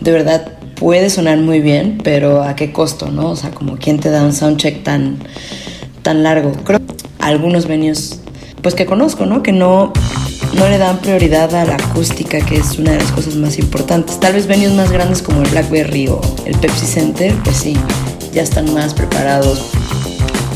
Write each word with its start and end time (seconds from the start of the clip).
de 0.00 0.10
verdad 0.10 0.52
puede 0.76 1.10
sonar 1.10 1.38
muy 1.38 1.60
bien, 1.60 1.98
pero 2.02 2.42
¿a 2.42 2.56
qué 2.56 2.72
costo, 2.72 3.10
no? 3.10 3.30
O 3.30 3.36
sea, 3.36 3.50
como 3.50 3.76
quién 3.76 4.00
te 4.00 4.10
da 4.10 4.24
un 4.24 4.32
soundcheck 4.32 4.82
tan, 4.82 5.18
tan 6.02 6.22
largo. 6.22 6.52
Creo 6.64 6.80
algunos 7.18 7.66
venues, 7.66 8.20
pues 8.62 8.74
que 8.74 8.86
conozco, 8.86 9.26
¿no? 9.26 9.42
Que 9.42 9.52
no, 9.52 9.92
no 10.54 10.68
le 10.68 10.78
dan 10.78 10.98
prioridad 10.98 11.54
a 11.54 11.64
la 11.64 11.74
acústica, 11.74 12.40
que 12.40 12.56
es 12.56 12.78
una 12.78 12.92
de 12.92 12.98
las 12.98 13.12
cosas 13.12 13.36
más 13.36 13.58
importantes. 13.58 14.18
Tal 14.18 14.32
vez 14.32 14.46
venues 14.46 14.72
más 14.72 14.90
grandes 14.90 15.22
como 15.22 15.42
el 15.42 15.48
Blackberry 15.50 16.08
o 16.08 16.20
el 16.46 16.56
Pepsi 16.56 16.86
Center, 16.86 17.34
pues 17.44 17.58
sí, 17.58 17.76
ya 18.32 18.42
están 18.42 18.72
más 18.72 18.94
preparados. 18.94 19.70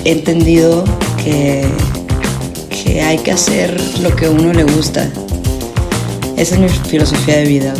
He 0.05 0.13
entendido 0.13 0.85
que, 1.23 1.67
que 2.71 3.03
hay 3.03 3.19
que 3.19 3.33
hacer 3.33 3.79
lo 4.01 4.15
que 4.17 4.27
a 4.27 4.31
uno 4.31 4.53
le 4.53 4.65
gusta. 4.65 5.09
Esa 6.37 6.55
es 6.55 6.61
mi 6.61 6.69
filosofía 6.69 7.37
de 7.37 7.45
vida. 7.45 7.75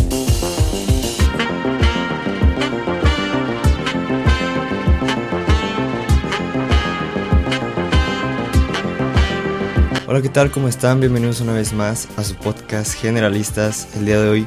Hola, 10.15 10.23
¿qué 10.23 10.29
tal? 10.29 10.53
¿Cómo 10.53 10.69
están? 10.69 11.01
Bienvenidos 11.01 11.41
una 11.41 11.55
vez 11.55 11.73
más 11.73 12.09
a 12.17 12.23
su 12.23 12.37
podcast 12.37 12.95
Generalistas. 12.95 13.97
El 13.97 14.07
día 14.07 14.21
de 14.21 14.29
hoy 14.29 14.47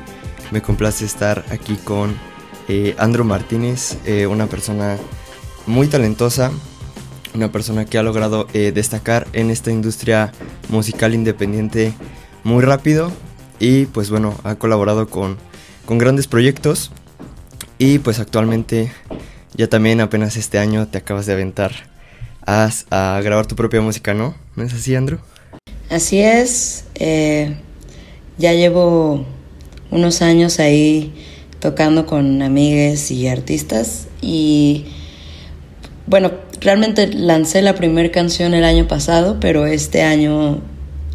me 0.50 0.62
complace 0.62 1.04
estar 1.04 1.44
aquí 1.52 1.76
con 1.76 2.16
eh, 2.70 2.96
Andro 2.98 3.26
Martínez, 3.26 3.98
eh, 4.06 4.28
una 4.28 4.48
persona 4.48 4.96
muy 5.66 5.88
talentosa, 5.88 6.52
una 7.36 7.52
persona 7.52 7.84
que 7.84 7.98
ha 7.98 8.04
logrado 8.04 8.48
eh, 8.54 8.72
destacar 8.72 9.28
en 9.34 9.52
esta 9.52 9.70
industria 9.70 10.32
musical 10.70 11.14
independiente 11.14 11.94
muy 12.46 12.64
rápido 12.64 13.12
y 13.60 13.88
pues 13.88 14.10
bueno, 14.10 14.40
ha 14.46 14.56
colaborado 14.56 15.10
con, 15.10 15.36
con 15.86 15.98
grandes 15.98 16.28
proyectos 16.28 16.92
y 17.78 18.00
pues 18.00 18.22
actualmente 18.22 18.90
ya 19.54 19.68
también 19.68 20.00
apenas 20.00 20.38
este 20.38 20.60
año 20.60 20.88
te 20.88 21.00
acabas 21.00 21.26
de 21.26 21.34
aventar 21.34 21.74
a, 22.46 22.70
a 22.90 23.20
grabar 23.22 23.48
tu 23.48 23.58
propia 23.58 23.82
música, 23.82 24.14
¿no? 24.14 24.34
¿No 24.56 24.64
es 24.64 24.74
así, 24.74 24.96
Andrew? 24.96 25.20
Así 25.90 26.20
es, 26.20 26.84
eh, 26.96 27.56
ya 28.38 28.52
llevo 28.52 29.26
unos 29.90 30.22
años 30.22 30.60
ahí 30.60 31.14
tocando 31.60 32.06
con 32.06 32.42
amigues 32.42 33.10
y 33.10 33.28
artistas 33.30 34.08
y 34.22 34.86
bueno, 36.08 36.32
realmente 36.60 37.08
lancé 37.08 37.62
la 37.62 37.76
primera 37.76 38.12
canción 38.12 38.54
el 38.54 38.66
año 38.66 38.86
pasado, 38.88 39.40
pero 39.40 39.66
este 39.66 40.04
año, 40.04 40.62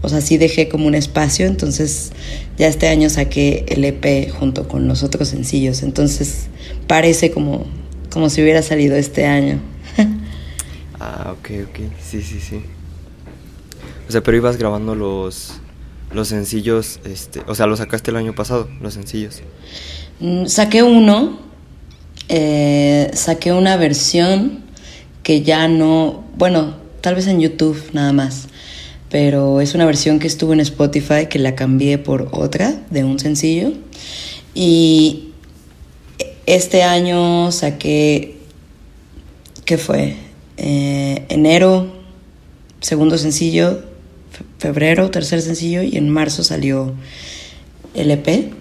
o 0.01 0.09
sea, 0.09 0.23
sí 0.23 0.39
dejé 0.39 0.71
como 0.71 0.87
un 0.87 0.95
espacio, 0.95 1.47
entonces 1.47 2.13
ya 2.57 2.67
este 2.67 2.89
año 2.89 3.11
saqué 3.11 3.67
el 3.69 3.85
EP 3.85 4.31
junto 4.31 4.69
con 4.69 4.89
los 4.89 5.03
otros 5.03 5.29
sencillos, 5.29 5.83
entonces 5.83 6.47
parece 6.87 7.31
como, 7.31 7.67
como 8.11 8.31
si 8.31 8.43
hubiera 8.43 8.63
salido 8.63 8.97
este 8.97 9.27
año. 9.27 9.61
ah, 10.99 11.35
ok, 11.39 11.51
ok, 11.69 11.79
sí, 12.03 12.23
sí, 12.23 12.41
sí. 12.41 12.63
O 14.09 14.13
sea, 14.13 14.23
pero 14.23 14.37
ibas 14.37 14.57
grabando 14.57 14.95
los, 14.95 15.55
los 16.13 16.29
sencillos, 16.29 17.01
este, 17.05 17.43
o 17.47 17.55
sea, 17.55 17.67
los 17.67 17.79
sacaste 17.79 18.11
el 18.11 18.17
año 18.17 18.35
pasado, 18.35 18.69
los 18.81 18.95
sencillos. 18.95 19.43
Mm, 20.21 20.47
saqué 20.47 20.83
uno, 20.83 21.39
eh, 22.29 23.11
saqué 23.15 23.53
una 23.53 23.77
versión 23.77 24.61
que 25.23 25.43
ya 25.43 25.69
no, 25.69 26.25
bueno, 26.37 26.75
tal 27.01 27.15
vez 27.15 27.27
en 27.27 27.41
YouTube 27.41 27.81
nada 27.93 28.13
más, 28.13 28.49
pero 29.11 29.61
es 29.61 29.75
una 29.75 29.85
versión 29.85 30.19
que 30.19 30.27
estuvo 30.27 30.53
en 30.53 30.61
Spotify 30.61 31.27
que 31.29 31.39
la 31.39 31.55
cambié 31.55 31.99
por 31.99 32.29
otra 32.33 32.83
de 32.91 33.05
un 33.05 33.19
sencillo. 33.19 33.73
Y 34.55 35.33
este 36.47 36.83
año 36.83 37.53
saqué, 37.53 38.39
¿qué 39.65 39.79
fue? 39.79 40.17
Eh, 40.57 41.25
enero, 41.29 41.93
segundo 42.81 43.17
sencillo, 43.19 43.83
febrero, 44.59 45.11
tercer 45.11 45.43
sencillo, 45.43 45.83
y 45.83 45.97
en 45.97 46.09
marzo 46.09 46.45
salió 46.45 46.95
el 47.95 48.11
EP. 48.11 48.53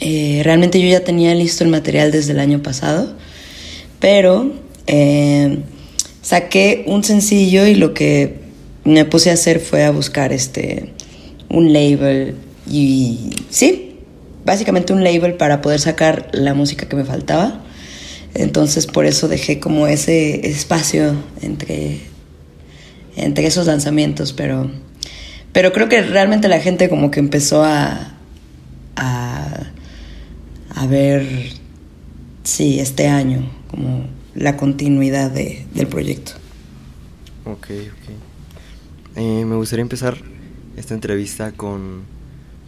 Eh, 0.00 0.42
realmente 0.44 0.80
yo 0.80 0.88
ya 0.88 1.00
tenía 1.00 1.34
listo 1.34 1.64
el 1.64 1.70
material 1.70 2.12
desde 2.12 2.32
el 2.32 2.40
año 2.40 2.62
pasado, 2.62 3.16
pero 3.98 4.52
eh, 4.86 5.58
saqué 6.22 6.84
un 6.86 7.02
sencillo 7.02 7.66
y 7.66 7.74
lo 7.74 7.94
que 7.94 8.36
me 8.84 9.04
puse 9.04 9.30
a 9.30 9.34
hacer 9.34 9.60
fue 9.60 9.84
a 9.84 9.90
buscar 9.90 10.32
este 10.32 10.92
un 11.50 11.72
label 11.72 12.36
y 12.70 13.30
sí, 13.50 13.96
básicamente 14.44 14.92
un 14.92 15.02
label 15.02 15.34
para 15.34 15.60
poder 15.60 15.80
sacar 15.80 16.28
la 16.32 16.54
música 16.54 16.88
que 16.88 16.96
me 16.96 17.04
faltaba. 17.04 17.64
Entonces 18.34 18.86
por 18.86 19.06
eso 19.06 19.26
dejé 19.26 19.58
como 19.58 19.88
ese 19.88 20.46
espacio 20.46 21.14
entre, 21.42 22.00
entre 23.18 23.46
esos 23.46 23.66
lanzamientos, 23.66 24.32
pero 24.32 24.70
pero 25.52 25.72
creo 25.72 25.88
que 25.88 26.02
realmente 26.02 26.48
la 26.48 26.60
gente 26.60 26.88
como 26.88 27.10
que 27.10 27.20
empezó 27.20 27.64
a, 27.64 28.14
a, 28.96 29.66
a 30.74 30.86
ver, 30.86 31.26
sí, 32.44 32.78
este 32.78 33.08
año, 33.08 33.50
como 33.68 34.06
la 34.34 34.56
continuidad 34.56 35.30
de, 35.30 35.66
del 35.74 35.86
proyecto. 35.86 36.32
Ok, 37.44 37.66
ok. 37.70 39.16
Eh, 39.16 39.44
me 39.44 39.56
gustaría 39.56 39.82
empezar 39.82 40.18
esta 40.76 40.94
entrevista 40.94 41.52
con, 41.52 42.02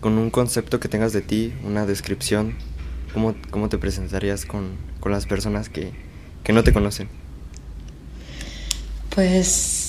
con, 0.00 0.18
un 0.18 0.30
concepto 0.30 0.80
que 0.80 0.88
tengas 0.88 1.12
de 1.12 1.20
ti, 1.20 1.52
una 1.64 1.86
descripción. 1.86 2.54
¿Cómo, 3.12 3.34
cómo 3.50 3.68
te 3.68 3.78
presentarías 3.78 4.46
con, 4.46 4.70
con 5.00 5.12
las 5.12 5.26
personas 5.26 5.68
que, 5.68 5.92
que 6.42 6.52
no 6.52 6.64
te 6.64 6.72
conocen? 6.72 7.08
Pues 9.14 9.79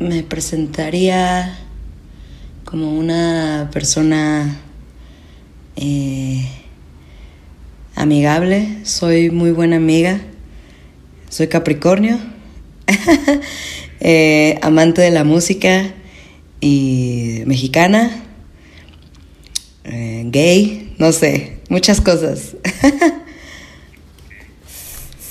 me 0.00 0.22
presentaría 0.22 1.58
como 2.64 2.98
una 2.98 3.68
persona 3.70 4.58
eh, 5.76 6.48
amigable, 7.94 8.78
soy 8.84 9.30
muy 9.30 9.50
buena 9.50 9.76
amiga, 9.76 10.18
soy 11.28 11.48
Capricornio, 11.48 12.18
eh, 14.00 14.58
amante 14.62 15.02
de 15.02 15.10
la 15.10 15.22
música 15.22 15.92
y 16.62 17.42
mexicana, 17.44 18.24
eh, 19.84 20.24
gay, 20.28 20.94
no 20.96 21.12
sé, 21.12 21.58
muchas 21.68 22.00
cosas. 22.00 22.56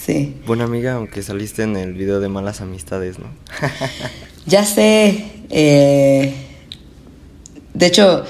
sí. 0.06 0.35
Buena 0.46 0.66
amiga, 0.66 0.94
aunque 0.94 1.24
saliste 1.24 1.63
en 1.63 1.75
el 1.75 1.96
video 1.96 2.19
de 2.19 2.29
malas 2.29 2.62
amistades, 2.62 3.18
¿no? 3.18 3.29
Ya 4.45 4.63
sé. 4.66 5.25
Eh, 5.50 6.33
de 7.73 7.85
hecho, 7.85 8.25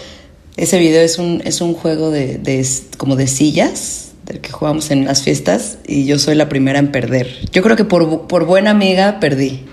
ese 0.58 0.80
video 0.80 1.02
es 1.02 1.20
un, 1.20 1.42
es 1.46 1.62
un 1.62 1.74
juego 1.74 2.12
de, 2.12 2.66
como 2.98 3.16
de 3.16 3.28
sillas, 3.28 4.12
del 4.26 4.42
que 4.42 4.52
jugamos 4.52 4.92
en 4.92 5.06
las 5.06 5.24
fiestas, 5.24 5.80
y 5.88 6.06
yo 6.06 6.20
soy 6.20 6.36
la 6.36 6.50
primera 6.50 6.80
en 6.80 6.92
perder. 6.92 7.50
Yo 7.52 7.62
creo 7.62 7.76
que 7.76 7.86
por, 7.86 8.28
por 8.28 8.46
buena 8.46 8.72
amiga 8.72 9.20
perdí. 9.20 9.66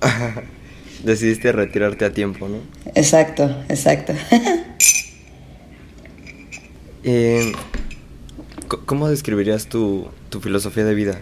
Decidiste 1.04 1.50
retirarte 1.52 2.04
a 2.04 2.12
tiempo, 2.12 2.48
¿no? 2.48 2.58
Exacto, 2.94 3.64
exacto. 3.68 4.12
Eh, 7.02 7.52
¿Cómo 8.84 9.08
describirías 9.08 9.68
tu, 9.68 10.08
tu 10.28 10.42
filosofía 10.42 10.84
de 10.84 10.94
vida? 10.94 11.18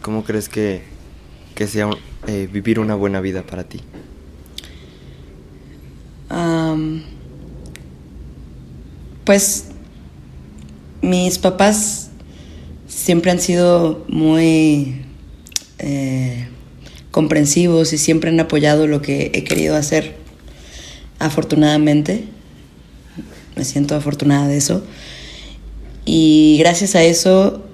¿Cómo 0.00 0.22
crees 0.22 0.48
que, 0.48 0.82
que 1.56 1.66
sea 1.66 1.90
eh, 2.28 2.46
vivir 2.52 2.78
una 2.78 2.94
buena 2.94 3.20
vida 3.20 3.42
para 3.42 3.64
ti? 3.64 3.80
pues 9.24 9.64
mis 11.02 11.38
papás 11.38 12.10
siempre 12.86 13.30
han 13.30 13.40
sido 13.40 14.04
muy 14.08 15.02
eh, 15.78 16.48
comprensivos 17.10 17.92
y 17.92 17.98
siempre 17.98 18.30
han 18.30 18.40
apoyado 18.40 18.86
lo 18.86 19.00
que 19.02 19.30
he 19.34 19.44
querido 19.44 19.76
hacer. 19.76 20.16
Afortunadamente, 21.18 22.24
me 23.56 23.64
siento 23.64 23.94
afortunada 23.96 24.48
de 24.48 24.56
eso. 24.56 24.84
Y 26.04 26.56
gracias 26.58 26.94
a 26.94 27.02
eso 27.02 27.64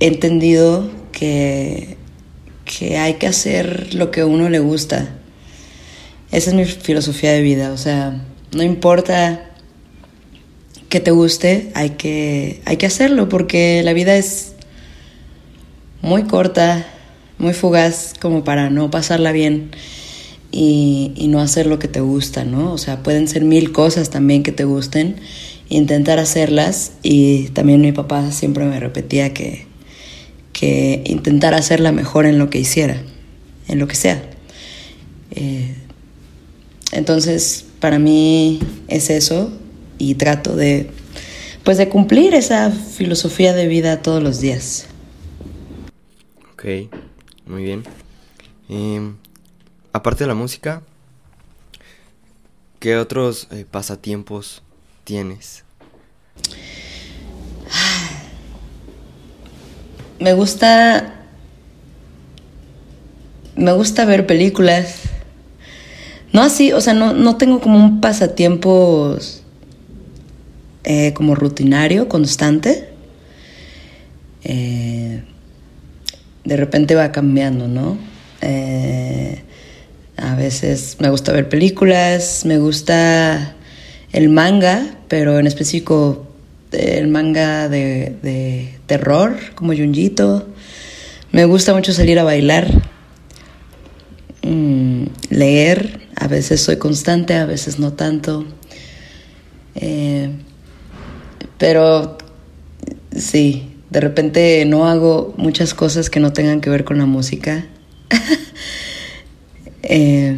he 0.00 0.06
entendido 0.06 0.90
que 1.12 1.95
que 2.66 2.98
hay 2.98 3.14
que 3.14 3.26
hacer 3.26 3.94
lo 3.94 4.10
que 4.10 4.20
a 4.20 4.26
uno 4.26 4.50
le 4.50 4.58
gusta. 4.58 5.08
Esa 6.30 6.50
es 6.50 6.54
mi 6.54 6.64
filosofía 6.66 7.32
de 7.32 7.40
vida, 7.40 7.72
o 7.72 7.78
sea, 7.78 8.20
no 8.52 8.62
importa 8.62 9.50
que 10.88 11.00
te 11.00 11.12
guste, 11.12 11.70
hay 11.74 11.90
que, 11.90 12.60
hay 12.64 12.76
que 12.76 12.86
hacerlo 12.86 13.28
porque 13.28 13.82
la 13.84 13.92
vida 13.92 14.16
es 14.16 14.52
muy 16.02 16.24
corta, 16.24 16.84
muy 17.38 17.54
fugaz 17.54 18.12
como 18.20 18.44
para 18.44 18.68
no 18.70 18.90
pasarla 18.90 19.32
bien 19.32 19.70
y, 20.50 21.12
y, 21.16 21.28
no 21.28 21.40
hacer 21.40 21.66
lo 21.66 21.78
que 21.78 21.88
te 21.88 22.00
gusta, 22.00 22.44
¿no? 22.44 22.72
O 22.72 22.78
sea, 22.78 23.02
pueden 23.02 23.28
ser 23.28 23.44
mil 23.44 23.72
cosas 23.72 24.10
también 24.10 24.42
que 24.42 24.52
te 24.52 24.64
gusten 24.64 25.16
intentar 25.68 26.18
hacerlas 26.18 26.92
y 27.02 27.48
también 27.48 27.80
mi 27.80 27.92
papá 27.92 28.30
siempre 28.32 28.64
me 28.64 28.80
repetía 28.80 29.32
que, 29.32 29.66
que 30.56 31.02
intentara 31.04 31.58
hacerla 31.58 31.92
mejor 31.92 32.24
en 32.24 32.38
lo 32.38 32.48
que 32.48 32.58
hiciera, 32.58 33.02
en 33.68 33.78
lo 33.78 33.86
que 33.86 33.94
sea. 33.94 34.22
Eh, 35.32 35.74
entonces, 36.92 37.66
para 37.78 37.98
mí 37.98 38.60
es 38.88 39.10
eso 39.10 39.52
y 39.98 40.14
trato 40.14 40.56
de, 40.56 40.88
pues, 41.62 41.76
de 41.76 41.90
cumplir 41.90 42.34
esa 42.34 42.70
filosofía 42.70 43.52
de 43.52 43.66
vida 43.66 44.00
todos 44.00 44.22
los 44.22 44.40
días. 44.40 44.86
Ok, 46.54 46.64
muy 47.44 47.62
bien. 47.62 47.84
Em, 48.70 49.16
aparte 49.92 50.24
de 50.24 50.28
la 50.28 50.34
música, 50.34 50.80
¿qué 52.80 52.96
otros 52.96 53.46
eh, 53.50 53.66
pasatiempos 53.70 54.62
tienes? 55.04 55.64
Me 60.18 60.32
gusta. 60.32 61.14
Me 63.54 63.72
gusta 63.72 64.04
ver 64.04 64.26
películas. 64.26 65.02
No 66.32 66.42
así, 66.42 66.72
o 66.72 66.80
sea, 66.80 66.92
no, 66.92 67.36
tengo 67.36 67.60
como 67.60 67.78
un 67.78 68.00
pasatiempo 68.00 69.16
eh, 70.84 71.12
como 71.14 71.34
rutinario, 71.34 72.08
constante. 72.08 72.90
Eh, 74.44 75.22
de 76.44 76.56
repente 76.56 76.94
va 76.94 77.12
cambiando, 77.12 77.68
¿no? 77.68 77.96
Eh, 78.42 79.42
a 80.16 80.34
veces 80.34 80.96
me 81.00 81.10
gusta 81.10 81.32
ver 81.32 81.48
películas, 81.48 82.44
me 82.44 82.58
gusta 82.58 83.54
el 84.12 84.28
manga, 84.28 84.96
pero 85.08 85.38
en 85.38 85.46
específico 85.46 86.25
el 86.72 87.08
manga 87.08 87.68
de, 87.68 88.74
terror, 88.86 89.36
como 89.54 89.74
Junjito. 89.74 90.46
Me 91.32 91.44
gusta 91.44 91.74
mucho 91.74 91.92
salir 91.92 92.18
a 92.18 92.24
bailar, 92.24 92.66
mm, 94.42 95.04
leer, 95.30 96.00
a 96.16 96.28
veces 96.28 96.60
soy 96.60 96.76
constante, 96.76 97.34
a 97.34 97.46
veces 97.46 97.78
no 97.78 97.92
tanto. 97.92 98.46
Eh, 99.74 100.30
pero 101.58 102.16
sí, 103.16 103.76
de 103.90 104.00
repente 104.00 104.64
no 104.66 104.88
hago 104.88 105.34
muchas 105.36 105.74
cosas 105.74 106.10
que 106.10 106.20
no 106.20 106.32
tengan 106.32 106.60
que 106.60 106.70
ver 106.70 106.84
con 106.84 106.98
la 106.98 107.06
música. 107.06 107.66
Eh, 109.88 110.36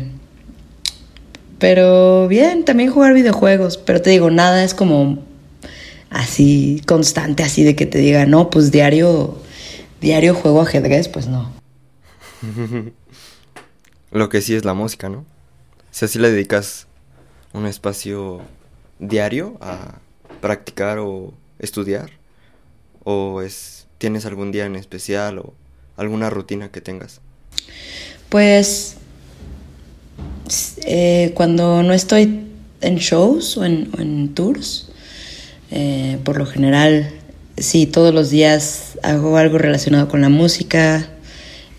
pero 1.58 2.28
bien, 2.28 2.66
también 2.66 2.90
jugar 2.90 3.14
videojuegos. 3.14 3.78
Pero 3.78 4.02
te 4.02 4.10
digo, 4.10 4.30
nada 4.30 4.62
es 4.62 4.74
como 4.74 5.24
así 6.10 6.82
constante, 6.86 7.42
así 7.42 7.64
de 7.64 7.76
que 7.76 7.86
te 7.86 7.98
diga, 7.98 8.26
no, 8.26 8.50
pues 8.50 8.70
diario, 8.70 9.36
diario 10.00 10.34
juego 10.34 10.62
ajedrez, 10.62 11.08
pues 11.08 11.26
no. 11.26 11.52
Lo 14.10 14.28
que 14.28 14.40
sí 14.40 14.54
es 14.54 14.64
la 14.64 14.74
música, 14.74 15.08
¿no? 15.08 15.24
Si 15.90 16.18
le 16.18 16.30
dedicas 16.30 16.86
un 17.52 17.66
espacio 17.66 18.40
diario 18.98 19.58
a 19.60 19.98
practicar 20.40 20.98
o 20.98 21.34
estudiar, 21.58 22.10
o 23.04 23.42
es 23.42 23.86
tienes 23.98 24.24
algún 24.26 24.52
día 24.52 24.64
en 24.64 24.76
especial 24.76 25.38
o 25.38 25.54
alguna 25.96 26.30
rutina 26.30 26.70
que 26.70 26.80
tengas. 26.80 27.20
Pues 28.28 28.96
eh, 30.84 31.32
cuando 31.34 31.82
no 31.82 31.92
estoy 31.92 32.46
en 32.80 32.96
shows 32.96 33.56
o 33.56 33.64
en, 33.64 34.34
tours, 34.34 34.87
eh, 35.70 36.18
por 36.24 36.38
lo 36.38 36.46
general, 36.46 37.10
sí, 37.56 37.86
todos 37.86 38.14
los 38.14 38.30
días 38.30 38.98
hago 39.02 39.36
algo 39.36 39.58
relacionado 39.58 40.08
con 40.08 40.20
la 40.20 40.28
música, 40.28 41.08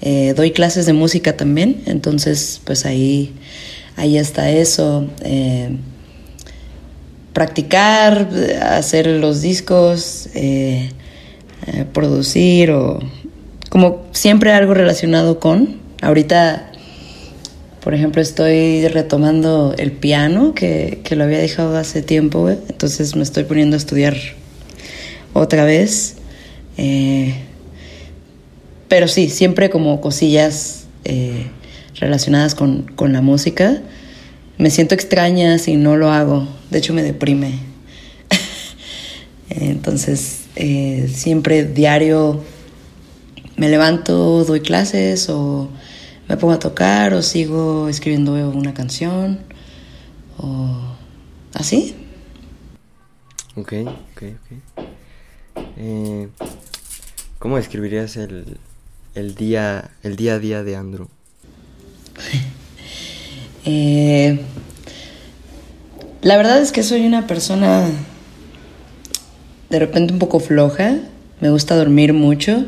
eh, 0.01 0.33
doy 0.35 0.51
clases 0.51 0.85
de 0.85 0.93
música 0.93 1.35
también, 1.35 1.81
entonces 1.85 2.61
pues 2.63 2.85
ahí, 2.85 3.33
ahí 3.95 4.17
está 4.17 4.49
eso. 4.49 5.07
practicar, 7.33 8.29
hacer 8.61 9.07
los 9.07 9.41
discos, 9.41 10.29
producir 11.93 12.71
o 12.71 12.99
como 13.69 14.05
siempre 14.11 14.51
algo 14.51 14.73
relacionado 14.73 15.39
con. 15.39 15.79
Ahorita, 16.01 16.68
por 17.81 17.93
ejemplo, 17.93 18.21
estoy 18.21 18.87
retomando 18.87 19.73
el 19.77 19.91
piano, 19.91 20.53
que, 20.53 21.01
lo 21.11 21.23
había 21.23 21.37
dejado 21.37 21.77
hace 21.77 22.01
tiempo, 22.01 22.49
entonces 22.49 23.15
me 23.15 23.23
estoy 23.23 23.45
poniendo 23.45 23.75
a 23.75 23.77
estudiar 23.77 24.17
otra 25.33 25.63
vez. 25.63 26.15
Eh, 26.77 27.35
pero 28.89 29.07
sí, 29.07 29.29
siempre 29.29 29.69
como 29.69 30.01
cosillas 30.01 30.87
eh, 31.05 31.47
relacionadas 31.95 32.55
con, 32.55 32.85
la 32.97 33.21
música. 33.21 33.81
Me 34.57 34.69
siento 34.71 34.93
extraña 34.93 35.57
si 35.57 35.77
no 35.77 35.95
lo 35.95 36.11
hago, 36.11 36.47
de 36.69 36.79
hecho 36.79 36.93
me 36.93 37.03
deprime. 37.03 37.59
Entonces, 39.49 40.41
eh, 40.57 41.09
siempre 41.13 41.63
diario 41.63 42.43
me 43.55 43.69
levanto, 43.69 44.43
doy 44.43 44.59
clases 44.59 45.29
o 45.29 45.69
me 46.29 46.37
pongo 46.37 46.53
a 46.53 46.59
tocar 46.59 47.13
o 47.13 47.21
sigo 47.21 47.89
escribiendo 47.89 48.33
una 48.49 48.73
canción 48.73 49.39
o 50.37 50.95
así. 51.53 51.95
Ok, 53.55 53.73
ok, 54.13 54.23
ok. 54.23 54.83
Eh, 55.77 56.29
¿Cómo 57.39 57.57
describirías 57.57 58.15
el, 58.15 58.57
el, 59.15 59.35
día, 59.35 59.89
el 60.03 60.15
día 60.15 60.35
a 60.35 60.39
día 60.39 60.63
de 60.63 60.75
Andrew? 60.75 61.07
Eh, 63.65 64.39
la 66.21 66.37
verdad 66.37 66.61
es 66.61 66.71
que 66.71 66.81
soy 66.81 67.05
una 67.05 67.27
persona 67.27 67.89
de 69.69 69.79
repente 69.79 70.13
un 70.13 70.17
poco 70.17 70.39
floja. 70.39 70.95
Me 71.41 71.49
gusta 71.49 71.75
dormir 71.75 72.13
mucho 72.13 72.65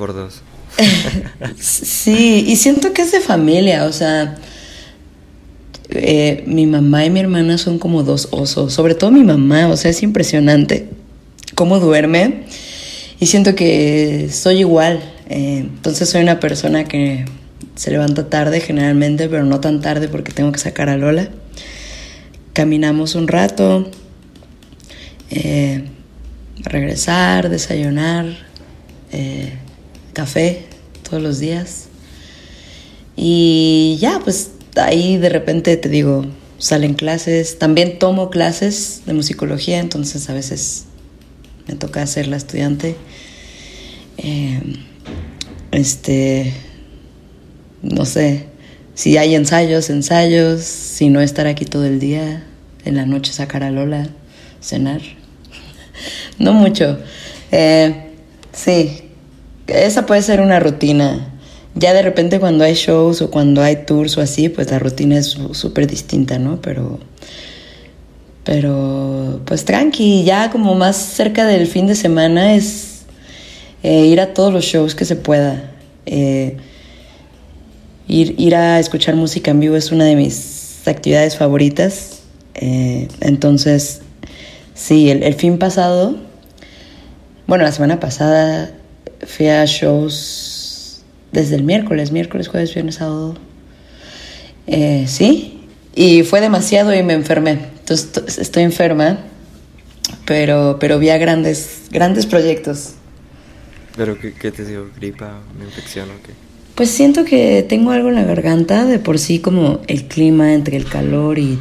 por 0.00 0.14
dos. 0.14 0.42
sí, 1.58 2.44
y 2.46 2.56
siento 2.56 2.92
que 2.92 3.02
es 3.02 3.12
de 3.12 3.20
familia, 3.20 3.84
o 3.84 3.92
sea, 3.92 4.36
eh, 5.90 6.44
mi 6.46 6.66
mamá 6.66 7.04
y 7.04 7.10
mi 7.10 7.20
hermana 7.20 7.58
son 7.58 7.78
como 7.78 8.02
dos 8.02 8.28
osos, 8.30 8.72
sobre 8.72 8.94
todo 8.94 9.10
mi 9.10 9.24
mamá, 9.24 9.68
o 9.68 9.76
sea, 9.76 9.90
es 9.90 10.02
impresionante 10.02 10.88
cómo 11.54 11.80
duerme 11.80 12.44
y 13.18 13.26
siento 13.26 13.54
que 13.54 14.28
soy 14.30 14.60
igual, 14.60 15.00
eh, 15.28 15.58
entonces 15.58 16.08
soy 16.08 16.22
una 16.22 16.40
persona 16.40 16.84
que 16.84 17.24
se 17.74 17.90
levanta 17.90 18.28
tarde 18.28 18.60
generalmente, 18.60 19.28
pero 19.28 19.44
no 19.44 19.60
tan 19.60 19.80
tarde 19.80 20.08
porque 20.08 20.32
tengo 20.32 20.52
que 20.52 20.58
sacar 20.58 20.88
a 20.88 20.96
Lola. 20.96 21.30
Caminamos 22.52 23.14
un 23.14 23.26
rato, 23.26 23.90
eh, 25.30 25.84
regresar, 26.62 27.48
desayunar, 27.48 28.26
café 30.12 30.69
todos 31.10 31.22
los 31.22 31.40
días. 31.40 31.88
Y 33.16 33.98
ya, 34.00 34.20
pues 34.22 34.52
ahí 34.76 35.18
de 35.18 35.28
repente 35.28 35.76
te 35.76 35.88
digo, 35.88 36.24
salen 36.58 36.94
clases. 36.94 37.58
También 37.58 37.98
tomo 37.98 38.30
clases 38.30 39.02
de 39.06 39.12
musicología, 39.12 39.78
entonces 39.78 40.30
a 40.30 40.34
veces 40.34 40.84
me 41.66 41.74
toca 41.74 42.06
ser 42.06 42.28
la 42.28 42.36
estudiante. 42.36 42.96
Em, 44.16 44.76
este, 45.72 46.52
no 47.82 48.04
sé, 48.04 48.46
si 48.94 49.16
hay 49.16 49.34
ensayos, 49.34 49.90
ensayos, 49.90 50.62
si 50.62 51.08
no 51.08 51.20
estar 51.20 51.46
aquí 51.46 51.64
todo 51.64 51.86
el 51.86 51.98
día, 51.98 52.44
en 52.84 52.96
la 52.96 53.06
noche 53.06 53.32
sacar 53.32 53.64
a 53.64 53.70
Lola, 53.70 54.08
cenar. 54.60 55.00
no 56.38 56.52
mucho. 56.52 56.98
Eh, 57.50 58.12
sí, 58.52 59.09
esa 59.72 60.06
puede 60.06 60.22
ser 60.22 60.40
una 60.40 60.60
rutina. 60.60 61.30
Ya 61.74 61.94
de 61.94 62.02
repente 62.02 62.40
cuando 62.40 62.64
hay 62.64 62.74
shows 62.74 63.22
o 63.22 63.30
cuando 63.30 63.62
hay 63.62 63.84
tours 63.86 64.18
o 64.18 64.20
así, 64.20 64.48
pues 64.48 64.70
la 64.70 64.78
rutina 64.78 65.18
es 65.18 65.36
súper 65.52 65.86
distinta, 65.86 66.38
¿no? 66.38 66.60
Pero, 66.60 66.98
pero, 68.44 69.40
pues 69.44 69.64
tranqui, 69.64 70.24
ya 70.24 70.50
como 70.50 70.74
más 70.74 70.96
cerca 70.96 71.46
del 71.46 71.66
fin 71.66 71.86
de 71.86 71.94
semana 71.94 72.54
es 72.54 73.02
eh, 73.82 74.06
ir 74.06 74.20
a 74.20 74.34
todos 74.34 74.52
los 74.52 74.64
shows 74.64 74.94
que 74.94 75.04
se 75.04 75.14
pueda. 75.14 75.70
Eh, 76.06 76.56
ir, 78.08 78.34
ir, 78.38 78.56
a 78.56 78.80
escuchar 78.80 79.14
música 79.14 79.52
en 79.52 79.60
vivo 79.60 79.76
es 79.76 79.92
una 79.92 80.04
de 80.04 80.16
mis 80.16 80.82
actividades 80.86 81.36
favoritas. 81.36 82.22
Eh, 82.54 83.06
entonces, 83.20 84.00
sí, 84.74 85.08
el, 85.10 85.22
el 85.22 85.34
fin 85.34 85.58
pasado, 85.58 86.16
bueno, 87.46 87.62
la 87.62 87.70
semana 87.70 88.00
pasada 88.00 88.72
fui 89.26 89.48
a 89.48 89.64
shows 89.64 91.02
desde 91.32 91.56
el 91.56 91.62
miércoles, 91.62 92.12
miércoles, 92.12 92.48
jueves, 92.48 92.74
viernes, 92.74 92.96
sábado. 92.96 93.34
Eh, 94.66 95.04
sí, 95.08 95.66
y 95.94 96.22
fue 96.22 96.40
demasiado 96.40 96.94
y 96.94 97.02
me 97.02 97.14
enfermé. 97.14 97.58
Entonces 97.80 98.38
estoy 98.38 98.62
enferma, 98.62 99.18
pero, 100.26 100.78
pero 100.80 100.98
vi 100.98 101.10
a 101.10 101.18
grandes, 101.18 101.82
grandes 101.90 102.26
proyectos. 102.26 102.94
¿Pero 103.96 104.18
qué, 104.18 104.32
qué 104.32 104.52
te 104.52 104.64
dio? 104.64 104.88
¿Gripa? 104.96 105.40
¿Una 105.56 105.64
infección 105.64 106.08
o 106.10 106.22
qué? 106.24 106.32
Pues 106.74 106.90
siento 106.90 107.24
que 107.24 107.64
tengo 107.68 107.90
algo 107.90 108.08
en 108.08 108.14
la 108.14 108.24
garganta, 108.24 108.86
de 108.86 108.98
por 108.98 109.18
sí 109.18 109.40
como 109.40 109.80
el 109.86 110.04
clima 110.04 110.54
entre 110.54 110.76
el 110.76 110.86
calor 110.86 111.38
y 111.38 111.58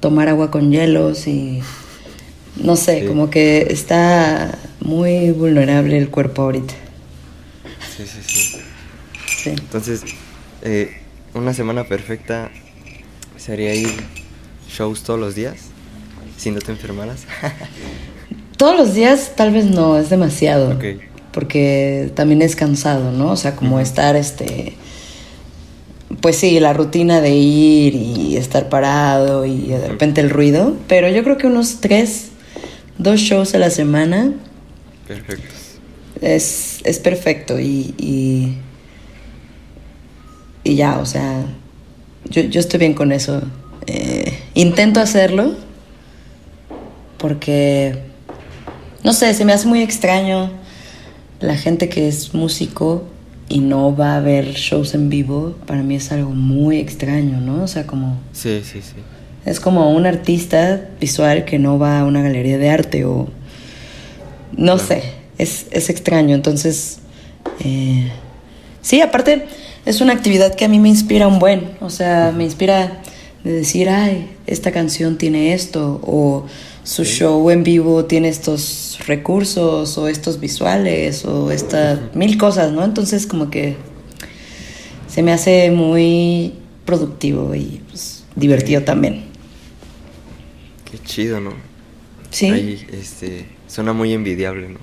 tomar 0.00 0.28
agua 0.28 0.50
con 0.50 0.70
hielos 0.70 1.26
y 1.26 1.60
no 2.56 2.76
sé, 2.76 3.06
como 3.06 3.30
que 3.30 3.66
está 3.70 4.58
muy 4.80 5.30
vulnerable 5.32 5.98
el 5.98 6.08
cuerpo 6.08 6.42
ahorita. 6.42 6.74
Sí, 7.96 8.04
sí, 8.06 8.20
sí. 8.22 8.60
sí. 9.26 9.50
Entonces, 9.50 10.02
eh, 10.62 11.00
una 11.34 11.52
semana 11.52 11.84
perfecta 11.84 12.50
sería 13.36 13.74
ir 13.74 13.90
shows 14.68 15.02
todos 15.02 15.20
los 15.20 15.34
días, 15.34 15.56
si 16.36 16.50
no 16.50 16.60
te 16.60 16.72
enfermaras. 16.72 17.24
todos 18.56 18.76
los 18.76 18.94
días 18.94 19.32
tal 19.36 19.52
vez 19.52 19.66
no, 19.66 19.98
es 19.98 20.10
demasiado. 20.10 20.78
Porque 21.32 22.12
también 22.14 22.42
es 22.42 22.54
cansado, 22.54 23.10
¿no? 23.10 23.32
O 23.32 23.36
sea, 23.36 23.56
como 23.56 23.80
estar 23.80 24.14
este 24.16 24.74
pues 26.20 26.36
sí, 26.36 26.58
la 26.60 26.72
rutina 26.72 27.20
de 27.20 27.34
ir 27.34 27.94
y 27.94 28.36
estar 28.36 28.68
parado 28.68 29.44
y 29.44 29.66
de 29.66 29.88
repente 29.88 30.20
el 30.20 30.30
ruido, 30.30 30.74
pero 30.88 31.08
yo 31.08 31.22
creo 31.22 31.36
que 31.36 31.46
unos 31.46 31.80
tres, 31.80 32.28
dos 32.98 33.20
shows 33.20 33.54
a 33.54 33.58
la 33.58 33.70
semana. 33.70 34.32
Perfectos. 35.06 35.78
Es, 36.20 36.80
es 36.84 36.98
perfecto 36.98 37.58
y, 37.58 37.94
y, 37.98 38.58
y, 40.62 40.76
ya, 40.76 40.98
o 40.98 41.06
sea, 41.06 41.44
yo, 42.30 42.42
yo 42.42 42.60
estoy 42.60 42.78
bien 42.80 42.94
con 42.94 43.12
eso. 43.12 43.42
Eh, 43.86 44.38
intento 44.54 45.00
hacerlo 45.00 45.56
porque, 47.18 47.98
no 49.02 49.12
sé, 49.12 49.34
se 49.34 49.44
me 49.44 49.52
hace 49.52 49.66
muy 49.66 49.82
extraño 49.82 50.50
la 51.40 51.56
gente 51.56 51.88
que 51.88 52.08
es 52.08 52.32
músico 52.34 53.04
y 53.48 53.60
no 53.60 53.94
va 53.94 54.14
a 54.14 54.16
haber 54.16 54.54
shows 54.54 54.94
en 54.94 55.10
vivo, 55.10 55.56
para 55.66 55.82
mí 55.82 55.96
es 55.96 56.10
algo 56.12 56.30
muy 56.30 56.78
extraño, 56.78 57.40
¿no? 57.40 57.62
O 57.62 57.68
sea, 57.68 57.86
como... 57.86 58.18
Sí, 58.32 58.62
sí, 58.64 58.80
sí. 58.80 58.94
Es 59.44 59.60
como 59.60 59.92
un 59.92 60.06
artista 60.06 60.88
visual 61.00 61.44
que 61.44 61.58
no 61.58 61.78
va 61.78 62.00
a 62.00 62.04
una 62.04 62.22
galería 62.22 62.58
de 62.58 62.70
arte 62.70 63.04
o... 63.04 63.28
No 64.56 64.78
sé, 64.78 65.02
es, 65.38 65.66
es, 65.70 65.90
extraño. 65.90 66.34
Entonces, 66.34 66.98
eh, 67.64 68.10
sí, 68.80 69.00
aparte 69.00 69.46
es 69.84 70.00
una 70.00 70.12
actividad 70.12 70.54
que 70.54 70.64
a 70.64 70.68
mí 70.68 70.78
me 70.78 70.88
inspira 70.88 71.26
un 71.26 71.38
buen, 71.38 71.72
o 71.80 71.90
sea, 71.90 72.32
me 72.34 72.44
inspira 72.44 73.02
de 73.42 73.52
decir, 73.52 73.88
ay, 73.90 74.30
esta 74.46 74.72
canción 74.72 75.18
tiene 75.18 75.52
esto, 75.52 76.00
o 76.02 76.46
su 76.84 77.04
show 77.04 77.50
en 77.50 77.64
vivo 77.64 78.04
tiene 78.04 78.28
estos 78.28 78.98
recursos 79.06 79.96
o 79.98 80.08
estos 80.08 80.38
visuales 80.38 81.24
o 81.24 81.50
estas 81.50 81.98
mil 82.14 82.38
cosas, 82.38 82.72
¿no? 82.72 82.84
Entonces 82.84 83.26
como 83.26 83.50
que 83.50 83.76
se 85.08 85.22
me 85.22 85.32
hace 85.32 85.70
muy 85.70 86.54
productivo 86.84 87.54
y 87.54 87.82
pues, 87.88 88.24
divertido 88.36 88.82
también. 88.82 89.33
Qué 90.94 91.02
chido, 91.04 91.40
¿no? 91.40 91.52
Sí. 92.30 92.50
Ahí, 92.50 92.86
este, 92.92 93.46
suena 93.66 93.92
muy 93.92 94.12
envidiable, 94.12 94.68
¿no? 94.68 94.78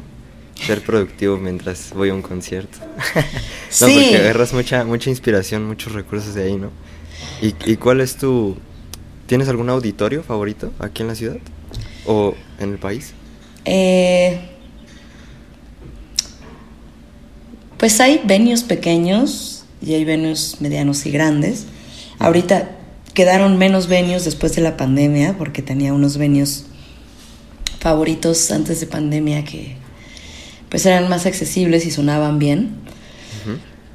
Ser 0.56 0.82
productivo 0.82 1.38
mientras 1.38 1.94
voy 1.94 2.10
a 2.10 2.13
un 2.13 2.22
concierto. 2.22 2.80
no, 3.15 3.22
sí. 3.70 3.86
porque 3.86 4.18
agarras 4.18 4.53
mucha, 4.53 4.84
mucha 4.84 5.10
inspiración, 5.10 5.65
muchos 5.65 5.94
recursos 5.94 6.34
de 6.36 6.44
ahí, 6.44 6.56
¿no? 6.58 6.70
¿Y, 7.41 7.56
¿Y 7.65 7.77
cuál 7.77 8.01
es 8.01 8.18
tu... 8.18 8.58
¿Tienes 9.25 9.48
algún 9.48 9.70
auditorio 9.70 10.22
favorito 10.22 10.74
aquí 10.80 11.01
en 11.01 11.08
la 11.08 11.15
ciudad? 11.15 11.38
¿O 12.06 12.36
en 12.60 12.72
el 12.72 12.77
país? 12.77 13.13
Eh, 13.63 14.50
pues 17.77 18.01
hay 18.01 18.22
venues 18.25 18.63
pequeños 18.63 19.63
y 19.82 19.94
hay 19.94 20.03
venues 20.03 20.58
medianos 20.60 21.06
y 21.06 21.12
grandes. 21.12 21.68
Ahorita 22.20 22.81
quedaron 23.13 23.58
menos 23.58 23.88
venues 23.88 24.25
después 24.25 24.56
de 24.56 24.62
la 24.62 24.77
pandemia 24.77 25.36
porque 25.38 25.62
tenía 25.62 25.94
unos 25.94 26.18
venues 26.18 26.65
favoritos 27.80 28.51
antes 28.51 28.80
de 28.80 28.88
pandemia 28.88 29.44
que 29.44 29.75
pues 30.70 30.86
eran 30.86 31.10
más 31.10 31.25
accesibles 31.25 31.86
y 31.86 31.91
sonaban 31.91 32.39
bien. 32.39 32.75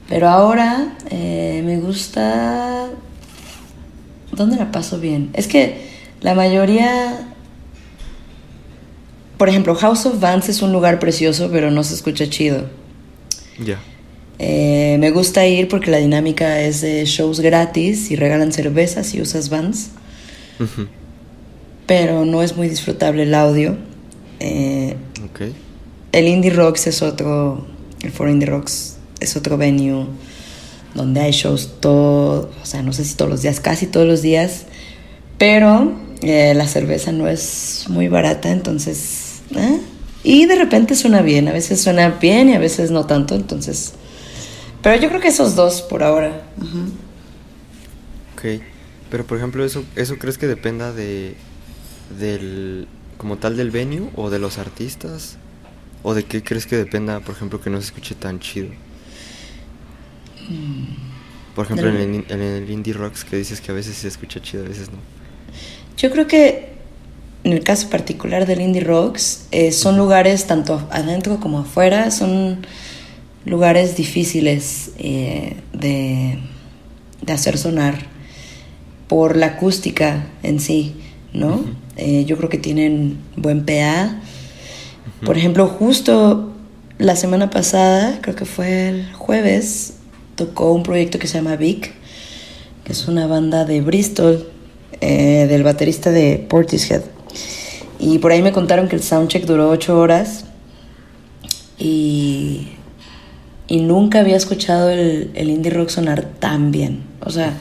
Pero 0.09 0.29
ahora 0.29 0.97
eh, 1.11 1.63
me 1.65 1.79
gusta... 1.79 2.89
¿Dónde 4.33 4.57
la 4.57 4.71
paso 4.71 5.01
bien? 5.01 5.31
Es 5.33 5.47
que 5.47 5.89
la 6.21 6.35
mayoría 6.35 7.27
por 9.37 9.49
ejemplo, 9.49 9.75
House 9.75 10.07
of 10.07 10.21
Vans 10.21 10.49
es 10.49 10.63
un 10.63 10.73
lugar 10.73 10.99
precioso, 10.99 11.51
pero 11.53 11.71
no 11.71 11.85
se 11.85 11.95
escucha 11.95 12.29
chido. 12.29 12.65
Ya. 13.59 13.79
Eh, 14.39 14.97
me 15.01 15.11
gusta 15.11 15.47
ir 15.47 15.69
porque 15.69 15.91
la 15.91 15.99
dinámica 15.99 16.61
es 16.61 16.81
de 16.83 17.05
shows 17.07 17.41
gratis 17.41 18.11
y 18.11 18.17
regalan 18.17 18.53
cervezas 18.53 19.15
y 19.15 19.21
usas 19.21 19.49
Vans. 19.49 19.91
Pero 21.87 22.25
no 22.25 22.43
es 22.43 22.57
muy 22.57 22.69
disfrutable 22.69 23.23
el 23.23 23.35
audio. 23.35 23.77
Eh, 24.41 24.97
el 26.13 26.29
Indie 26.29 26.51
Rocks 26.51 26.87
es 26.87 27.03
otro. 27.03 27.67
El 28.03 28.11
Foro 28.11 28.31
Indie 28.31 28.47
Rocks 28.47 28.97
es 29.21 29.37
otro 29.37 29.57
venue 29.57 30.07
donde 30.95 31.21
hay 31.21 31.33
shows 31.33 31.75
todo. 31.81 32.51
O 32.63 32.67
sea, 32.67 32.83
no 32.83 32.93
sé 32.93 33.05
si 33.05 33.15
todos 33.15 33.31
los 33.31 33.43
días, 33.43 33.61
casi 33.61 33.87
todos 33.87 34.07
los 34.07 34.23
días. 34.23 34.65
Pero 35.39 35.93
eh, 36.23 36.55
la 36.55 36.67
cerveza 36.67 37.13
no 37.13 37.29
es 37.29 37.85
muy 37.89 38.09
barata, 38.09 38.51
entonces 38.51 39.27
¿eh? 39.55 39.81
Y 40.25 40.47
de 40.47 40.57
repente 40.57 40.97
suena 40.97 41.23
bien, 41.23 41.49
a 41.49 41.53
veces 41.53 41.81
suena 41.81 42.09
bien 42.09 42.49
y 42.49 42.55
a 42.55 42.59
veces 42.59 42.91
no 42.91 43.07
tanto, 43.07 43.35
entonces... 43.35 43.93
Pero 44.87 45.03
yo 45.03 45.09
creo 45.09 45.21
que 45.21 45.27
esos 45.27 45.57
dos 45.57 45.83
por 45.83 46.05
ahora. 46.05 46.43
Ok, 48.37 48.63
pero 49.11 49.27
por 49.27 49.37
ejemplo, 49.37 49.65
¿eso, 49.65 49.85
¿eso 49.97 50.17
crees 50.17 50.39
que 50.39 50.47
dependa 50.47 50.93
de... 50.93 51.35
del... 52.17 52.87
como 53.17 53.37
tal 53.37 53.57
del 53.57 53.73
venue 53.73 54.11
o 54.15 54.31
de 54.31 54.39
los 54.39 54.59
artistas? 54.59 55.39
¿O 56.05 56.15
de 56.15 56.23
qué 56.23 56.45
crees 56.45 56.67
que 56.67 56.77
dependa, 56.77 57.19
por 57.19 57.35
ejemplo, 57.35 57.61
que 57.61 57.69
no 57.69 57.81
se 57.81 57.87
escuche 57.87 58.15
tan 58.15 58.39
chido? 58.39 58.69
Por 61.57 61.65
ejemplo, 61.65 61.89
en 61.89 61.97
el, 61.97 62.25
en 62.29 62.41
el 62.41 62.71
indie 62.71 62.93
rocks 62.93 63.25
que 63.25 63.35
dices 63.35 63.61
que 63.61 63.73
a 63.73 63.75
veces 63.75 63.97
se 63.97 64.07
escucha 64.07 64.41
chido, 64.41 64.65
a 64.65 64.69
veces 64.69 64.89
no. 64.93 64.99
Yo 65.97 66.13
creo 66.13 66.29
que 66.29 66.77
en 67.43 67.53
el 67.53 67.65
caso 67.65 67.91
particular 67.91 68.47
del 68.47 68.61
Indie 68.61 68.85
Rocks, 68.85 69.47
eh, 69.51 69.73
son 69.73 69.97
lugares 69.97 70.47
tanto 70.47 70.87
adentro 70.93 71.41
como 71.41 71.61
afuera, 71.61 72.13
son 72.13 72.65
lugares 73.47 73.97
difíciles 73.97 74.91
eh, 74.99 75.57
de, 75.73 76.39
hacer 77.33 77.57
sonar 77.59 77.95
por 79.09 79.37
la 79.37 79.47
acústica 79.47 80.27
en 80.43 80.61
sí, 80.61 80.95
¿no? 81.33 81.65
Eh, 81.97 82.25
yo 82.27 82.37
creo 82.37 82.51
que 82.51 82.59
tienen 82.59 83.19
buen 83.37 83.65
PA. 83.65 84.21
Por 85.25 85.39
ejemplo, 85.39 85.67
justo 85.67 86.53
la 86.99 87.17
semana 87.17 87.51
pasada, 87.51 88.19
creo 88.21 88.37
que 88.37 88.45
fue 88.45 88.89
el 88.89 89.13
jueves, 89.13 89.95
tocó 90.35 90.73
un 90.73 90.83
proyecto 90.83 91.19
que 91.19 91.27
se 91.27 91.39
llama 91.39 91.57
Vic, 91.57 91.95
que 92.85 92.93
es 92.93 93.09
una 93.09 93.27
banda 93.27 93.65
de 93.65 93.81
Bristol, 93.81 94.51
del 95.01 95.63
baterista 95.63 96.11
de 96.11 96.45
Portishead. 96.49 97.03
Y 97.99 98.19
por 98.19 98.33
ahí 98.33 98.43
me 98.43 98.53
contaron 98.53 98.89
que 98.89 98.97
el 98.97 99.03
soundcheck 99.03 99.47
duró 99.47 99.71
ocho 99.71 99.99
horas 99.99 100.45
y, 101.79 102.69
y 103.69 103.81
nunca 103.81 104.21
había 104.21 104.37
escuchado 104.37 104.91
el, 104.91 105.31
el, 105.35 105.51
indie 105.51 105.71
rock 105.71 105.89
sonar 105.89 106.25
tan 106.39 106.71
bien. 106.71 107.05
O 107.21 107.31
sea, 107.31 107.55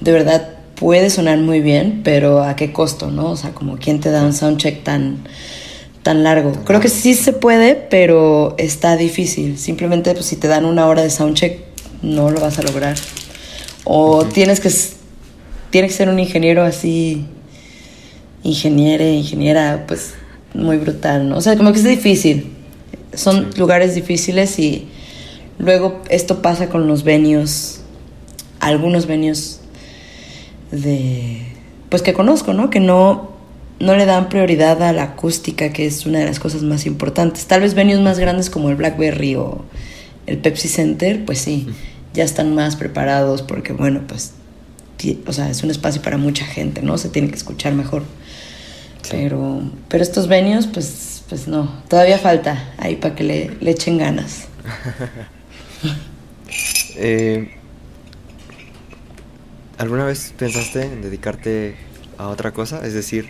de 0.00 0.12
verdad 0.12 0.48
puede 0.74 1.10
sonar 1.10 1.38
muy 1.38 1.60
bien, 1.60 2.00
pero 2.02 2.42
¿a 2.42 2.56
qué 2.56 2.72
costo, 2.72 3.10
no? 3.10 3.30
O 3.30 3.36
sea, 3.36 3.50
como 3.52 3.76
quién 3.76 4.00
te 4.00 4.10
da 4.10 4.24
un 4.24 4.32
soundcheck 4.32 4.82
tan, 4.82 5.18
tan 6.02 6.24
largo. 6.24 6.52
Creo 6.64 6.80
que 6.80 6.88
sí 6.88 7.14
se 7.14 7.32
puede, 7.32 7.74
pero 7.74 8.54
está 8.58 8.96
difícil. 8.96 9.58
Simplemente 9.58 10.12
pues, 10.14 10.26
si 10.26 10.36
te 10.36 10.48
dan 10.48 10.64
una 10.64 10.86
hora 10.86 11.02
de 11.02 11.10
soundcheck, 11.10 11.60
no 12.02 12.30
lo 12.30 12.40
vas 12.40 12.58
a 12.58 12.62
lograr. 12.62 12.96
O 13.84 14.24
tienes 14.24 14.60
que, 14.60 14.70
tienes 15.70 15.92
que 15.92 15.96
ser 15.96 16.08
un 16.08 16.18
ingeniero 16.18 16.64
así 16.64 17.26
ingeniera, 18.42 19.04
ingeniera, 19.04 19.84
pues 19.86 20.14
muy 20.54 20.76
brutal, 20.76 21.28
¿no? 21.28 21.36
O 21.36 21.40
sea, 21.40 21.56
como 21.56 21.72
que 21.72 21.78
es 21.78 21.84
difícil. 21.84 22.52
Son 23.14 23.50
lugares 23.56 23.94
difíciles 23.94 24.58
y 24.58 24.88
luego 25.62 26.02
esto 26.10 26.42
pasa 26.42 26.68
con 26.68 26.86
los 26.86 27.04
venios, 27.04 27.80
algunos 28.60 29.06
venios 29.06 29.60
de, 30.70 31.42
pues 31.88 32.02
que 32.02 32.12
conozco, 32.12 32.52
¿no? 32.52 32.68
Que 32.68 32.80
no, 32.80 33.30
no 33.80 33.96
le 33.96 34.04
dan 34.04 34.28
prioridad 34.28 34.82
a 34.82 34.92
la 34.92 35.04
acústica, 35.04 35.72
que 35.72 35.86
es 35.86 36.04
una 36.04 36.18
de 36.18 36.26
las 36.26 36.38
cosas 36.38 36.62
más 36.62 36.84
importantes. 36.84 37.46
Tal 37.46 37.62
vez 37.62 37.74
venios 37.74 38.00
más 38.00 38.18
grandes 38.18 38.50
como 38.50 38.68
el 38.68 38.76
Blackberry 38.76 39.36
o 39.36 39.64
el 40.26 40.38
Pepsi 40.38 40.68
Center, 40.68 41.24
pues 41.24 41.38
sí, 41.38 41.68
ya 42.12 42.24
están 42.24 42.54
más 42.54 42.76
preparados 42.76 43.42
porque, 43.42 43.72
bueno, 43.72 44.02
pues 44.06 44.34
o 45.26 45.32
sea, 45.32 45.50
es 45.50 45.62
un 45.62 45.70
espacio 45.70 46.02
para 46.02 46.16
mucha 46.16 46.44
gente, 46.44 46.82
¿no? 46.82 46.96
Se 46.98 47.08
tiene 47.08 47.28
que 47.28 47.36
escuchar 47.36 47.72
mejor. 47.74 48.04
Pero, 49.10 49.62
pero 49.88 50.02
estos 50.02 50.28
venues, 50.28 50.66
pues, 50.66 51.24
pues 51.28 51.48
no, 51.48 51.82
todavía 51.88 52.18
falta 52.18 52.72
ahí 52.78 52.96
para 52.96 53.14
que 53.14 53.24
le, 53.24 53.50
le 53.60 53.70
echen 53.72 53.98
ganas. 53.98 54.44
eh, 56.96 57.54
¿Alguna 59.78 60.04
vez 60.04 60.32
pensaste 60.36 60.84
en 60.84 61.02
dedicarte 61.02 61.74
a 62.18 62.28
otra 62.28 62.52
cosa? 62.52 62.86
Es 62.86 62.94
decir, 62.94 63.26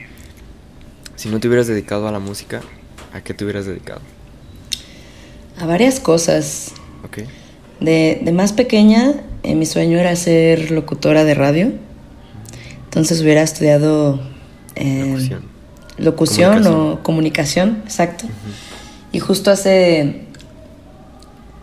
si 1.16 1.28
no 1.28 1.40
te 1.40 1.48
hubieras 1.48 1.66
dedicado 1.66 2.08
a 2.08 2.12
la 2.12 2.18
música, 2.18 2.60
¿a 3.12 3.20
qué 3.22 3.32
te 3.34 3.44
hubieras 3.44 3.66
dedicado? 3.66 4.00
A 5.58 5.66
varias 5.66 6.00
cosas. 6.00 6.72
Ok. 7.04 7.18
De, 7.80 8.20
de 8.22 8.32
más 8.32 8.52
pequeña, 8.52 9.14
eh, 9.42 9.54
mi 9.54 9.66
sueño 9.66 9.98
era 9.98 10.14
ser 10.16 10.70
locutora 10.70 11.24
de 11.24 11.34
radio. 11.34 11.72
Entonces 12.84 13.22
hubiera 13.22 13.42
estudiado 13.42 14.20
eh, 14.74 15.38
locución, 15.96 16.66
o 16.66 17.02
comunicación, 17.02 17.82
exacto. 17.84 18.26
Y 19.12 19.18
justo 19.18 19.50
hace 19.50 20.26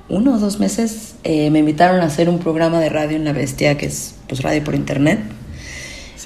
uno 0.09 0.35
o 0.35 0.39
dos 0.39 0.59
meses 0.59 1.15
eh, 1.23 1.49
me 1.51 1.59
invitaron 1.59 2.01
a 2.01 2.05
hacer 2.05 2.29
un 2.29 2.39
programa 2.39 2.79
de 2.79 2.89
radio 2.89 3.15
en 3.15 3.25
La 3.25 3.33
Bestia, 3.33 3.77
que 3.77 3.85
es 3.85 4.15
pues 4.27 4.41
radio 4.41 4.63
por 4.63 4.75
internet. 4.75 5.19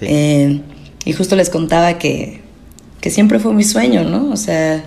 Eh, 0.01 0.61
y 1.05 1.13
justo 1.13 1.35
les 1.35 1.49
contaba 1.49 1.97
que, 1.97 2.41
que 2.99 3.09
siempre 3.09 3.39
fue 3.39 3.53
mi 3.53 3.63
sueño, 3.63 4.03
¿no? 4.03 4.31
O 4.31 4.37
sea, 4.37 4.83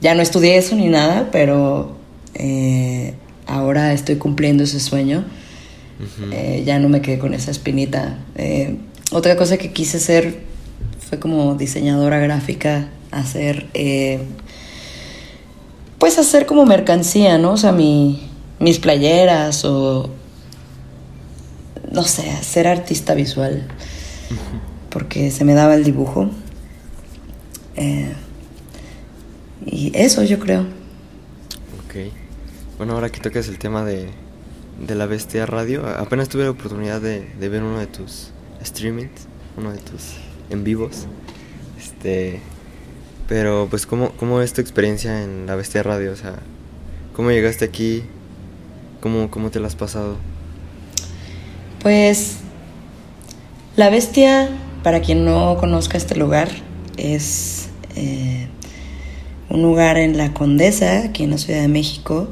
ya 0.00 0.14
no 0.14 0.22
estudié 0.22 0.56
eso 0.56 0.74
ni 0.76 0.88
nada, 0.88 1.28
pero 1.32 1.96
eh, 2.34 3.14
ahora 3.46 3.92
estoy 3.92 4.16
cumpliendo 4.16 4.64
ese 4.64 4.80
sueño. 4.80 5.24
ya 6.64 6.78
no 6.78 6.88
me 6.88 7.00
quedé 7.00 7.18
con 7.18 7.34
esa 7.34 7.50
espinita. 7.50 8.18
otra 9.10 9.36
cosa 9.36 9.56
que 9.56 9.72
quise 9.72 9.96
hacer 9.96 10.40
fue 11.00 11.18
como 11.18 11.54
diseñadora 11.54 12.18
gráfica, 12.18 12.88
hacer 13.10 13.66
pues 15.98 16.18
hacer 16.18 16.46
como 16.46 16.66
mercancía, 16.66 17.38
¿no? 17.38 17.52
O 17.52 17.56
sea, 17.56 17.72
mi, 17.72 18.28
mis 18.58 18.78
playeras 18.78 19.64
o, 19.64 20.10
no 21.90 22.02
sé, 22.04 22.42
ser 22.42 22.66
artista 22.66 23.14
visual, 23.14 23.66
porque 24.90 25.30
se 25.30 25.44
me 25.44 25.54
daba 25.54 25.74
el 25.74 25.84
dibujo. 25.84 26.30
Eh, 27.76 28.12
y 29.64 29.92
eso 29.94 30.22
yo 30.22 30.38
creo. 30.38 30.62
Ok. 30.62 32.12
Bueno, 32.78 32.94
ahora 32.94 33.10
que 33.10 33.20
tocas 33.20 33.48
el 33.48 33.58
tema 33.58 33.84
de, 33.84 34.10
de 34.86 34.94
la 34.94 35.06
bestia 35.06 35.46
radio, 35.46 35.86
apenas 35.86 36.28
tuve 36.28 36.44
la 36.44 36.50
oportunidad 36.50 37.00
de, 37.00 37.20
de 37.38 37.48
ver 37.48 37.62
uno 37.62 37.78
de 37.78 37.86
tus 37.86 38.30
streamings, 38.62 39.26
uno 39.56 39.72
de 39.72 39.78
tus 39.78 40.16
en 40.50 40.64
vivos. 40.64 41.06
Este, 41.78 42.40
pero 43.28 43.66
pues 43.70 43.86
¿cómo, 43.86 44.10
cómo 44.12 44.40
es 44.40 44.52
tu 44.52 44.60
experiencia 44.60 45.22
en 45.22 45.46
la 45.46 45.56
Bestia 45.56 45.82
Radio? 45.82 46.12
O 46.12 46.16
sea, 46.16 46.34
¿cómo 47.14 47.30
llegaste 47.30 47.64
aquí? 47.64 48.02
¿Cómo, 49.00 49.30
cómo 49.30 49.50
te 49.50 49.60
lo 49.60 49.66
has 49.66 49.76
pasado? 49.76 50.16
Pues 51.82 52.38
la 53.76 53.90
Bestia, 53.90 54.48
para 54.82 55.00
quien 55.00 55.24
no 55.24 55.56
conozca 55.58 55.98
este 55.98 56.16
lugar, 56.16 56.48
es 56.96 57.68
eh, 57.94 58.48
un 59.50 59.62
lugar 59.62 59.98
en 59.98 60.16
la 60.16 60.32
Condesa, 60.32 61.04
aquí 61.04 61.24
en 61.24 61.30
la 61.30 61.38
Ciudad 61.38 61.60
de 61.60 61.68
México, 61.68 62.28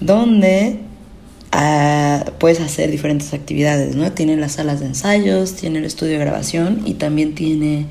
donde 0.00 0.80
ah, 1.52 2.24
puedes 2.38 2.60
hacer 2.60 2.90
diferentes 2.90 3.32
actividades, 3.32 3.96
¿no? 3.96 4.12
Tiene 4.12 4.36
las 4.36 4.52
salas 4.52 4.80
de 4.80 4.86
ensayos, 4.86 5.54
tiene 5.54 5.78
el 5.78 5.84
estudio 5.84 6.12
de 6.12 6.18
grabación 6.18 6.82
y 6.84 6.94
también 6.94 7.34
tiene 7.34 7.86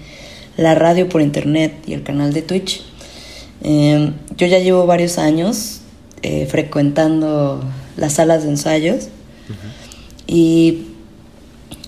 la 0.58 0.76
radio 0.76 1.08
por 1.08 1.22
internet 1.22 1.74
y 1.88 1.94
el 1.94 2.04
canal 2.04 2.34
de 2.34 2.42
Twitch. 2.42 2.82
Em, 3.64 4.14
yo 4.36 4.48
ya 4.48 4.60
llevo 4.60 4.86
varios 4.86 5.18
años 5.18 5.82
eh, 6.24 6.48
frecuentando 6.48 7.64
las 7.96 8.14
salas 8.14 8.44
de 8.44 8.50
ensayos 8.50 9.10
y 10.28 10.88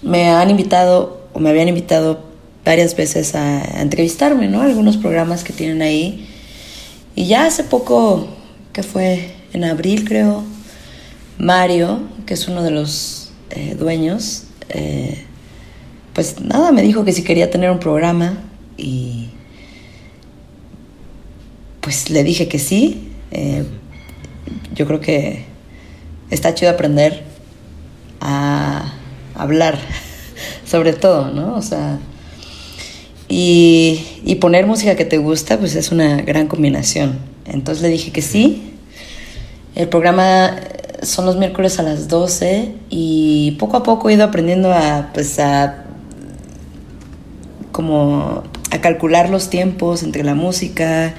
me 0.01 0.29
han 0.29 0.49
invitado 0.49 1.27
o 1.33 1.39
me 1.39 1.49
habían 1.49 1.67
invitado 1.67 2.23
varias 2.63 2.95
veces 2.95 3.35
a, 3.35 3.81
entrevistarme, 3.81 4.47
¿no? 4.47 4.61
Algunos 4.61 4.97
programas 4.97 5.43
que 5.43 5.53
tienen 5.53 5.81
ahí. 5.81 6.27
Y 7.15 7.25
ya 7.25 7.45
hace 7.45 7.63
poco, 7.63 8.27
que 8.71 8.83
fue 8.83 9.31
en 9.53 9.63
abril 9.63 10.07
creo, 10.07 10.43
Mario, 11.37 12.01
que 12.25 12.35
es 12.35 12.47
uno 12.47 12.63
de 12.63 12.71
los 12.71 13.31
eh, 13.49 13.75
dueños, 13.77 14.43
eh, 14.69 15.25
pues 16.13 16.39
nada, 16.41 16.71
me 16.71 16.81
dijo 16.81 17.03
que 17.03 17.11
si 17.11 17.23
quería 17.23 17.49
tener 17.49 17.71
un 17.71 17.79
programa 17.79 18.48
y 18.79 19.29
pues 21.81 22.09
le 22.09 22.23
dije 22.23 22.47
que 22.47 22.59
sí. 22.59 23.09
Eh, 23.31 23.65
yo 24.73 24.85
creo 24.85 24.99
que 24.99 25.45
está 26.29 26.53
chido 26.53 26.71
aprender 26.71 27.23
a 28.21 28.93
hablar, 29.35 29.77
sobre 30.65 30.93
todo, 30.93 31.31
¿no? 31.31 31.55
O 31.55 31.61
sea, 31.61 31.99
y, 33.27 34.05
y, 34.23 34.35
poner 34.35 34.65
música 34.65 34.95
que 34.95 35.05
te 35.05 35.17
gusta, 35.17 35.59
pues 35.59 35.75
es 35.75 35.91
una 35.91 36.21
gran 36.21 36.47
combinación. 36.47 37.19
Entonces 37.45 37.81
le 37.83 37.89
dije 37.89 38.11
que 38.11 38.21
sí. 38.21 38.73
El 39.75 39.87
programa 39.87 40.59
son 41.03 41.25
los 41.25 41.37
miércoles 41.37 41.79
a 41.79 41.83
las 41.83 42.07
12 42.07 42.73
y 42.89 43.51
poco 43.59 43.77
a 43.77 43.83
poco 43.83 44.09
he 44.09 44.13
ido 44.13 44.23
aprendiendo 44.23 44.73
a, 44.73 45.11
pues, 45.13 45.39
a 45.39 45.85
como 47.71 48.43
a 48.71 48.81
calcular 48.81 49.29
los 49.29 49.49
tiempos 49.49 50.03
entre 50.03 50.23
la 50.23 50.35
música, 50.35 51.15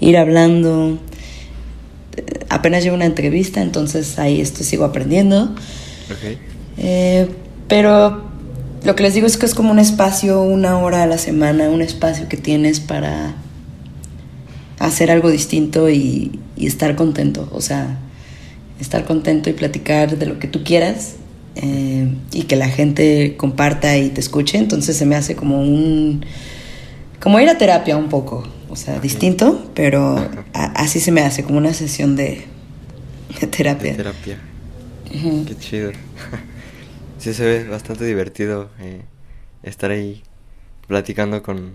ir 0.00 0.16
hablando. 0.16 0.98
Apenas 2.48 2.84
llevo 2.84 2.96
una 2.96 3.06
entrevista, 3.06 3.62
entonces 3.62 4.18
ahí 4.18 4.40
esto 4.40 4.64
sigo 4.64 4.84
aprendiendo. 4.84 5.54
Eh, 6.78 7.28
pero 7.68 8.24
lo 8.84 8.94
que 8.94 9.02
les 9.02 9.14
digo 9.14 9.26
es 9.26 9.36
que 9.36 9.46
es 9.46 9.54
como 9.54 9.70
un 9.70 9.78
espacio, 9.78 10.42
una 10.42 10.78
hora 10.78 11.02
a 11.02 11.06
la 11.06 11.18
semana, 11.18 11.68
un 11.68 11.82
espacio 11.82 12.28
que 12.28 12.36
tienes 12.36 12.80
para 12.80 13.34
hacer 14.78 15.10
algo 15.10 15.30
distinto 15.30 15.88
y, 15.90 16.40
estar 16.56 16.94
contento. 16.94 17.48
O 17.52 17.60
sea, 17.60 17.98
estar 18.80 19.04
contento 19.04 19.50
y 19.50 19.54
platicar 19.54 20.18
de 20.18 20.26
lo 20.26 20.38
que 20.38 20.48
tú 20.48 20.62
quieras 20.64 21.14
eh, 21.56 22.08
y 22.32 22.42
que 22.42 22.56
la 22.56 22.68
gente 22.68 23.36
comparta 23.36 23.96
y 23.98 24.10
te 24.10 24.20
escuche. 24.20 24.58
Entonces 24.58 24.96
se 24.96 25.04
me 25.04 25.16
hace 25.16 25.34
como 25.34 25.60
un 25.60 26.24
como 27.24 27.40
ir 27.40 27.48
a 27.48 27.56
terapia 27.56 27.96
un 27.96 28.10
poco, 28.10 28.46
o 28.68 28.76
sea, 28.76 29.00
distinto, 29.00 29.70
pero 29.74 30.28
así 30.52 31.00
se 31.00 31.10
me 31.10 31.22
hace, 31.22 31.42
como 31.42 31.56
una 31.56 31.72
sesión 31.72 32.16
de, 32.16 32.44
terapia. 33.50 33.96
terapia. 33.96 34.38
Qué 35.10 35.56
chido. 35.58 35.92
sí, 37.18 37.32
se 37.32 37.42
ve 37.46 37.64
bastante 37.66 38.04
divertido 38.04 38.68
eh, 38.78 39.00
estar 39.62 39.90
ahí 39.90 40.22
platicando 40.86 41.42
con, 41.42 41.72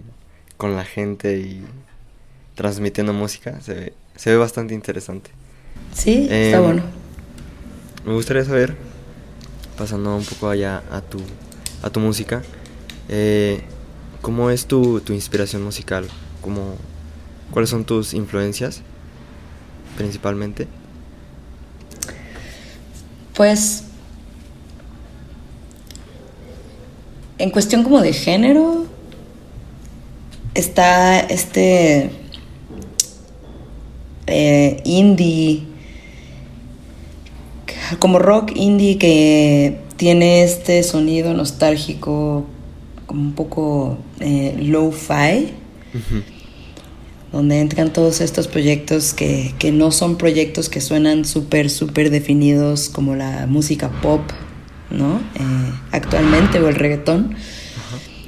con, 0.56 0.76
la 0.76 0.86
gente 0.86 1.40
y 1.40 1.66
transmitiendo 2.54 3.12
música. 3.14 3.60
Se 3.62 3.74
ve, 3.74 3.94
se 4.18 4.30
ve 4.30 4.38
bastante 4.38 4.76
interesante. 4.76 5.32
Sí, 5.96 6.28
está 6.30 6.58
em, 6.58 6.64
bueno. 6.64 6.84
Me 8.06 8.14
gustaría 8.14 8.46
saber, 8.46 8.76
pasando 9.76 10.16
un 10.16 10.26
poco 10.26 10.48
allá 10.48 10.84
a 10.92 11.02
tu, 11.02 11.18
a 11.82 11.90
tu 11.90 12.00
música, 12.00 12.44
eh, 13.08 13.64
¿Cómo 14.22 14.50
es 14.50 14.66
tu, 14.66 15.02
inspiración 15.10 15.64
musical? 15.64 16.08
¿Cómo, 16.42 16.76
¿Cuáles 17.52 17.70
son 17.70 17.86
tus 17.86 18.14
influencias 18.14 18.82
principalmente? 19.98 20.68
Pues 23.34 23.86
en 27.38 27.50
cuestión 27.52 27.84
como 27.84 28.02
de 28.02 28.12
género 28.12 28.86
está 30.54 31.22
este 31.22 32.12
eh, 34.28 34.82
indie 34.84 35.70
como 37.98 38.20
rock 38.20 38.52
indie 38.56 38.98
que 38.98 39.80
tiene 39.98 40.44
este 40.44 40.84
sonido 40.84 41.34
nostálgico 41.34 42.46
como 43.10 43.24
un 43.24 43.34
poco 43.34 43.98
eh, 44.20 44.56
low-fi, 44.62 45.52
donde 47.32 47.60
entran 47.60 47.92
todos 47.92 48.22
estos 48.22 48.48
proyectos 48.48 49.16
que, 49.16 49.56
que 49.58 49.72
no 49.72 49.90
son 49.92 50.16
proyectos 50.16 50.70
que 50.70 50.80
suenan 50.80 51.26
súper, 51.26 51.72
súper 51.72 52.12
definidos 52.12 52.88
como 52.88 53.16
la 53.16 53.48
música 53.48 53.90
pop, 54.04 54.22
¿no? 54.92 55.22
Eh, 55.34 55.74
actualmente, 55.92 56.60
o 56.60 56.70
el 56.70 56.76
reggaetón. 56.76 57.34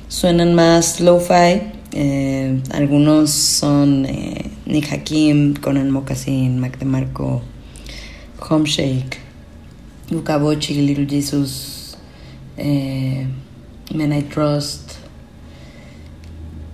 Suenan 0.08 0.56
más 0.56 1.00
lo-fi. 1.00 1.62
Eh, 1.92 2.60
algunos 2.72 3.30
son 3.30 4.08
Nick 4.66 4.92
Hakim, 4.92 5.54
Conan 5.54 5.92
Moccasin, 5.92 6.60
Mac 6.60 6.80
DeMarco, 6.80 7.44
Homeshake, 8.50 9.20
Luca 10.10 10.38
Bocci, 10.38 10.74
Little 10.74 11.06
Jesus, 11.06 11.98
eh, 12.58 13.28
Men 13.94 14.14
I 14.14 14.24
Trust, 14.24 14.92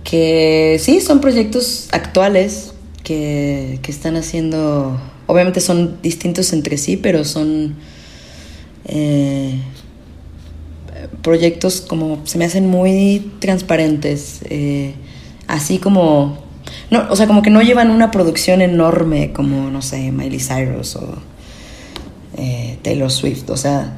que 0.04 0.78
sí, 0.80 1.00
son 1.00 1.20
proyectos 1.20 1.88
actuales 1.92 2.72
que, 3.02 3.78
que 3.82 3.90
están 3.90 4.16
haciendo, 4.16 4.98
obviamente 5.26 5.60
son 5.60 6.00
distintos 6.02 6.52
entre 6.52 6.78
sí, 6.78 6.96
pero 6.96 7.24
son 7.24 7.76
eh, 8.86 9.60
proyectos 11.22 11.82
como 11.82 12.20
se 12.24 12.38
me 12.38 12.44
hacen 12.46 12.68
muy 12.68 13.32
transparentes, 13.38 14.40
eh, 14.48 14.94
así 15.46 15.78
como, 15.78 16.38
no, 16.90 17.06
o 17.10 17.16
sea, 17.16 17.26
como 17.26 17.42
que 17.42 17.50
no 17.50 17.60
llevan 17.60 17.90
una 17.90 18.10
producción 18.10 18.62
enorme 18.62 19.32
como, 19.32 19.70
no 19.70 19.82
sé, 19.82 20.10
Miley 20.10 20.40
Cyrus 20.40 20.96
o 20.96 21.16
eh, 22.36 22.78
Taylor 22.82 23.10
Swift, 23.10 23.50
o 23.50 23.56
sea, 23.56 23.96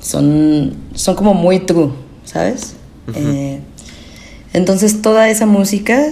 son, 0.00 0.74
son 0.94 1.14
como 1.14 1.34
muy 1.34 1.60
true, 1.60 1.92
¿sabes? 2.30 2.74
entonces 4.52 5.02
toda 5.02 5.28
esa 5.30 5.46
música 5.46 6.06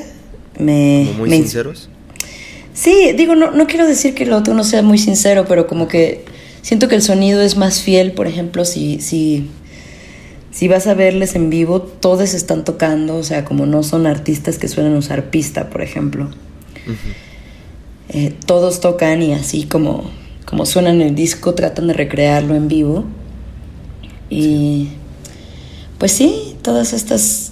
me... 0.59 1.09
¿Muy 1.17 1.31
sinceros? 1.31 1.89
Sí, 2.75 3.13
digo, 3.17 3.35
no, 3.37 3.53
no 3.53 3.67
quiero 3.67 3.87
decir 3.87 4.15
que 4.15 4.25
el 4.25 4.33
otro 4.33 4.55
no 4.55 4.65
sea 4.65 4.83
muy 4.83 4.99
sincero, 4.99 5.45
pero 5.49 5.67
como 5.67 5.87
que 5.87 6.25
siento 6.63 6.89
que 6.89 6.97
el 6.97 7.03
sonido 7.03 7.41
es 7.41 7.57
más 7.57 7.83
fiel, 7.83 8.13
por 8.13 8.27
ejemplo, 8.27 8.65
si, 8.65 9.01
si, 9.01 9.49
si 10.51 10.69
vas 10.69 10.87
a 10.87 10.95
verles 10.95 11.35
en 11.35 11.51
vivo, 11.51 11.81
todos 11.83 12.35
están 12.35 12.65
tocando, 12.65 13.17
o 13.17 13.23
sea, 13.23 13.45
como 13.45 13.67
no 13.67 13.83
son 13.83 14.07
artistas 14.07 14.59
que 14.59 14.69
suelen 14.69 14.95
usar 14.95 15.31
pista, 15.31 15.71
por 15.71 15.83
ejemplo. 15.83 16.31
Eh, 18.09 18.35
todos 18.47 18.81
tocan 18.81 19.23
y 19.23 19.35
así 19.35 19.65
como, 19.65 20.11
como 20.47 20.65
suena 20.67 20.91
en 20.91 21.01
el 21.01 21.15
disco, 21.15 21.55
tratan 21.55 21.89
de 21.89 21.95
recrearlo 21.95 22.55
en 22.55 22.69
vivo. 22.69 23.05
Y 24.31 24.89
pues 25.99 26.13
sí, 26.13 26.57
todos 26.63 26.93
estos 26.93 27.51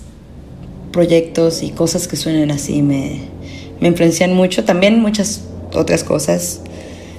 proyectos 0.93 1.63
y 1.63 1.71
cosas 1.71 2.09
que 2.09 2.17
suenan 2.17 2.51
así 2.51 2.83
me, 2.83 3.21
me 3.81 3.89
influencian 3.89 4.33
mucho. 4.35 4.65
También 4.65 5.01
muchas 5.01 5.43
otras 5.75 6.05
cosas 6.05 6.61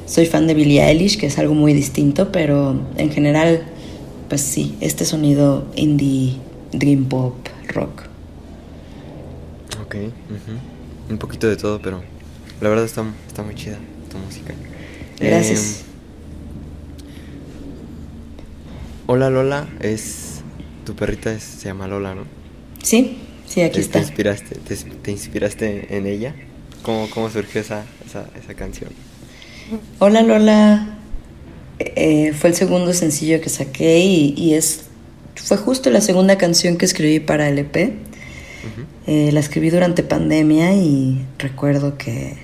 soy 0.07 0.25
fan 0.25 0.47
de 0.47 0.53
Billie 0.53 0.81
Eilish, 0.81 1.17
que 1.17 1.27
es 1.27 1.37
algo 1.37 1.53
muy 1.53 1.73
distinto, 1.73 2.31
pero 2.31 2.79
en 2.97 3.11
general, 3.11 3.63
pues 4.29 4.41
sí, 4.41 4.75
este 4.79 5.03
sonido 5.03 5.67
indie, 5.75 6.37
dream 6.71 7.05
pop, 7.05 7.35
rock. 7.67 8.03
Ok, 9.83 9.95
un 11.09 11.17
poquito 11.17 11.47
de 11.47 11.57
todo, 11.57 11.81
pero 11.81 12.01
la 12.61 12.69
verdad 12.69 12.85
está, 12.85 13.03
está 13.27 13.43
muy 13.43 13.53
chida 13.55 13.77
tu 14.09 14.17
música. 14.17 14.53
Gracias. 15.19 15.81
Em, 15.81 15.85
hola 19.07 19.29
Lola, 19.29 19.67
es 19.81 20.36
tu 20.87 20.95
perrita 20.95 21.37
se 21.37 21.67
llama 21.67 21.85
Lola, 21.85 22.15
¿no? 22.15 22.23
Sí, 22.81 23.17
sí, 23.45 23.61
aquí 23.61 23.81
está. 23.81 23.99
¿Te 23.99 24.05
inspiraste, 24.05 24.55
te, 25.03 25.11
inspiraste 25.11 25.97
en 25.97 26.07
ella? 26.07 26.33
¿Cómo, 26.81 27.09
cómo 27.09 27.29
surgió 27.29 27.59
esa, 27.59 27.83
esa, 28.05 28.29
esa 28.41 28.53
canción? 28.53 28.91
Hola 29.99 30.21
Lola 30.21 30.97
eh, 31.79 32.31
fue 32.31 32.51
el 32.51 32.55
segundo 32.55 32.93
sencillo 32.93 33.41
que 33.41 33.49
saqué 33.49 33.99
y, 33.99 34.53
es 34.53 34.85
fue 35.35 35.57
justo 35.57 35.89
la 35.89 35.99
segunda 35.99 36.37
canción 36.37 36.77
que 36.77 36.85
escribí 36.85 37.19
para 37.19 37.49
el 37.49 37.59
EP. 37.59 37.75
Eh, 39.07 39.31
la 39.33 39.41
escribí 39.41 39.69
durante 39.69 40.03
pandemia 40.03 40.73
y 40.73 41.25
recuerdo 41.37 41.97
que 41.97 42.37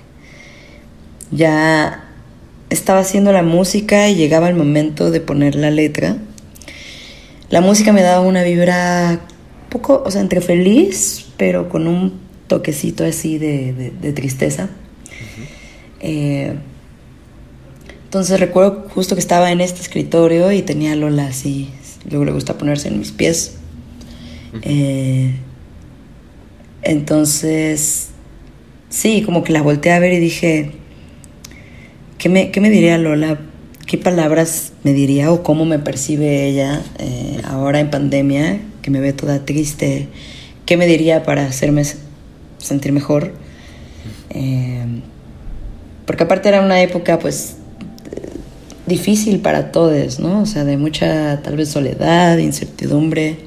ya 1.31 2.09
estaba 2.69 2.99
haciendo 2.99 3.31
la 3.31 3.43
música 3.43 4.09
y 4.09 4.15
llegaba 4.15 4.49
el 4.49 4.55
momento 4.55 5.11
de 5.11 5.21
poner 5.21 5.55
la 5.55 5.71
letra. 5.71 6.17
La 7.53 7.61
música 7.61 7.93
me 7.93 8.01
daba 8.01 8.21
una 8.21 8.41
vibra 8.41 9.19
poco, 9.69 10.01
o 10.03 10.09
sea, 10.09 10.21
entre 10.21 10.41
feliz, 10.41 11.27
pero 11.37 11.69
con 11.69 11.87
un 11.87 12.19
toquecito 12.47 13.05
así 13.05 13.37
de, 13.37 13.93
tristeza. 14.15 14.69
Entonces 18.05 18.39
recuerdo 18.39 18.87
justo 18.89 19.13
que 19.13 19.19
estaba 19.19 19.51
en 19.51 19.61
este 19.61 19.81
escritorio 19.81 20.51
y 20.51 20.63
tenía 20.63 20.93
a 20.93 20.95
Lola 20.95 21.27
así, 21.27 21.69
luego 22.09 22.25
le 22.25 22.31
gusta 22.31 22.57
ponerse 22.57 22.87
en 22.87 22.97
mis 22.97 23.11
pies. 23.11 23.57
Eh, 24.63 25.35
entonces, 26.81 28.09
sí, 28.89 29.21
como 29.21 29.43
que 29.43 29.53
la 29.53 29.61
volteé 29.61 29.91
a 29.91 29.99
ver 29.99 30.13
y 30.13 30.19
dije, 30.19 30.71
¿qué 32.17 32.29
me, 32.29 32.49
qué 32.49 32.61
me 32.61 32.71
diría 32.71 32.97
Lola? 32.97 33.37
¿Qué 33.93 33.99
palabras 33.99 34.73
me 34.83 34.91
diría 34.91 35.31
o 35.31 35.43
cómo 35.43 35.65
me 35.65 35.77
percibe 35.77 36.47
ella 36.47 36.81
eh, 36.97 37.39
ahora 37.43 37.79
en 37.79 37.91
pandemia, 37.91 38.59
que 38.81 38.89
me 38.89 38.99
ve 38.99 39.13
toda 39.13 39.45
triste? 39.45 40.07
¿Qué 40.65 40.77
me 40.77 40.87
diría 40.87 41.21
para 41.21 41.45
hacerme 41.45 41.83
sentir 42.57 42.91
mejor? 42.91 43.35
Eh, 44.31 44.83
porque 46.07 46.23
aparte 46.23 46.49
era 46.49 46.61
una 46.61 46.81
época 46.81 47.19
pues 47.19 47.57
difícil 48.87 49.41
para 49.41 49.71
todos, 49.71 50.19
¿no? 50.19 50.41
O 50.41 50.47
sea, 50.47 50.63
de 50.63 50.75
mucha 50.75 51.43
tal 51.43 51.55
vez 51.55 51.69
soledad, 51.69 52.39
incertidumbre. 52.39 53.37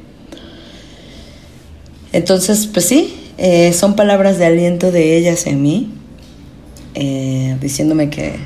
Entonces, 2.13 2.69
pues 2.69 2.87
sí, 2.87 3.17
eh, 3.37 3.73
son 3.73 3.97
palabras 3.97 4.39
de 4.39 4.47
aliento 4.47 4.93
de 4.93 5.17
ellas 5.17 5.45
en 5.49 5.61
mí, 5.61 5.93
diciéndome 7.61 8.11
que, 8.11 8.37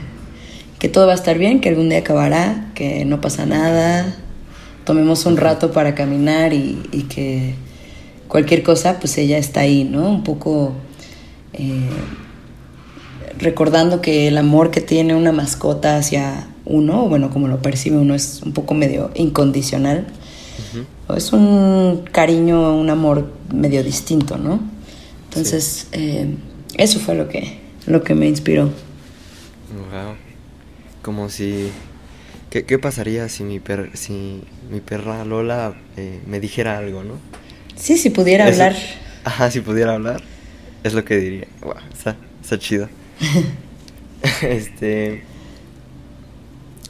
que 0.80 0.88
todo 0.88 1.06
va 1.06 1.12
a 1.12 1.14
estar 1.14 1.38
bien, 1.38 1.60
que 1.60 1.68
algún 1.68 1.90
día 1.90 1.98
acabará, 1.98 2.72
que 2.74 3.04
no 3.04 3.20
pasa 3.20 3.46
nada, 3.46 4.16
tomemos 4.84 5.26
un 5.26 5.36
rato 5.36 5.70
para 5.70 5.94
caminar 5.94 6.52
y, 6.52 6.82
y 6.90 7.02
que 7.02 7.54
cualquier 8.26 8.62
cosa, 8.62 8.98
pues 8.98 9.18
ella 9.18 9.38
está 9.38 9.60
ahí, 9.60 9.84
¿no? 9.84 10.08
Un 10.08 10.24
poco 10.24 10.72
eh, 11.52 11.90
recordando 13.38 14.00
que 14.00 14.28
el 14.28 14.38
amor 14.38 14.70
que 14.70 14.80
tiene 14.80 15.14
una 15.14 15.32
mascota 15.32 15.96
hacia 15.96 16.48
uno, 16.64 17.08
bueno, 17.08 17.30
como 17.30 17.48
lo 17.48 17.60
percibe 17.60 17.98
uno, 17.98 18.14
es 18.14 18.40
un 18.42 18.52
poco 18.52 18.74
medio 18.74 19.10
incondicional. 19.14 20.06
Es 21.16 21.32
un 21.32 22.04
cariño, 22.12 22.76
un 22.76 22.90
amor 22.90 23.32
medio 23.52 23.82
distinto, 23.82 24.36
¿no? 24.38 24.60
Entonces, 25.24 25.88
eh, 25.92 26.36
eso 26.76 27.00
fue 27.00 27.16
lo 27.16 27.28
que, 27.28 27.58
lo 27.86 28.04
que 28.04 28.14
me 28.14 28.28
inspiró. 28.28 28.64
Wow. 28.64 30.29
Como 31.02 31.28
si... 31.28 31.70
¿Qué, 32.50 32.78
pasaría 32.78 33.28
si 33.28 33.44
mi, 33.44 33.60
per, 33.60 33.96
si 33.96 34.42
mi 34.70 34.80
perra 34.80 35.24
Lola 35.24 35.74
eh, 35.96 36.20
me 36.26 36.40
dijera 36.40 36.78
algo, 36.78 37.04
no? 37.04 37.14
Sí, 37.76 37.96
si 37.96 38.10
pudiera 38.10 38.46
hablar. 38.46 38.74
Ajá, 39.24 39.50
si 39.52 39.60
pudiera 39.60 39.94
hablar, 39.94 40.22
es 40.82 40.94
lo 40.94 41.04
que 41.04 41.16
diría. 41.16 41.46
Wow, 41.60 41.74
está, 41.92 42.16
está 42.42 42.58
chido. 42.58 42.88
este... 44.42 45.22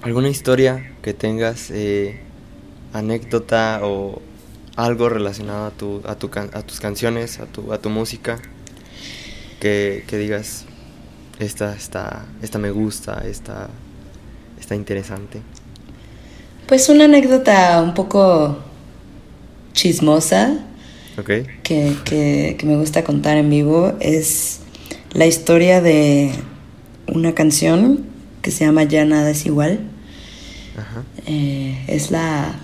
¿Alguna 0.02 0.30
historia 0.30 0.92
que 1.02 1.12
tengas, 1.12 1.70
eh, 1.70 2.20
anécdota 2.94 3.80
o 3.82 4.22
algo 4.76 5.08
relacionado 5.08 5.66
a, 5.66 5.70
tu, 5.70 6.02
a, 6.06 6.14
tu 6.14 6.30
a 6.34 6.62
tus 6.62 6.80
canciones, 6.80 7.38
a 7.38 7.46
tu, 7.46 7.72
a 7.72 7.78
tu 7.78 7.90
música, 7.90 8.40
que, 9.60 10.04
digas, 10.10 10.64
esta, 11.38 11.74
esta, 11.76 12.24
esta 12.42 12.58
me 12.58 12.70
gusta, 12.70 13.22
esta 13.26 13.68
está 14.70 14.76
interesante? 14.76 15.42
Pues 16.68 16.88
una 16.88 17.06
anécdota 17.06 17.82
un 17.82 17.92
poco 17.92 18.56
chismosa 19.72 20.60
okay. 21.18 21.44
que, 21.64 21.96
que, 22.04 22.54
que 22.56 22.66
me 22.66 22.76
gusta 22.76 23.02
contar 23.02 23.36
en 23.36 23.50
vivo 23.50 23.94
es 23.98 24.60
la 25.12 25.26
historia 25.26 25.80
de 25.80 26.30
una 27.08 27.34
canción 27.34 28.06
que 28.42 28.52
se 28.52 28.64
llama 28.64 28.84
Ya 28.84 29.04
nada 29.04 29.30
es 29.30 29.44
igual. 29.44 29.80
Eh, 31.26 31.76
es 31.88 32.12
la 32.12 32.54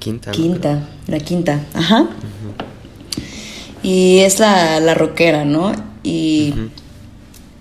quinta. 0.00 0.32
Quinta, 0.32 0.88
la 1.06 1.20
quinta, 1.20 1.60
ajá. 1.74 2.08
Y 3.84 4.18
es 4.18 4.40
la, 4.40 4.80
la 4.80 4.94
rockera, 4.94 5.44
¿no? 5.44 5.72
Y 6.02 6.54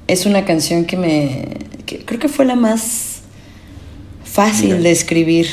es 0.08 0.26
una 0.26 0.44
canción 0.44 0.86
que 0.86 0.98
me... 0.98 1.69
creo 1.98 2.20
que 2.20 2.30
fue 2.30 2.46
la 2.46 2.56
más 2.56 3.22
fácil 4.24 4.84
de 4.84 4.92
escribir. 4.92 5.48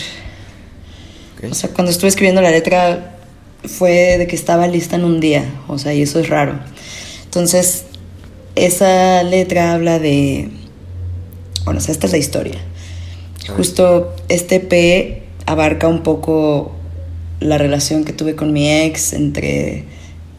O 1.50 1.54
sea, 1.54 1.70
cuando 1.70 1.90
estuve 1.90 2.08
escribiendo 2.08 2.42
la 2.42 2.50
letra 2.50 3.16
fue 3.64 4.18
de 4.18 4.26
que 4.26 4.36
estaba 4.36 4.66
lista 4.68 4.96
en 4.96 5.04
un 5.04 5.20
día, 5.20 5.44
o 5.68 5.78
sea, 5.78 5.92
y 5.94 6.02
eso 6.02 6.20
es 6.20 6.28
raro. 6.28 6.58
Entonces, 7.24 7.84
esa 8.54 9.22
letra 9.22 9.74
habla 9.74 9.98
de, 9.98 10.50
bueno, 11.64 11.80
esta 11.80 12.06
es 12.06 12.12
la 12.12 12.18
historia. 12.18 12.58
Justo 13.56 14.14
este 14.28 14.60
P 14.60 15.22
abarca 15.46 15.88
un 15.88 16.02
poco 16.02 16.74
la 17.40 17.58
relación 17.58 18.04
que 18.04 18.12
tuve 18.12 18.34
con 18.34 18.52
mi 18.52 18.70
ex, 18.70 19.12
entre 19.12 19.84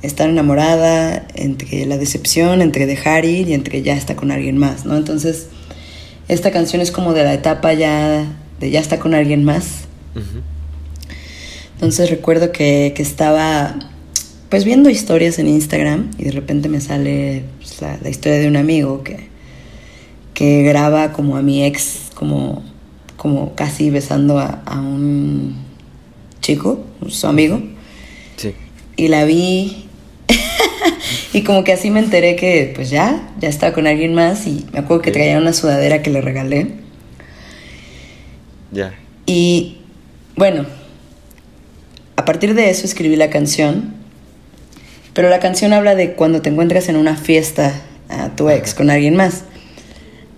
estar 0.02 0.30
enamorada, 0.30 1.28
entre 1.36 1.86
la 1.86 1.98
decepción, 1.98 2.62
entre 2.62 2.86
dejar 2.86 3.26
ir 3.26 3.50
y 3.50 3.54
entre 3.54 3.82
ya 3.82 3.96
está 3.96 4.16
con 4.16 4.32
alguien 4.32 4.58
más, 4.58 4.86
¿no? 4.86 4.98
Entonces, 4.98 5.48
esta 6.28 6.52
canción 6.52 6.82
es 6.82 6.92
como 6.92 7.14
de 7.14 7.24
la 7.24 7.34
etapa 7.34 7.74
ya 7.74 8.26
de 8.60 8.72
ya 8.72 8.80
está 8.80 9.00
con 9.00 9.14
alguien 9.14 9.44
más. 9.44 9.86
Entonces 11.76 12.10
recuerdo 12.10 12.52
que, 12.52 12.94
que, 12.96 13.04
estaba 13.04 13.76
pues 14.50 14.66
viendo 14.66 14.90
historias 14.90 15.38
en 15.38 15.48
Instagram 15.48 16.10
y 16.18 16.24
de 16.24 16.32
repente 16.32 16.70
me 16.70 16.82
sale 16.82 17.44
pues, 17.60 17.80
la, 17.82 18.00
la, 18.02 18.10
historia 18.10 18.40
de 18.40 18.48
un 18.48 18.58
amigo 18.58 19.04
que, 19.04 19.28
que 20.34 20.64
graba 20.64 21.14
como 21.14 21.38
a 21.38 21.44
mi 21.44 21.64
ex 21.64 22.10
como, 22.16 22.64
como 23.16 23.54
casi 23.54 23.92
besando 23.92 24.40
a, 24.40 24.64
a 24.66 24.82
un 24.82 25.56
chico, 26.42 26.84
su 27.08 27.28
amigo. 27.28 27.62
Sí. 28.38 28.54
Y 28.96 29.10
la 29.10 29.26
vi 29.26 29.87
y 31.38 31.44
como 31.44 31.64
que 31.64 31.72
así 31.72 31.92
me 31.92 32.00
enteré 32.00 32.36
que 32.36 32.72
pues 32.74 32.90
ya, 32.90 33.30
ya 33.40 33.48
estaba 33.48 33.72
con 33.72 33.86
alguien 33.86 34.16
más 34.16 34.48
y 34.48 34.66
me 34.74 34.80
acuerdo 34.80 35.04
que 35.04 35.12
traía 35.12 35.38
una 35.38 35.54
sudadera 35.54 36.02
que 36.02 36.10
le 36.10 36.20
regalé. 36.20 36.72
Ya. 38.72 38.96
Y 39.28 39.78
bueno, 40.36 40.66
a 42.16 42.26
partir 42.26 42.56
de 42.56 42.72
eso 42.72 42.88
escribí 42.88 43.16
la 43.16 43.30
canción, 43.30 43.94
pero 45.14 45.30
la 45.30 45.40
canción 45.40 45.74
habla 45.74 45.94
de 45.94 46.14
cuando 46.14 46.42
te 46.42 46.50
encuentras 46.50 46.90
en 46.90 46.96
una 46.96 47.16
fiesta 47.16 47.84
a 48.10 48.36
tu 48.36 48.50
ex 48.50 48.74
con 48.74 48.90
alguien 48.90 49.16
más. 49.16 49.44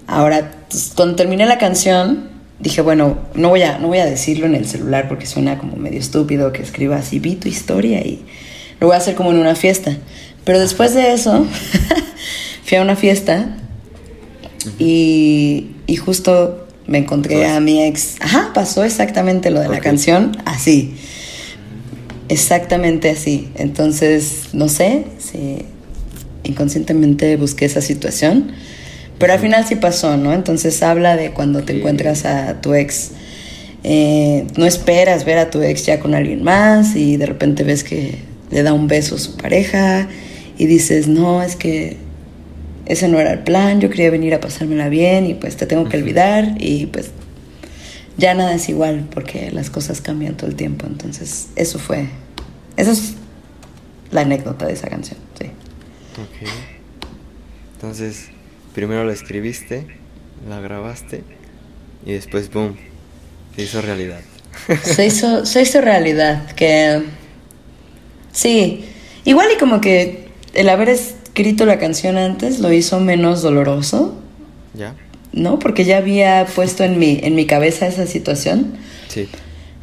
Ahora, 0.05 0.51
pues, 0.69 0.91
cuando 0.93 1.15
terminé 1.15 1.45
la 1.45 1.57
canción, 1.57 2.29
dije, 2.59 2.81
bueno, 2.81 3.19
no 3.35 3.47
voy, 3.47 3.61
a, 3.61 3.77
no 3.77 3.87
voy 3.87 3.99
a 3.99 4.05
decirlo 4.05 4.47
en 4.47 4.55
el 4.55 4.67
celular 4.67 5.07
porque 5.07 5.25
suena 5.25 5.59
como 5.59 5.77
medio 5.77 5.99
estúpido 5.99 6.51
que 6.51 6.61
escriba 6.61 6.97
así, 6.97 7.19
vi 7.19 7.35
tu 7.35 7.47
historia 7.47 8.01
y 8.01 8.25
lo 8.81 8.87
voy 8.87 8.95
a 8.95 8.97
hacer 8.97 9.15
como 9.15 9.31
en 9.31 9.37
una 9.37 9.55
fiesta. 9.55 9.95
Pero 10.43 10.59
después 10.59 10.93
de 10.93 11.13
eso, 11.13 11.45
fui 12.63 12.77
a 12.77 12.81
una 12.81 12.95
fiesta 12.95 13.55
y, 14.77 15.71
y 15.87 15.95
justo 15.95 16.67
me 16.87 16.97
encontré 16.97 17.45
a 17.45 17.59
mi 17.59 17.83
ex. 17.83 18.15
Ajá, 18.19 18.51
pasó 18.53 18.83
exactamente 18.83 19.51
lo 19.51 19.59
de 19.59 19.67
okay. 19.67 19.77
la 19.77 19.83
canción, 19.83 20.37
así. 20.45 20.95
Exactamente 22.29 23.09
así. 23.09 23.49
Entonces, 23.55 24.49
no 24.53 24.69
sé 24.69 25.05
si 25.19 25.65
inconscientemente 26.43 27.35
busqué 27.37 27.65
esa 27.65 27.81
situación, 27.81 28.51
pero 29.19 29.33
al 29.33 29.39
final 29.39 29.65
sí 29.67 29.75
pasó, 29.75 30.17
¿no? 30.17 30.33
Entonces 30.33 30.81
habla 30.81 31.15
de 31.15 31.31
cuando 31.31 31.63
te 31.63 31.77
encuentras 31.77 32.25
a 32.25 32.61
tu 32.61 32.73
ex. 32.73 33.11
Eh, 33.83 34.47
no 34.57 34.65
esperas 34.65 35.25
ver 35.25 35.37
a 35.37 35.49
tu 35.49 35.61
ex 35.61 35.85
ya 35.85 35.99
con 35.99 36.13
alguien 36.13 36.43
más 36.43 36.95
y 36.95 37.17
de 37.17 37.25
repente 37.25 37.63
ves 37.63 37.83
que 37.83 38.17
le 38.51 38.63
da 38.63 38.73
un 38.73 38.87
beso 38.87 39.15
a 39.15 39.19
su 39.19 39.37
pareja 39.37 40.07
y 40.59 40.67
dices, 40.67 41.07
no, 41.07 41.41
es 41.41 41.55
que 41.55 41.95
ese 42.85 43.07
no 43.07 43.17
era 43.17 43.31
el 43.31 43.39
plan, 43.39 43.79
yo 43.79 43.89
quería 43.89 44.11
venir 44.11 44.33
a 44.33 44.41
pasármela 44.41 44.89
bien 44.89 45.25
y 45.25 45.33
pues 45.33 45.55
te 45.55 45.65
tengo 45.65 45.87
que 45.87 45.95
olvidar 45.95 46.57
y 46.59 46.87
pues 46.87 47.11
ya 48.17 48.33
nada 48.33 48.53
es 48.53 48.67
igual 48.67 49.07
porque 49.09 49.51
las 49.51 49.69
cosas 49.69 50.01
cambian 50.01 50.35
todo 50.35 50.49
el 50.49 50.55
tiempo. 50.55 50.85
Entonces, 50.85 51.47
eso 51.55 51.79
fue, 51.79 52.07
esa 52.75 52.91
es 52.91 53.13
la 54.11 54.21
anécdota 54.21 54.65
de 54.65 54.73
esa 54.73 54.89
canción, 54.89 55.17
sí. 55.39 55.45
Ok. 55.45 56.49
Entonces, 57.75 58.25
primero 58.75 59.05
la 59.05 59.13
escribiste, 59.13 59.87
la 60.49 60.59
grabaste 60.59 61.23
y 62.05 62.11
después, 62.11 62.51
boom, 62.51 62.75
se 63.55 63.61
hizo 63.61 63.81
realidad. 63.81 64.19
Se 64.83 65.05
hizo, 65.05 65.45
se 65.45 65.61
hizo 65.61 65.79
realidad, 65.79 66.51
que 66.53 67.03
sí, 68.33 68.83
igual 69.23 69.47
y 69.55 69.57
como 69.57 69.79
que 69.79 70.28
el 70.53 70.69
haber 70.69 70.89
escrito 70.89 71.65
la 71.65 71.79
canción 71.79 72.17
antes 72.17 72.59
lo 72.59 72.71
hizo 72.71 72.99
menos 72.99 73.41
doloroso. 73.41 74.19
¿Ya? 74.73 74.95
¿No? 75.31 75.59
Porque 75.59 75.85
ya 75.85 75.97
había 75.97 76.45
puesto 76.55 76.83
en 76.83 76.97
mi, 76.97 77.19
en 77.21 77.35
mi 77.35 77.45
cabeza 77.45 77.87
esa 77.87 78.07
situación. 78.07 78.73
Sí. 79.07 79.27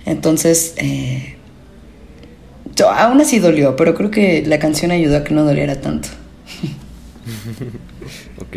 Entonces, 0.04 0.74
eh, 0.78 1.36
yo, 2.74 2.90
aún 2.90 3.20
así 3.20 3.38
dolió, 3.38 3.76
pero 3.76 3.94
creo 3.94 4.10
que 4.10 4.44
la 4.46 4.58
canción 4.58 4.90
ayudó 4.90 5.18
a 5.18 5.24
que 5.24 5.34
no 5.34 5.44
doliera 5.44 5.80
tanto. 5.80 6.08
ok. 8.40 8.56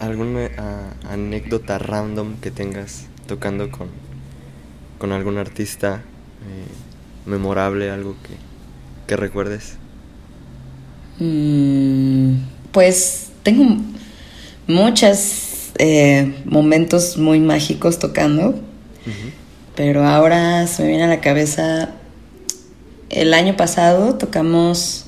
¿Alguna 0.00 0.46
uh, 0.46 1.08
anécdota 1.12 1.78
random 1.78 2.36
que 2.40 2.50
tengas 2.50 3.06
tocando 3.26 3.70
con, 3.70 3.88
con 4.98 5.12
algún 5.12 5.36
artista 5.38 5.96
eh, 5.96 7.26
memorable, 7.26 7.90
algo 7.90 8.16
que, 8.22 8.34
que 9.06 9.16
recuerdes? 9.16 9.76
Mm, 11.20 12.36
pues 12.72 13.28
tengo 13.42 13.76
muchos 14.66 15.70
eh, 15.78 16.34
momentos 16.46 17.18
muy 17.18 17.40
mágicos 17.40 17.98
tocando, 17.98 18.48
uh 18.48 18.52
-huh. 18.52 19.32
pero 19.76 20.06
ahora 20.06 20.66
se 20.66 20.82
me 20.82 20.88
viene 20.88 21.04
a 21.04 21.08
la 21.08 21.20
cabeza, 21.20 21.90
el 23.10 23.34
año 23.34 23.54
pasado 23.56 24.14
tocamos 24.14 25.06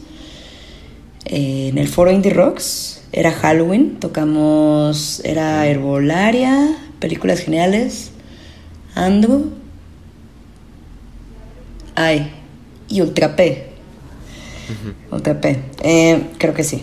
eh, 1.24 1.68
en 1.68 1.78
el 1.78 1.88
foro 1.88 2.12
Indie 2.12 2.32
Rocks, 2.34 3.02
era 3.12 3.32
Halloween, 3.32 3.98
tocamos, 3.98 5.22
era 5.24 5.66
Herbolaria, 5.66 6.76
películas 6.98 7.40
geniales, 7.40 8.10
Ando, 8.94 9.50
ay, 11.94 12.30
y 12.88 13.00
Ultra 13.00 13.34
P. 13.34 13.71
Uh 14.68 15.14
-huh. 15.14 15.18
UTP. 15.18 15.58
Eh, 15.82 16.22
creo 16.38 16.54
que 16.54 16.64
sí. 16.64 16.82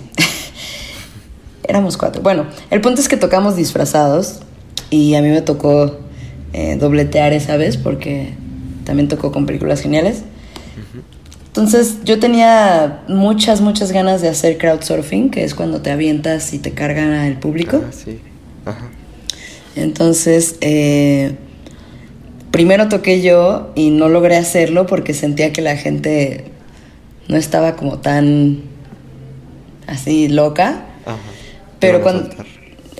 Éramos 1.63 1.97
cuatro. 1.97 2.21
Bueno, 2.21 2.45
el 2.71 2.81
punto 2.81 3.01
es 3.01 3.07
que 3.07 3.17
tocamos 3.17 3.55
disfrazados 3.55 4.39
y 4.89 5.15
a 5.15 5.21
mí 5.21 5.29
me 5.29 5.41
tocó 5.41 5.99
eh, 6.53 6.77
dobletear 6.77 7.33
esa 7.33 7.57
vez 7.57 7.77
porque 7.77 8.33
también 8.85 9.07
tocó 9.07 9.31
con 9.31 9.45
películas 9.45 9.81
geniales. 9.81 10.17
Uh 10.17 10.97
-huh. 10.97 11.01
Entonces 11.47 11.97
yo 12.05 12.19
tenía 12.19 13.03
muchas, 13.07 13.61
muchas 13.61 13.91
ganas 13.91 14.21
de 14.21 14.29
hacer 14.29 14.57
crowdsurfing, 14.57 15.29
que 15.29 15.43
es 15.43 15.55
cuando 15.55 15.81
te 15.81 15.91
avientas 15.91 16.53
y 16.53 16.59
te 16.59 16.71
cargan 16.71 17.11
al 17.13 17.39
público. 17.39 17.81
Ah, 17.85 17.91
sí. 17.91 18.19
Ajá. 18.65 18.89
Entonces, 19.75 20.55
eh, 20.61 21.35
primero 22.51 22.89
toqué 22.89 23.21
yo 23.21 23.71
y 23.75 23.91
no 23.91 24.09
logré 24.09 24.35
hacerlo 24.35 24.85
porque 24.85 25.13
sentía 25.13 25.53
que 25.53 25.61
la 25.61 25.77
gente 25.77 26.48
no 27.29 27.37
estaba 27.37 27.77
como 27.77 27.99
tan 27.99 28.63
así 29.87 30.27
loca. 30.27 30.85
Ajá. 31.05 31.17
Pero 31.79 32.01
cuando... 32.01 32.29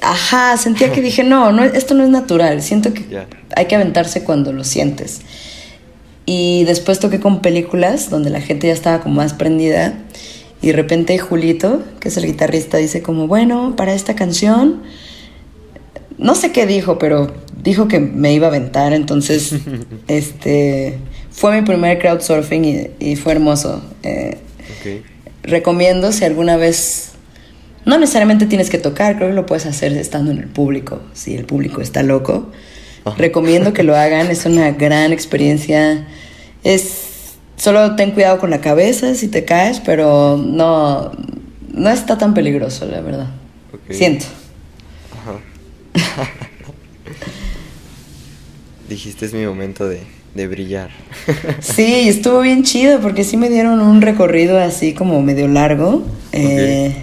Ajá, 0.02 0.56
sentía 0.56 0.94
que 0.94 1.02
dije, 1.10 1.24
no, 1.24 1.52
no, 1.52 1.64
esto 1.64 1.94
no 1.94 2.04
es 2.04 2.10
natural. 2.10 2.62
Siento 2.62 2.94
que 2.94 3.04
yeah. 3.04 3.28
hay 3.56 3.66
que 3.66 3.76
aventarse 3.76 4.24
cuando 4.24 4.54
lo 4.54 4.64
sientes. 4.64 5.22
Y 6.26 6.64
después 6.66 7.00
toqué 7.00 7.20
con 7.20 7.42
películas 7.42 8.10
donde 8.10 8.30
la 8.30 8.40
gente 8.40 8.68
ya 8.68 8.74
estaba 8.74 9.02
como 9.02 9.16
más 9.16 9.34
prendida. 9.34 9.96
Y 10.62 10.68
de 10.68 10.74
repente 10.74 11.18
Julito, 11.18 11.84
que 12.00 12.10
es 12.10 12.18
el 12.18 12.26
guitarrista, 12.26 12.78
dice 12.78 13.02
como, 13.02 13.28
bueno, 13.28 13.76
para 13.76 13.94
esta 13.94 14.16
canción, 14.16 14.84
no 16.20 16.36
sé 16.36 16.52
qué 16.52 16.68
dijo, 16.68 17.00
pero 17.00 17.34
dijo 17.64 17.88
que 17.88 18.00
me 18.00 18.32
iba 18.32 18.46
a 18.46 18.50
aventar. 18.50 18.94
Entonces, 18.94 19.56
este, 20.08 21.00
fue 21.40 21.56
mi 21.56 21.66
primer 21.66 22.00
crowdsurfing 22.00 22.66
y, 22.66 22.90
y 23.00 23.16
fue 23.16 23.32
hermoso. 23.32 23.82
Eh, 24.04 24.40
okay. 24.78 25.04
Recomiendo 25.42 26.12
si 26.12 26.26
alguna 26.26 26.58
vez 26.58 27.12
no 27.86 27.98
necesariamente 27.98 28.46
tienes 28.46 28.70
que 28.70 28.78
tocar, 28.78 29.16
creo 29.16 29.30
que 29.30 29.36
lo 29.36 29.46
puedes 29.46 29.66
hacer 29.66 29.94
estando 29.94 30.32
en 30.32 30.40
el 30.40 30.48
público, 30.48 31.02
si 31.14 31.38
el 31.38 31.46
público 31.46 31.80
está 31.80 32.04
loco. 32.04 32.52
Oh. 33.06 33.16
Recomiendo 33.18 33.72
que 33.72 33.84
lo 33.84 33.96
hagan, 33.98 34.30
es 34.30 34.46
una 34.46 34.72
gran 34.72 35.14
experiencia. 35.14 36.06
Es 36.66 37.38
solo 37.56 37.96
ten 37.96 38.12
cuidado 38.12 38.38
con 38.40 38.50
la 38.50 38.60
cabeza 38.60 39.16
si 39.16 39.30
te 39.30 39.46
caes, 39.46 39.80
pero 39.80 40.36
no 40.36 41.14
no 41.72 41.90
está 41.90 42.18
tan 42.18 42.34
peligroso, 42.34 42.86
la 42.86 43.00
verdad. 43.00 43.28
Okay. 43.72 43.96
Siento. 43.96 44.26
Ajá. 45.22 45.40
Dijiste 48.90 49.26
es 49.26 49.34
mi 49.34 49.46
momento 49.46 49.88
de, 49.88 50.02
de 50.40 50.48
brillar. 50.48 50.90
sí, 51.60 52.08
estuvo 52.08 52.40
bien 52.40 52.64
chido 52.64 53.00
porque 53.02 53.24
sí 53.24 53.36
me 53.36 53.50
dieron 53.50 53.82
un 53.82 54.02
recorrido 54.02 54.58
así 54.58 54.94
como 54.94 55.22
medio 55.22 55.48
largo. 55.48 56.06
Okay. 56.30 56.42
Eh, 56.42 56.96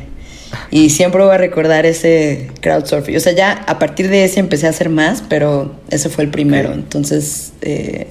y 0.71 0.91
siempre 0.91 1.23
voy 1.23 1.35
a 1.35 1.39
recordar 1.39 1.85
ese 1.85 2.51
crowdsurfing. 2.63 3.17
O 3.17 3.21
sea, 3.21 3.33
ya 3.33 3.53
a 3.53 3.79
partir 3.79 4.09
de 4.09 4.25
ese 4.25 4.41
empecé 4.41 4.67
a 4.67 4.71
hacer 4.71 4.89
más, 4.89 5.23
pero 5.29 5.77
ese 5.91 6.09
fue 6.09 6.25
el 6.25 6.31
primero. 6.31 6.71
Okay. 6.71 6.81
Entonces, 6.81 7.53
eh, 7.61 8.09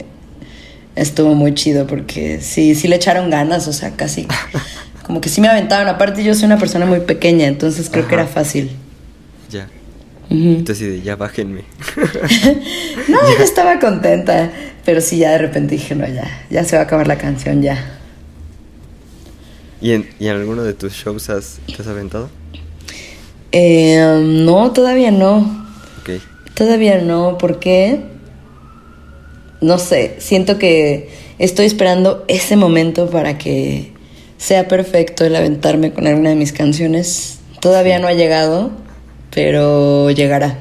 estuvo 0.95 1.33
muy 1.33 1.55
chido 1.55 1.87
porque 1.87 2.39
sí, 2.41 2.75
sí 2.75 2.87
le 2.87 2.97
echaron 2.97 3.31
ganas, 3.31 3.67
o 3.67 3.73
sea, 3.73 3.91
casi 3.91 4.27
como 5.03 5.21
que 5.21 5.29
sí 5.29 5.41
me 5.41 5.47
aventaban. 5.47 5.87
Aparte, 5.87 6.23
yo 6.23 6.35
soy 6.35 6.45
una 6.45 6.59
persona 6.59 6.85
muy 6.85 6.99
pequeña, 6.99 7.47
entonces 7.47 7.89
creo 7.89 8.03
Ajá. 8.03 8.09
que 8.09 8.15
era 8.15 8.27
fácil. 8.27 8.71
Ya. 9.49 9.67
Uh 10.29 10.33
-huh. 10.33 10.57
Entonces, 10.57 11.03
ya 11.03 11.15
bájenme. 11.15 11.63
no, 13.07 13.17
ya. 13.21 13.37
yo 13.37 13.43
estaba 13.43 13.79
contenta, 13.79 14.51
pero 14.83 15.01
sí, 15.01 15.17
ya 15.17 15.31
de 15.31 15.37
repente 15.39 15.75
dije, 15.75 15.95
no, 15.95 16.07
ya, 16.07 16.45
ya 16.49 16.63
se 16.63 16.75
va 16.75 16.83
a 16.83 16.85
acabar 16.85 17.07
la 17.07 17.17
canción, 17.17 17.61
ya. 17.61 17.99
¿Y 19.81 19.91
en, 19.91 20.09
¿Y 20.19 20.27
en 20.27 20.35
alguno 20.35 20.63
de 20.63 20.73
tus 20.73 20.93
shows 20.93 21.29
has, 21.29 21.59
te 21.67 21.81
has 21.81 21.87
aventado? 21.87 22.29
Eh, 23.51 24.21
no, 24.23 24.71
todavía 24.71 25.11
no. 25.11 25.65
Todavía 26.53 27.01
no, 27.01 27.37
¿por 27.37 27.59
qué? 27.59 28.15
no 29.61 29.79
sé, 29.79 30.15
siento 30.19 30.59
que 30.59 31.09
estoy 31.39 31.65
esperando 31.65 32.23
ese 32.27 32.55
momento 32.55 33.09
para 33.09 33.37
que 33.37 33.93
sea 34.37 34.67
perfecto 34.67 35.25
el 35.25 35.35
aventarme 35.35 35.91
con 35.91 36.05
alguna 36.05 36.29
de 36.29 36.35
mis 36.35 36.53
canciones. 36.53 37.39
Todavía 37.61 37.97
no 37.99 38.07
ha 38.07 38.13
llegado, 38.13 38.71
pero 39.35 40.09
llegará. 40.11 40.57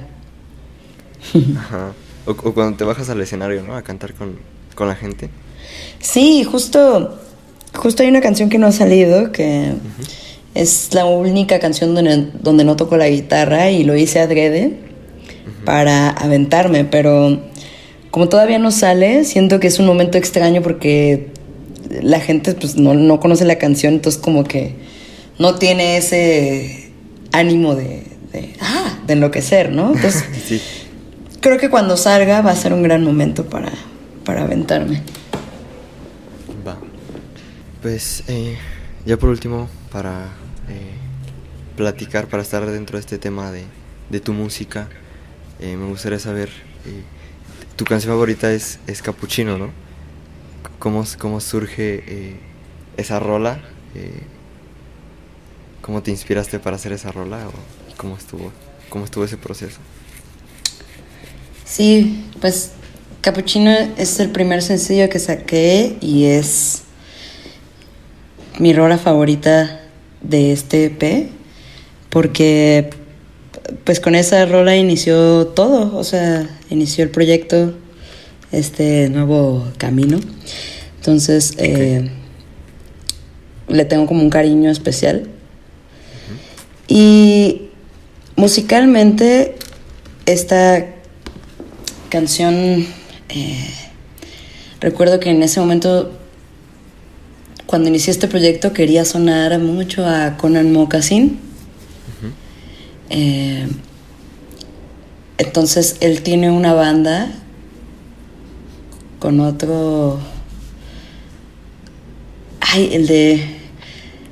Ajá. 1.56 1.92
O, 2.26 2.34
cuando 2.34 2.76
te 2.76 2.84
bajas 2.84 3.08
al 3.08 3.20
escenario, 3.20 3.62
¿no? 3.62 3.76
A 3.76 3.82
cantar 3.82 4.12
con, 4.14 4.37
la 4.87 4.96
gente. 4.96 5.30
Sí, 6.00 6.42
justo, 6.42 7.20
justo 7.72 8.02
hay 8.02 8.08
una 8.08 8.20
canción 8.20 8.48
que 8.48 8.58
no 8.58 8.66
ha 8.66 8.72
salido, 8.72 9.30
que 9.30 9.74
es 10.54 10.92
la 10.92 11.04
única 11.06 11.60
canción 11.60 11.94
donde, 11.94 12.30
donde, 12.40 12.64
no 12.64 12.74
toco 12.74 12.96
la 12.96 13.08
guitarra 13.08 13.70
y 13.70 13.84
lo 13.84 13.96
hice 13.96 14.18
adrede 14.18 14.76
para 15.64 16.10
aventarme, 16.10 16.84
pero 16.84 17.40
como 18.10 18.28
todavía 18.28 18.58
no 18.58 18.72
sale, 18.72 19.24
siento 19.24 19.60
que 19.60 19.68
es 19.68 19.78
un 19.78 19.87
momento 19.87 20.18
extraño 20.18 20.62
porque 20.62 21.28
la 22.02 22.18
gente 22.18 22.54
pues 22.54 22.76
no, 22.76 23.20
conoce 23.20 23.44
la 23.44 23.58
canción, 23.58 23.94
entonces 23.94 24.20
como 24.20 24.42
que 24.42 24.74
no 25.38 25.54
tiene 25.54 25.96
ese 25.96 26.90
ánimo 27.32 27.76
de, 27.76 28.13
de, 28.34 28.56
ah, 28.60 28.98
de 29.06 29.12
enloquecer, 29.12 29.70
¿no? 29.70 29.94
Entonces 29.94 30.24
creo 31.40 31.58
que 31.58 31.70
cuando 31.70 31.96
salga 31.96 32.42
va 32.42 32.50
a 32.50 32.56
ser 32.56 32.72
un 32.72 32.82
gran 32.82 33.04
momento 33.04 33.46
para, 33.46 33.70
para 34.24 34.42
aventarme. 34.42 35.02
Va. 36.66 36.76
Pues 37.80 38.24
eh, 38.28 38.56
ya 39.06 39.16
por 39.16 39.30
último, 39.30 39.68
para 39.92 40.26
eh, 40.68 40.94
platicar, 41.76 42.26
para 42.26 42.42
estar 42.42 42.66
dentro 42.66 42.96
de 42.98 43.00
este 43.00 43.18
tema 43.18 43.52
de, 43.52 43.62
de 44.10 44.20
tu 44.20 44.32
música, 44.32 44.88
eh, 45.60 45.76
me 45.76 45.86
gustaría 45.86 46.18
saber, 46.18 46.50
tu 47.76 47.84
canción 47.84 48.12
favorita 48.12 48.52
es, 48.52 48.80
es 48.86 49.00
Capuchino, 49.00 49.56
¿no? 49.58 49.70
¿Cómo, 50.78 51.04
cómo 51.18 51.40
surge 51.40 52.36
esa 52.96 53.18
rola? 53.18 53.60
¿Cómo 55.80 56.02
te 56.02 56.10
inspiraste 56.10 56.58
para 56.58 56.76
hacer 56.76 56.92
esa 56.92 57.10
rola? 57.12 57.48
¿O 57.48 57.83
cómo 57.96 58.16
estuvo, 58.16 58.52
cómo 58.88 59.04
estuvo 59.04 59.24
ese 59.24 59.37
proceso? 59.37 59.78
Sí, 61.64 62.24
pues 62.40 62.72
Capuchino 63.20 63.70
es 63.96 64.20
el 64.20 64.30
primer 64.30 64.62
sencillo 64.62 65.09
que 65.09 65.18
saqué 65.18 65.96
y 66.00 66.26
es 66.26 66.83
mi 68.59 68.72
rola 68.72 68.98
favorita 68.98 69.80
de 70.22 70.52
este 70.52 70.87
EP 70.87 71.30
porque 72.11 72.90
pues 73.85 73.98
con 73.98 74.14
esa 74.14 74.44
rola 74.46 74.76
inició 74.76 75.48
todo, 75.48 75.96
o 75.96 76.04
sea, 76.04 76.48
inició 76.70 77.02
el 77.04 77.11
proyecto, 77.11 77.74
este 78.52 79.09
nuevo 79.09 79.66
camino. 79.78 80.20
Entonces, 80.98 81.54
eh, 81.59 82.11
le 83.68 83.85
tengo 83.85 84.07
como 84.07 84.22
un 84.22 84.30
cariño 84.30 84.70
especial. 84.70 85.28
Y 86.87 87.70
musicalmente, 88.36 89.56
esta 90.26 90.86
canción, 92.08 92.86
eh, 93.28 93.70
recuerdo 94.80 95.20
que 95.20 95.30
en 95.30 95.42
ese 95.42 95.60
momento, 95.60 96.12
cuando 97.66 97.88
inicié 97.88 98.12
este 98.12 98.28
proyecto, 98.28 98.72
quería 98.72 99.04
sonar 99.04 99.58
mucho 99.58 100.06
a 100.06 100.36
Conan 100.36 100.72
Moccasin. 100.72 101.40
Eh, 103.10 103.68
entonces 105.38 105.96
él 106.00 106.22
tiene 106.22 106.50
una 106.50 106.72
banda 106.72 107.30
con 109.18 109.40
otro... 109.40 110.20
Ay, 112.60 112.90
el 112.92 113.06
de... 113.06 113.42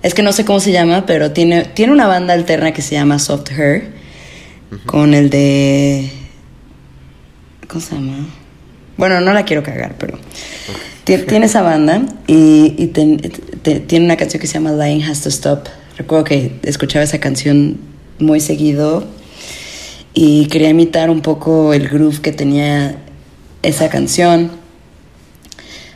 Es 0.03 0.15
que 0.15 0.23
no 0.23 0.33
sé 0.33 0.45
cómo 0.45 0.59
se 0.59 0.73
llama, 0.73 1.07
pero 1.07 1.31
tiene, 1.33 1.65
tiene 1.65 1.93
una 1.93 2.07
banda 2.07 2.35
alterna 2.35 2.73
que 2.73 2.83
se 2.83 2.95
llama 2.95 3.19
Soft 3.19 3.53
Hair. 3.53 3.92
Con 4.87 5.13
el 5.13 5.29
de 5.29 6.11
¿Cómo 7.73 7.81
se 7.81 7.95
llama? 7.95 8.27
Bueno, 8.99 9.23
no 9.23 9.33
la 9.33 9.47
quiero 9.47 9.63
cagar, 9.63 9.97
pero 9.99 10.19
tiene 11.05 11.47
esa 11.47 11.63
banda 11.63 12.03
y, 12.27 12.89
tiene 12.89 14.05
una 14.05 14.17
canción 14.19 14.43
que 14.43 14.47
se 14.47 14.55
llama 14.55 14.73
Lying 14.73 15.03
Has 15.05 15.23
to 15.23 15.31
Stop. 15.31 15.69
Recuerdo 15.97 16.25
que 16.25 16.53
escuchaba 16.65 17.03
esa 17.03 17.19
canción 17.19 17.79
muy 18.19 18.41
seguido 18.41 19.07
y 20.13 20.47
quería 20.49 20.69
imitar 20.69 21.09
un 21.09 21.23
poco 21.23 21.73
el 21.73 21.89
groove 21.89 22.21
que 22.21 22.33
tenía 22.33 22.97
esa 23.63 23.89
canción. 23.89 24.51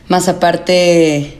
Más 0.07 0.27
aparte, 0.29 1.37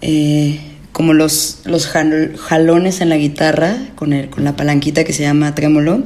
eh, 0.00 0.60
como 0.90 1.14
los, 1.14 1.60
los 1.64 1.86
jalones 1.86 3.00
en 3.00 3.08
la 3.08 3.16
guitarra 3.16 3.76
con, 3.94 4.12
el, 4.12 4.30
con 4.30 4.42
la 4.42 4.56
palanquita 4.56 5.04
que 5.04 5.12
se 5.12 5.22
llama 5.22 5.54
trémolo 5.54 6.02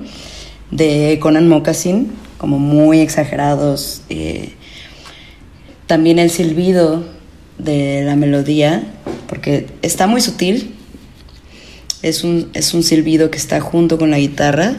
de 0.71 1.19
Conan 1.21 1.49
Moccasin 1.49 2.11
como 2.39 2.59
muy 2.59 3.01
exagerados. 3.01 4.03
Eh, 4.09 4.55
también 5.87 6.19
el 6.19 6.31
silbido 6.31 7.05
de 7.59 8.03
la 8.05 8.17
melodía, 8.17 8.83
porque 9.29 9.67
está 9.83 10.07
muy 10.07 10.21
sutil. 10.21 10.75
Es 12.03 12.25
un, 12.25 12.51
es 12.55 12.73
un 12.73 12.83
silbido 12.83 13.31
que 13.31 13.37
está 13.37 13.61
junto 13.61 13.99
con 13.99 14.11
la 14.11 14.19
guitarra. 14.19 14.77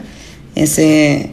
Ese 0.56 1.32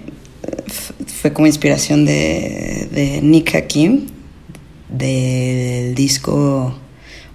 fue 1.07 1.33
como 1.33 1.47
inspiración 1.47 2.05
de, 2.05 2.89
de 2.93 3.21
Nick 3.23 3.55
Hakim, 3.55 4.07
del 4.91 5.95
disco 5.95 6.79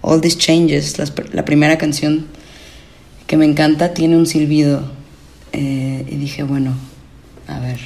All 0.02 0.22
These 0.22 0.38
Changes, 0.38 0.98
la, 1.34 1.46
primera 1.46 1.78
canción 1.78 2.28
que 3.26 3.38
me 3.38 3.46
encanta, 3.46 3.94
tiene 3.94 4.18
un 4.18 4.26
silbido. 4.26 4.92
Eh, 5.54 6.06
y 6.10 6.16
dije, 6.16 6.44
bueno, 6.44 6.76
a 7.48 7.60
ver, 7.60 7.80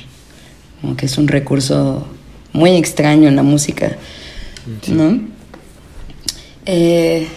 como 0.82 0.96
que 0.96 1.06
es 1.06 1.18
un 1.18 1.28
recurso 1.28 2.08
muy 2.54 2.72
extraño 2.72 3.28
en 3.28 3.36
la 3.36 3.44
música, 3.44 3.98
¿no? 4.88 5.20
Eh, 6.66 7.28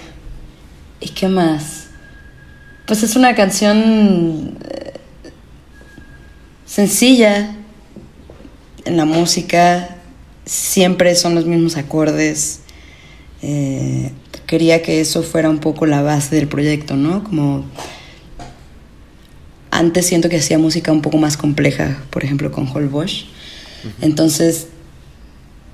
¿Y 1.01 1.09
qué 1.11 1.29
más? 1.29 1.87
Pues 2.87 3.03
es 3.03 3.17
una 3.17 3.35
canción 3.35 4.59
eh, 4.69 4.93
sencilla 6.67 7.55
en 8.85 8.97
la 8.97 9.05
música, 9.05 9.97
siempre 10.45 11.15
son 11.15 11.35
los 11.35 11.47
mismos 11.47 11.77
acordes. 11.77 12.61
Eh, 13.43 14.11
quería 14.47 14.83
que 14.83 15.01
eso 15.01 15.23
fuera 15.23 15.49
un 15.49 15.59
poco 15.59 15.87
la 15.87 16.03
base 16.03 16.35
del 16.35 16.49
proyecto, 16.49 16.97
¿no? 16.97 17.23
Como 17.23 17.65
antes 19.81 20.07
siento 20.07 20.29
que 20.29 20.37
hacía 20.37 20.59
música 20.59 20.93
un 20.93 21.01
poco 21.01 21.17
más 21.17 21.39
compleja, 21.39 22.03
por 22.11 22.23
ejemplo 22.23 22.53
con 22.53 22.69
Holbosch. 22.69 23.25
Entonces 24.03 24.67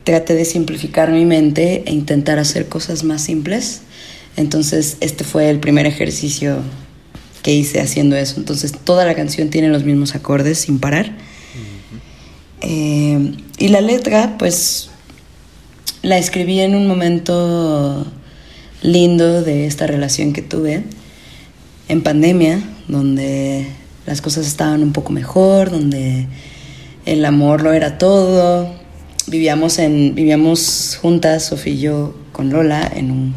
traté 0.05 0.35
de 0.35 0.45
simplificar 0.45 1.11
mi 1.11 1.25
mente 1.25 1.83
e 1.87 1.93
intentar 1.93 2.39
hacer 2.39 2.69
cosas 2.69 3.03
más 3.03 3.23
simples. 3.23 3.83
Entonces 4.37 4.97
este 5.01 5.25
fue 5.25 5.51
el 5.51 5.59
primer 5.59 5.87
ejercicio 5.87 6.59
que 7.43 7.53
hice 7.53 7.81
haciendo 7.81 8.15
eso. 8.15 8.37
Entonces 8.39 8.73
toda 8.73 9.05
la 9.05 9.17
canción 9.17 9.51
tiene 9.51 9.69
los 9.69 9.83
mismos 9.83 10.15
acordes 10.15 10.59
sin 10.59 10.79
parar. 10.79 11.11
Eh, 12.61 13.33
y 13.59 13.69
la 13.69 13.81
letra, 13.81 14.39
pues 14.39 14.89
la 16.03 16.17
escribí 16.17 16.61
en 16.61 16.77
un 16.77 16.87
momento 16.87 18.07
lindo 18.83 19.43
de 19.43 19.67
esta 19.67 19.89
relación 19.89 20.33
que 20.33 20.43
tuve 20.43 20.85
en 21.89 22.03
pandemia, 22.03 22.63
donde 22.87 23.67
las 24.07 24.21
cosas 24.21 24.47
estaban 24.47 24.83
un 24.83 24.93
poco 24.93 25.13
mejor, 25.13 25.71
donde 25.71 26.27
el 27.05 27.25
amor 27.25 27.63
lo 27.63 27.73
era 27.73 27.99
todo. 27.99 28.73
Vivíamos, 29.27 29.79
en, 29.79 30.15
vivíamos 30.15 30.99
juntas, 31.01 31.47
Sofía 31.47 31.73
y 31.73 31.79
yo, 31.81 32.15
con 32.33 32.51
Lola, 32.51 32.91
en 32.95 33.11
un 33.11 33.35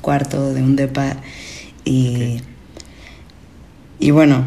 cuarto 0.00 0.52
de 0.52 0.62
un 0.62 0.74
depa. 0.74 1.16
Y, 1.84 2.38
y 4.00 4.10
bueno, 4.10 4.46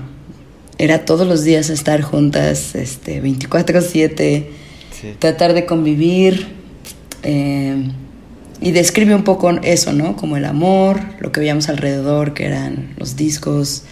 era 0.77 1.05
todos 1.05 1.27
los 1.27 1.43
días 1.43 1.69
estar 1.69 2.01
juntas, 2.01 2.75
este, 2.75 3.23
24-7, 3.23 4.47
tratar 5.19 5.53
de 5.53 5.65
convivir. 5.65 6.47
Eh, 7.23 7.91
y 8.61 8.71
describe 8.71 9.15
un 9.15 9.23
poco 9.23 9.49
eso, 9.63 9.91
¿no? 9.91 10.15
Como 10.15 10.37
el 10.37 10.45
amor, 10.45 10.99
lo 11.19 11.31
que 11.31 11.39
veíamos 11.39 11.67
alrededor, 11.67 12.33
que 12.35 12.45
eran 12.45 12.93
los 12.97 13.15
discos, 13.15 13.83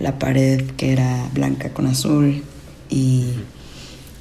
la 0.00 0.18
pared 0.18 0.62
que 0.76 0.92
era 0.92 1.28
blanca 1.32 1.70
con 1.70 1.86
azul 1.86 2.42
y, 2.88 3.26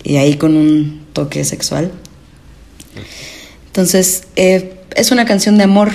ahí 0.05 0.37
con 0.37 0.55
un 0.55 1.07
toque 1.13 1.43
sexual. 1.43 1.91
Entonces, 3.67 4.27
eh, 4.35 4.81
es 4.95 5.11
una 5.11 5.25
canción 5.25 5.57
de 5.57 5.63
amor, 5.63 5.89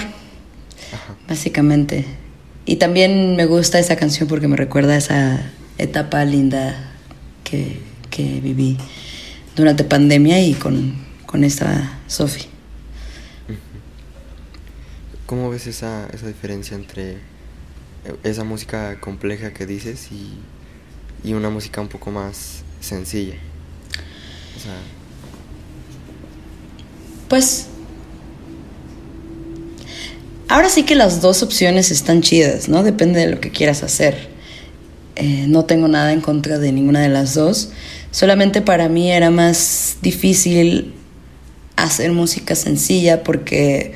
básicamente. 1.28 2.04
Y 2.66 2.76
también 2.76 3.36
me 3.36 3.46
gusta 3.46 3.78
esa 3.78 3.96
canción 3.96 4.28
porque 4.28 4.48
me 4.48 4.56
recuerda 4.56 4.96
esa 4.96 5.52
etapa 5.78 6.24
linda 6.24 6.92
que, 7.44 7.94
viví 8.16 8.78
durante 9.56 9.82
pandemia 9.82 10.40
y 10.40 10.54
con, 10.54 10.94
con 11.26 11.42
esta 11.42 11.98
Sophie. 12.06 12.46
¿cómo 15.26 15.50
ves 15.50 15.66
esa, 15.66 16.06
esa 16.12 16.26
diferencia 16.28 16.76
entre 16.76 17.18
esa 18.22 18.44
música 18.44 19.00
compleja 19.00 19.52
que 19.52 19.66
dices 19.66 20.08
y, 20.12 20.38
y 21.28 21.32
una 21.34 21.50
música 21.50 21.80
un 21.80 21.88
poco 21.88 22.10
más 22.10 22.62
sencilla? 22.80 23.34
O 24.56 24.60
sea... 24.60 24.76
Pues 27.28 27.68
Ahora 30.54 30.68
sí 30.68 30.84
que 30.84 30.94
las 30.94 31.20
dos 31.20 31.42
opciones 31.42 31.90
están 31.90 32.20
chidas, 32.20 32.68
¿no? 32.68 32.84
Depende 32.84 33.18
de 33.18 33.26
lo 33.26 33.40
que 33.40 33.50
quieras 33.50 33.82
hacer. 33.82 34.28
Eh, 35.16 35.46
no 35.48 35.64
tengo 35.64 35.88
nada 35.88 36.12
en 36.12 36.20
contra 36.20 36.58
de 36.58 36.70
ninguna 36.70 37.00
de 37.00 37.08
las 37.08 37.34
dos. 37.34 37.70
Solamente 38.10 38.60
para 38.60 38.88
mí 38.88 39.10
era 39.10 39.30
más 39.30 39.96
difícil 40.02 40.94
hacer 41.76 42.12
música 42.12 42.54
sencilla 42.54 43.24
porque 43.24 43.94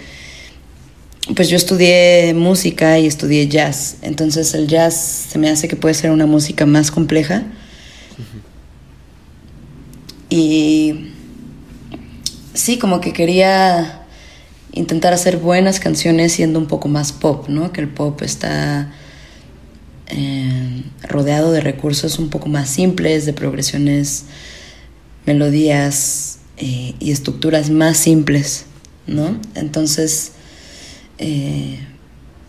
pues 1.35 1.49
yo 1.49 1.57
estudié 1.57 2.33
música 2.35 2.99
y 2.99 3.07
estudié 3.07 3.49
jazz. 3.49 3.97
Entonces 4.03 4.55
el 4.55 4.67
jazz 4.67 4.95
se 5.31 5.39
me 5.39 5.51
hace 5.51 5.69
que 5.69 5.77
puede 5.77 5.95
ser 5.95 6.11
una 6.11 6.27
música 6.27 6.67
más 6.67 6.91
compleja. 6.91 7.45
Y 10.31 11.11
sí, 12.55 12.79
como 12.79 13.01
que 13.01 13.13
quería 13.13 14.03
intentar 14.73 15.13
hacer 15.13 15.39
buenas 15.39 15.81
canciones 15.81 16.33
siendo 16.33 16.59
un 16.59 16.67
poco 16.67 16.89
más 16.89 17.13
pop, 17.13 17.49
¿no? 17.49 17.73
Que 17.73 17.81
el 17.81 17.89
pop 17.89 18.21
está 18.23 18.93
eh, 20.09 20.83
rodeado 21.03 21.53
de 21.53 21.61
recursos 21.61 22.19
un 22.19 22.31
poco 22.31 22.49
más 22.49 22.69
simples, 22.69 23.27
de 23.27 23.33
progresiones, 23.33 24.25
melodías 25.27 26.39
eh, 26.57 26.95
y 26.99 27.11
estructuras 27.11 27.71
más 27.71 27.97
simples, 27.97 28.67
¿no? 29.07 29.39
Entonces, 29.55 30.33
eh, 31.19 31.79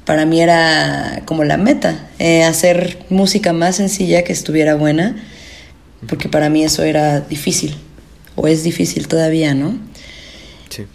para 0.05 0.25
mí 0.25 0.41
era 0.41 1.21
como 1.25 1.43
la 1.43 1.57
meta, 1.57 2.09
hacer 2.47 3.05
música 3.09 3.53
más 3.53 3.75
sencilla 3.75 4.23
que 4.23 4.33
estuviera 4.33 4.75
buena, 4.75 5.15
porque 6.07 6.29
para 6.29 6.49
mí 6.49 6.63
eso 6.63 6.83
era 6.83 7.21
difícil, 7.21 7.75
o 8.35 8.47
es 8.47 8.63
difícil 8.63 9.07
todavía, 9.07 9.53
¿no? 9.53 9.77
Sí. 10.69 10.85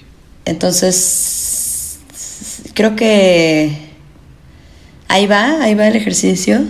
Entonces, 0.45 1.99
creo 2.75 2.97
que 2.97 3.71
ahí 5.09 5.27
va, 5.27 5.63
ahí 5.63 5.75
va 5.75 5.89
el 5.89 5.97
ejercicio. 5.97 6.63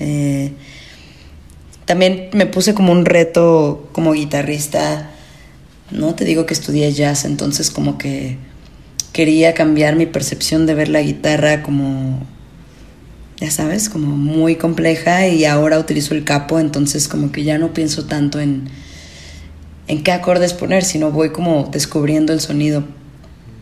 Eh, 0.00 0.52
también 1.84 2.28
me 2.32 2.46
puse 2.46 2.74
como 2.74 2.92
un 2.92 3.04
reto 3.04 3.88
como 3.92 4.12
guitarrista, 4.12 5.10
¿no? 5.90 6.14
Te 6.14 6.24
digo 6.24 6.46
que 6.46 6.54
estudié 6.54 6.92
jazz, 6.92 7.24
entonces 7.24 7.70
como 7.70 7.98
que 7.98 8.38
quería 9.14 9.54
cambiar 9.54 9.96
mi 9.96 10.06
percepción 10.06 10.66
de 10.66 10.74
ver 10.74 10.88
la 10.88 11.00
guitarra 11.00 11.62
como, 11.62 12.20
ya 13.38 13.50
sabes, 13.50 13.88
como 13.88 14.08
muy 14.16 14.56
compleja 14.56 15.28
y 15.28 15.46
ahora 15.46 15.78
utilizo 15.78 16.14
el 16.14 16.24
capo, 16.24 16.58
entonces 16.58 17.08
como 17.08 17.32
que 17.32 17.44
ya 17.44 17.56
no 17.56 17.72
pienso 17.72 18.04
tanto 18.06 18.40
en, 18.40 18.68
en 19.86 20.02
qué 20.02 20.10
acordes 20.10 20.52
poner, 20.52 20.84
sino 20.84 21.12
voy 21.12 21.30
como 21.30 21.70
descubriendo 21.72 22.32
el 22.32 22.40
sonido 22.40 22.84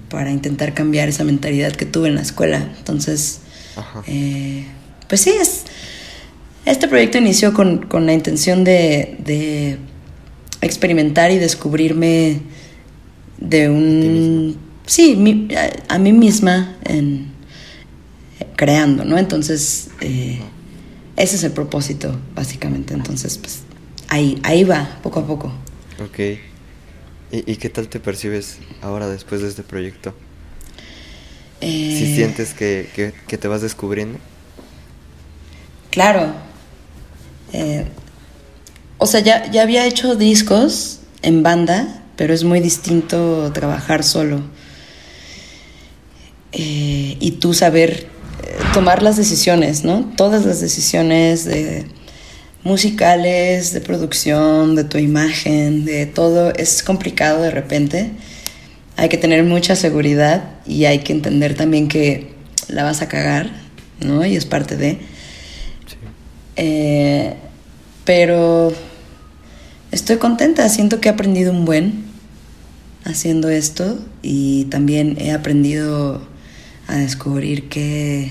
para 0.09 0.31
intentar 0.31 0.73
cambiar 0.73 1.11
esa 1.11 1.23
mentalidad 1.23 1.73
que 1.73 1.85
tuve 1.85 2.09
en 2.09 2.15
la 2.15 2.23
escuela. 2.23 2.73
Entonces, 2.79 3.41
eh, 4.07 4.65
pues 5.07 5.21
sí, 5.21 5.31
es, 5.39 5.65
este 6.65 6.89
proyecto 6.89 7.19
inició 7.19 7.53
con, 7.53 7.87
la 8.07 8.15
intención 8.15 8.65
de, 8.65 9.79
experimentar 10.63 11.31
y 11.31 11.37
descubrirme 11.37 12.41
de 13.39 13.69
un... 13.69 14.72
Sí, 14.87 15.49
a, 15.89 15.99
mí 15.99 16.13
misma 16.13 16.77
en, 16.85 17.31
creando, 18.57 19.05
¿no? 19.05 19.17
Entonces, 19.19 19.89
eh, 20.01 20.41
ese 21.17 21.37
es 21.37 21.45
el 21.45 21.53
propósito, 21.53 22.19
básicamente. 22.35 22.95
Entonces, 22.95 23.39
pues 23.39 23.61
ahí, 24.09 24.39
ahí 24.43 24.65
va, 24.65 24.99
poco 25.03 25.21
a 25.21 25.27
poco. 25.27 25.53
Ok. 26.05 26.39
¿Y, 27.31 27.57
qué 27.57 27.71
tal 27.71 27.89
te 27.89 27.99
percibes 27.99 28.59
ahora 28.83 29.09
después 29.09 29.41
de 29.41 29.49
este 29.49 29.63
proyecto? 29.63 30.15
Eh, 31.63 31.97
si 31.99 32.15
sientes 32.15 32.53
que, 32.53 33.15
te 33.27 33.49
vas 33.49 33.63
descubriendo. 33.63 34.19
Claro. 35.91 36.35
Eh, 37.53 37.87
o 38.99 39.07
sea, 39.07 39.21
ya, 39.21 39.51
ya 39.51 39.63
había 39.63 39.87
hecho 39.87 40.15
discos 40.15 41.01
en 41.23 41.43
banda, 41.43 42.03
pero 42.17 42.35
es 42.35 42.45
muy 42.45 42.61
distinto 42.61 43.51
trabajar 43.53 44.05
solo. 44.05 44.43
Eh, 46.53 47.17
y 47.19 47.31
tú 47.33 47.55
saber 47.55 48.07
tomar 48.75 49.03
las 49.03 49.17
decisiones, 49.17 49.85
¿no? 49.85 50.13
Todas 50.17 50.45
las 50.45 50.61
decisiones 50.61 51.45
de 51.45 51.87
musicales, 52.65 53.73
de 53.73 53.81
producción, 53.81 54.75
de 54.77 54.85
tu 54.85 54.99
imagen, 54.99 55.85
de 55.85 56.07
todo, 56.07 56.53
es 56.55 56.83
complicado 56.83 57.43
de 57.43 57.51
repente. 57.51 58.11
Hay 58.97 59.09
que 59.09 59.17
tener 59.17 59.43
mucha 59.45 59.75
seguridad 59.77 60.45
y 60.67 60.85
hay 60.85 61.01
que 61.01 61.13
entender 61.13 61.55
también 61.55 61.89
que 61.89 62.33
la 62.69 62.85
vas 62.85 63.03
a 63.03 63.09
cagar, 63.09 63.51
¿no? 64.01 64.25
Y 64.25 64.37
es 64.37 64.45
parte 64.45 64.77
de... 64.77 64.99
Eh, 66.57 67.35
pero 68.05 68.73
estoy 69.91 70.17
contenta, 70.17 70.69
siento 70.69 71.01
que 71.01 71.09
he 71.09 71.13
aprendido 71.13 71.53
un 71.53 71.65
buen 71.65 72.05
haciendo 73.05 73.49
esto 73.49 73.99
y 74.23 74.65
también 74.67 75.17
he 75.19 75.33
aprendido 75.33 76.21
a 76.93 76.99
descubrir 76.99 77.71
que, 77.71 78.31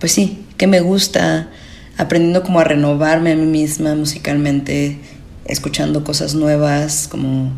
pues 0.00 0.10
sí, 0.10 0.44
que 0.56 0.66
me 0.66 0.80
gusta, 0.80 1.50
aprendiendo 1.96 2.42
como 2.42 2.58
a 2.58 2.64
renovarme 2.64 3.32
a 3.32 3.36
mí 3.36 3.46
misma 3.46 3.94
musicalmente, 3.94 4.98
escuchando 5.44 6.02
cosas 6.02 6.34
nuevas, 6.34 7.06
como 7.08 7.52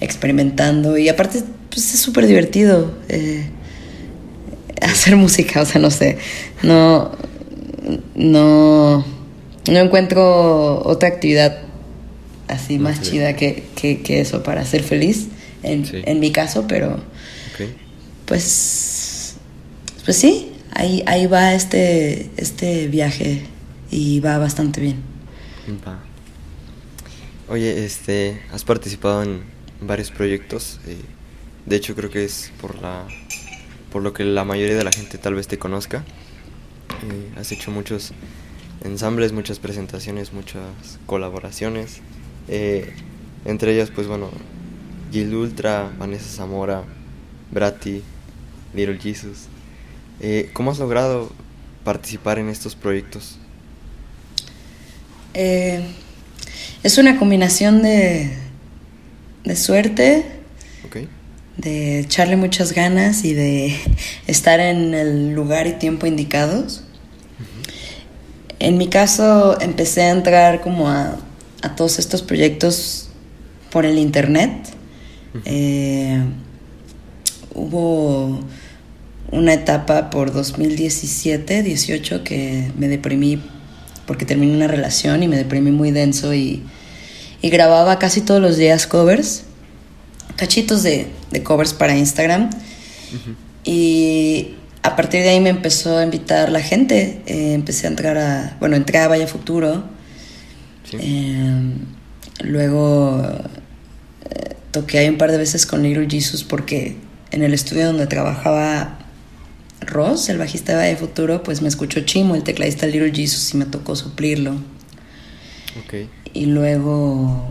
experimentando. 0.00 0.98
Y 0.98 1.08
aparte, 1.08 1.44
pues 1.70 1.94
es 1.94 2.00
súper 2.00 2.26
divertido 2.26 2.92
eh, 3.08 3.50
hacer 4.82 5.14
música, 5.14 5.62
o 5.62 5.64
sea, 5.64 5.80
no 5.80 5.92
sé, 5.92 6.18
no, 6.64 7.12
no, 8.16 9.04
no 9.70 9.78
encuentro 9.78 10.82
otra 10.84 11.08
actividad 11.08 11.58
así 12.48 12.80
más 12.80 13.00
chida 13.00 13.36
que, 13.36 13.62
que, 13.76 14.20
eso 14.20 14.42
para 14.42 14.64
ser 14.64 14.82
feliz, 14.82 15.28
en, 15.62 15.84
en 15.92 16.18
mi 16.18 16.32
caso, 16.32 16.64
pero 16.66 16.98
pues, 18.28 19.36
pues 20.04 20.16
sí, 20.16 20.52
ahí, 20.72 21.02
ahí 21.06 21.26
va 21.26 21.54
este, 21.54 22.30
este 22.36 22.86
viaje 22.86 23.42
y 23.90 24.20
va 24.20 24.38
bastante 24.38 24.80
bien. 24.80 24.96
Oye, 27.48 27.84
este, 27.84 28.42
has 28.52 28.64
participado 28.64 29.22
en 29.22 29.40
varios 29.80 30.10
proyectos. 30.10 30.78
Eh, 30.86 30.98
de 31.66 31.76
hecho, 31.76 31.94
creo 31.94 32.10
que 32.10 32.24
es 32.24 32.52
por 32.60 32.80
la, 32.80 33.06
por 33.90 34.02
lo 34.02 34.12
que 34.12 34.24
la 34.24 34.44
mayoría 34.44 34.76
de 34.76 34.84
la 34.84 34.92
gente 34.92 35.16
tal 35.18 35.34
vez 35.34 35.48
te 35.48 35.58
conozca. 35.58 36.04
Eh, 37.10 37.40
has 37.40 37.50
hecho 37.52 37.70
muchos 37.70 38.12
ensambles, 38.84 39.32
muchas 39.32 39.58
presentaciones, 39.58 40.32
muchas 40.32 40.98
colaboraciones. 41.06 42.00
Eh, 42.48 42.92
entre 43.44 43.72
ellas, 43.72 43.90
pues 43.94 44.06
bueno, 44.06 44.30
Gil 45.12 45.34
Ultra, 45.34 45.90
Vanessa 45.98 46.28
Zamora, 46.28 46.84
Brati, 47.50 48.02
Little 48.74 48.98
Jesus. 48.98 49.46
¿Cómo 50.52 50.70
has 50.70 50.78
logrado 50.78 51.30
participar 51.84 52.38
en 52.38 52.48
estos 52.48 52.74
proyectos? 52.74 53.38
Eh, 55.34 55.82
es 56.82 56.98
una 56.98 57.18
combinación 57.18 57.82
de, 57.82 58.30
de 59.44 59.56
suerte, 59.56 60.24
de 61.56 62.00
echarle 62.00 62.36
muchas 62.36 62.72
ganas 62.72 63.24
y 63.24 63.34
de 63.34 63.76
estar 64.26 64.60
en 64.60 64.94
el 64.94 65.34
lugar 65.34 65.66
y 65.66 65.72
tiempo 65.72 66.06
indicados. 66.06 66.84
En 68.60 68.76
mi 68.76 68.88
caso 68.88 69.60
empecé 69.60 70.02
a 70.02 70.10
entrar 70.10 70.60
como 70.60 70.88
a, 70.88 71.16
todos 71.76 71.98
estos 71.98 72.22
proyectos 72.22 73.10
por 73.70 73.84
el 73.84 73.98
internet. 73.98 74.50
Eh, 75.44 76.20
hubo 77.58 78.40
una 79.30 79.52
etapa 79.52 80.10
por 80.10 80.32
2017, 80.32 81.62
18 81.62 82.24
que 82.24 82.70
me 82.78 82.88
deprimí 82.88 83.40
porque 84.06 84.24
terminé 84.24 84.56
una 84.56 84.68
relación 84.68 85.22
y 85.22 85.28
me 85.28 85.36
deprimí 85.36 85.70
muy 85.70 85.90
denso 85.90 86.32
y, 86.34 86.62
grababa 87.42 87.98
casi 87.98 88.22
todos 88.22 88.40
los 88.40 88.56
días 88.56 88.86
covers, 88.86 89.44
cachitos 90.36 90.82
de, 90.82 91.06
covers 91.44 91.74
para 91.74 91.96
Instagram. 91.96 92.50
Y 93.64 94.54
a 94.82 94.96
partir 94.96 95.22
de 95.22 95.28
ahí 95.28 95.40
me 95.40 95.50
empezó 95.50 95.98
a 95.98 96.04
invitar 96.04 96.50
la 96.50 96.60
gente. 96.60 97.20
Eh, 97.26 97.52
empecé 97.52 97.86
a 97.86 97.90
entrar 97.90 98.18
a, 98.18 98.56
bueno, 98.60 98.76
entré 98.76 98.98
a 98.98 99.08
Vaya 99.08 99.26
Futuro. 99.26 99.84
Em, 100.92 101.74
luego 102.42 103.22
eh, 104.30 104.56
toqué 104.70 104.98
ahí 104.98 105.08
un 105.08 105.18
par 105.18 105.30
de 105.30 105.38
veces 105.38 105.66
con 105.66 105.82
Little 105.82 106.08
Jesus 106.08 106.44
porque 106.44 106.96
en 107.30 107.42
el 107.42 107.54
estudio 107.54 107.86
donde 107.86 108.06
trabajaba 108.06 108.98
Ross, 109.80 110.28
el 110.28 110.38
bajista 110.38 110.78
de 110.78 110.96
Futuro, 110.96 111.42
pues 111.42 111.62
me 111.62 111.68
escuchó 111.68 112.00
Chimo, 112.00 112.34
el 112.34 112.42
tecladista 112.42 112.86
Little 112.86 113.12
Jesus, 113.12 113.54
y 113.54 113.56
me 113.56 113.64
tocó 113.64 113.96
suplirlo. 113.96 114.52
Ok. 115.84 116.08
Y 116.34 116.46
luego, 116.46 117.50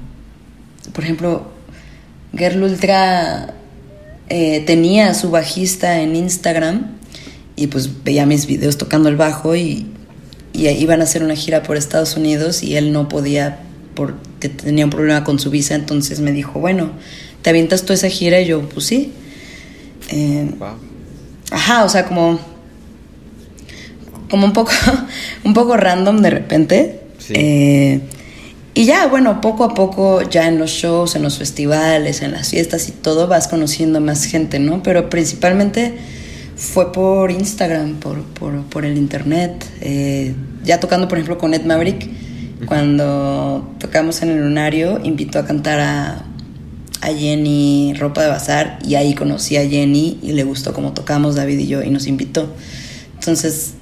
por 0.94 1.04
ejemplo, 1.04 1.52
Girl 2.38 2.64
Ultra 2.64 3.54
eh, 4.30 4.64
tenía 4.66 5.14
su 5.14 5.32
bajista 5.32 6.02
en 6.02 6.16
Instagram 6.16 6.98
y 7.56 7.68
pues 7.68 8.04
veía 8.04 8.26
mis 8.26 8.46
videos 8.46 8.78
tocando 8.78 9.10
el 9.10 9.16
bajo 9.16 9.56
y, 9.56 9.88
y 10.54 10.68
iban 10.68 11.02
a 11.02 11.06
hacer 11.06 11.24
una 11.24 11.36
gira 11.36 11.64
por 11.64 11.78
Estados 11.78 12.18
Unidos 12.18 12.62
y 12.62 12.76
él 12.76 12.92
no 12.92 13.08
podía 13.08 13.60
porque 13.98 14.50
tenía 14.50 14.86
un 14.86 14.92
problema 14.92 15.24
con 15.24 15.40
su 15.40 15.50
visa, 15.50 15.74
entonces 15.74 16.20
me 16.20 16.32
dijo, 16.32 16.60
bueno, 16.60 16.92
¿te 17.42 17.50
avientas 17.50 17.84
tú 17.84 17.94
esa 17.94 18.10
gira? 18.10 18.40
Y 18.40 18.46
yo, 18.46 18.62
pues 18.70 18.86
sí. 18.86 19.12
Eh, 20.10 20.54
Ajá, 21.52 21.86
o 21.86 21.90
sea, 21.90 22.06
como 22.06 22.40
como 24.30 24.46
un 24.46 24.54
poco 24.54 24.72
un 25.44 25.54
poco 25.54 25.78
random 25.78 26.22
de 26.22 26.30
repente. 26.30 27.00
Sí. 27.20 27.34
Eh, 27.36 28.02
y 28.74 28.86
ya, 28.86 29.08
bueno, 29.08 29.42
poco 29.42 29.64
a 29.64 29.74
poco, 29.74 30.22
ya 30.22 30.48
en 30.48 30.60
los 30.60 30.70
shows, 30.70 31.16
en 31.16 31.24
los 31.24 31.40
festivales, 31.40 32.22
en 32.22 32.32
las 32.32 32.50
fiestas 32.50 32.88
y 32.90 32.92
todo, 32.92 33.28
vas 33.28 33.48
conociendo 33.48 34.00
más 34.02 34.26
gente, 34.26 34.60
¿no? 34.60 34.84
Pero 34.84 35.10
principalmente 35.10 35.96
fue 36.56 36.92
por 36.92 37.32
Instagram, 37.32 37.96
por, 37.96 38.22
por, 38.22 38.62
por 38.66 38.86
el 38.86 38.96
internet. 38.98 39.66
Eh, 39.82 40.36
ya 40.64 40.80
tocando, 40.80 41.08
por 41.08 41.18
ejemplo, 41.18 41.40
con 41.40 41.56
Ed 41.56 41.66
Maverick, 41.66 42.08
cuando 42.68 43.68
tocamos 43.80 44.22
en 44.22 44.30
el 44.30 44.42
Lunario, 44.42 45.00
invitó 45.04 45.40
a 45.40 45.46
cantar 45.46 45.80
a, 45.80 46.26
a 47.02 47.08
Jenny 47.14 47.94
Ropa 47.98 48.24
de 48.24 48.30
Bazar 48.30 48.80
y 48.86 48.96
ahí 48.96 49.14
conocí 49.16 49.56
a 49.58 49.68
Jenny 49.68 50.20
y 50.22 50.32
le 50.34 50.44
gustó 50.44 50.74
cómo 50.74 50.94
tocamos 50.94 51.36
David 51.36 51.60
y 51.60 51.68
yo 51.68 51.84
y 51.84 51.90
nos 51.90 52.08
invitó. 52.08 52.52
Entonces, 53.16 53.74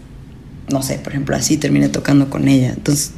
no 0.70 0.82
sé, 0.84 1.00
por 1.00 1.14
ejemplo, 1.14 1.36
así 1.36 1.58
terminé 1.58 1.90
tocando 1.90 2.30
con 2.30 2.48
ella. 2.48 2.70
Entonces, 2.76 3.12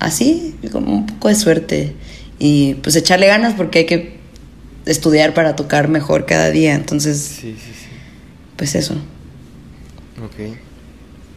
así, 0.00 0.54
como 0.72 0.94
un 0.94 1.06
poco 1.06 1.28
de 1.28 1.34
suerte. 1.34 1.94
Y 2.38 2.74
pues 2.74 2.94
echarle 2.96 3.26
ganas 3.26 3.54
porque 3.54 3.80
hay 3.80 3.86
que 3.86 4.18
estudiar 4.86 5.34
para 5.34 5.56
tocar 5.56 5.88
mejor 5.88 6.26
cada 6.26 6.50
día. 6.50 6.74
Entonces, 6.74 7.18
Sí, 7.18 7.52
sí, 7.58 7.72
sí. 7.72 7.86
pues 8.56 8.74
eso. 8.74 8.94
Ok. 10.24 10.56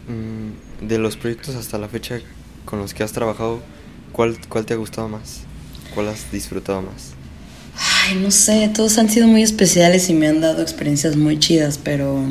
Mm, 0.08 0.88
de 0.88 0.98
los 0.98 1.18
proyectos 1.18 1.56
hasta 1.56 1.78
la 1.78 1.88
fecha 1.88 2.20
con 2.66 2.80
los 2.80 2.94
que 2.94 3.04
has 3.04 3.12
trabajado, 3.12 3.60
¿cuál, 4.12 4.38
cuál 4.48 4.66
te 4.66 4.74
ha 4.74 4.78
gustado 4.78 5.08
más? 5.10 5.42
¿Cuál 5.94 6.10
has 6.10 6.32
disfrutado 6.32 6.82
más? 6.82 7.12
Ay, 8.04 8.16
no 8.16 8.32
sé, 8.32 8.70
todos 8.74 8.98
han 8.98 9.10
sido 9.10 9.28
muy 9.28 9.44
especiales 9.44 10.10
y 10.10 10.14
me 10.14 10.28
han 10.28 10.42
dado 10.42 10.62
experiencias 10.62 11.16
muy 11.16 11.40
chidas, 11.40 11.80
pero... 11.82 12.24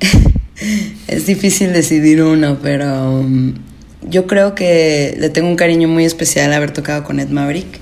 es 1.06 1.26
difícil 1.26 1.72
decidir 1.72 2.22
uno, 2.22 2.58
pero 2.62 3.20
um, 3.20 3.54
yo 4.02 4.26
creo 4.26 4.54
que 4.54 5.16
le 5.18 5.28
tengo 5.30 5.48
un 5.48 5.56
cariño 5.56 5.88
muy 5.88 6.04
especial 6.04 6.52
haber 6.52 6.72
tocado 6.72 7.04
con 7.04 7.20
Ed 7.20 7.28
Maverick, 7.28 7.80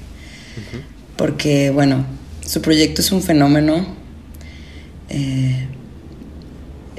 porque 1.17 1.71
bueno, 1.71 2.05
su 2.45 2.61
proyecto 2.61 3.01
es 3.01 3.13
un 3.13 3.23
fenómeno. 3.23 3.87
Eh, 5.09 5.69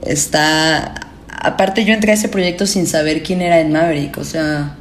está... 0.05 0.95
Aparte 1.27 1.85
yo 1.85 1.93
entré 1.93 2.11
a 2.11 2.15
ese 2.15 2.29
proyecto 2.29 2.65
sin 2.65 2.87
saber 2.87 3.21
quién 3.21 3.41
era 3.41 3.59
Ed 3.59 3.67
Maverick, 3.67 4.17
o 4.17 4.23
sea... 4.23 4.77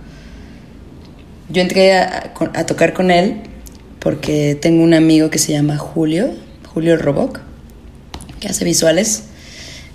Yo 1.48 1.62
entré 1.62 1.92
a, 1.92 2.32
a 2.54 2.66
tocar 2.66 2.92
con 2.94 3.10
él 3.10 3.42
porque 3.98 4.56
tengo 4.60 4.82
un 4.82 4.94
amigo 4.94 5.30
que 5.30 5.38
se 5.38 5.52
llama 5.52 5.76
Julio, 5.78 6.30
Julio 6.72 6.96
Roboc, 6.96 7.40
que 8.40 8.48
hace 8.48 8.64
visuales. 8.64 9.24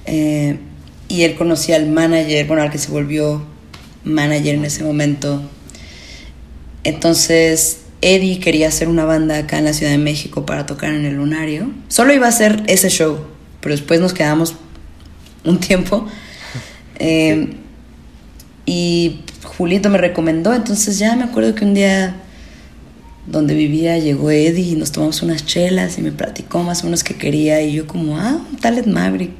eh, 0.05 0.57
y 1.07 1.23
él 1.23 1.35
conocía 1.35 1.75
al 1.75 1.87
manager, 1.89 2.45
bueno, 2.45 2.61
al 2.61 2.69
que 2.71 2.77
se 2.77 2.91
volvió 2.91 3.43
manager 4.03 4.55
en 4.55 4.65
ese 4.65 4.83
momento. 4.83 5.41
Entonces, 6.83 7.79
Eddie 8.01 8.39
quería 8.39 8.67
hacer 8.67 8.87
una 8.87 9.05
banda 9.05 9.37
acá 9.37 9.57
en 9.57 9.65
la 9.65 9.73
Ciudad 9.73 9.91
de 9.91 9.97
México 9.97 10.45
para 10.45 10.65
tocar 10.65 10.93
en 10.93 11.05
el 11.05 11.15
Lunario. 11.15 11.71
Solo 11.87 12.13
iba 12.13 12.27
a 12.27 12.29
hacer 12.29 12.63
ese 12.67 12.89
show, 12.89 13.19
pero 13.59 13.73
después 13.75 13.99
nos 13.99 14.13
quedamos 14.13 14.55
un 15.43 15.59
tiempo. 15.59 16.07
Eh, 17.01 17.53
y 18.69 19.19
Julito 19.43 19.89
me 19.89 19.97
recomendó, 19.97 20.53
entonces 20.53 20.99
ya 20.99 21.15
me 21.15 21.23
acuerdo 21.23 21.55
que 21.55 21.65
un 21.65 21.73
día 21.73 22.15
donde 23.25 23.53
vivía 23.53 23.97
llegó 23.97 24.29
Eddie 24.31 24.71
y 24.73 24.75
nos 24.75 24.91
tomamos 24.91 25.21
unas 25.21 25.45
chelas 25.45 25.97
y 25.97 26.01
me 26.01 26.11
platicó 26.11 26.63
más 26.63 26.81
o 26.81 26.85
menos 26.85 27.03
qué 27.03 27.15
quería 27.15 27.61
y 27.61 27.73
yo 27.73 27.85
como, 27.87 28.17
ah, 28.17 28.39
un 28.51 28.57
tal 28.57 28.77
Ed 28.77 28.85
Maverick. 28.85 29.31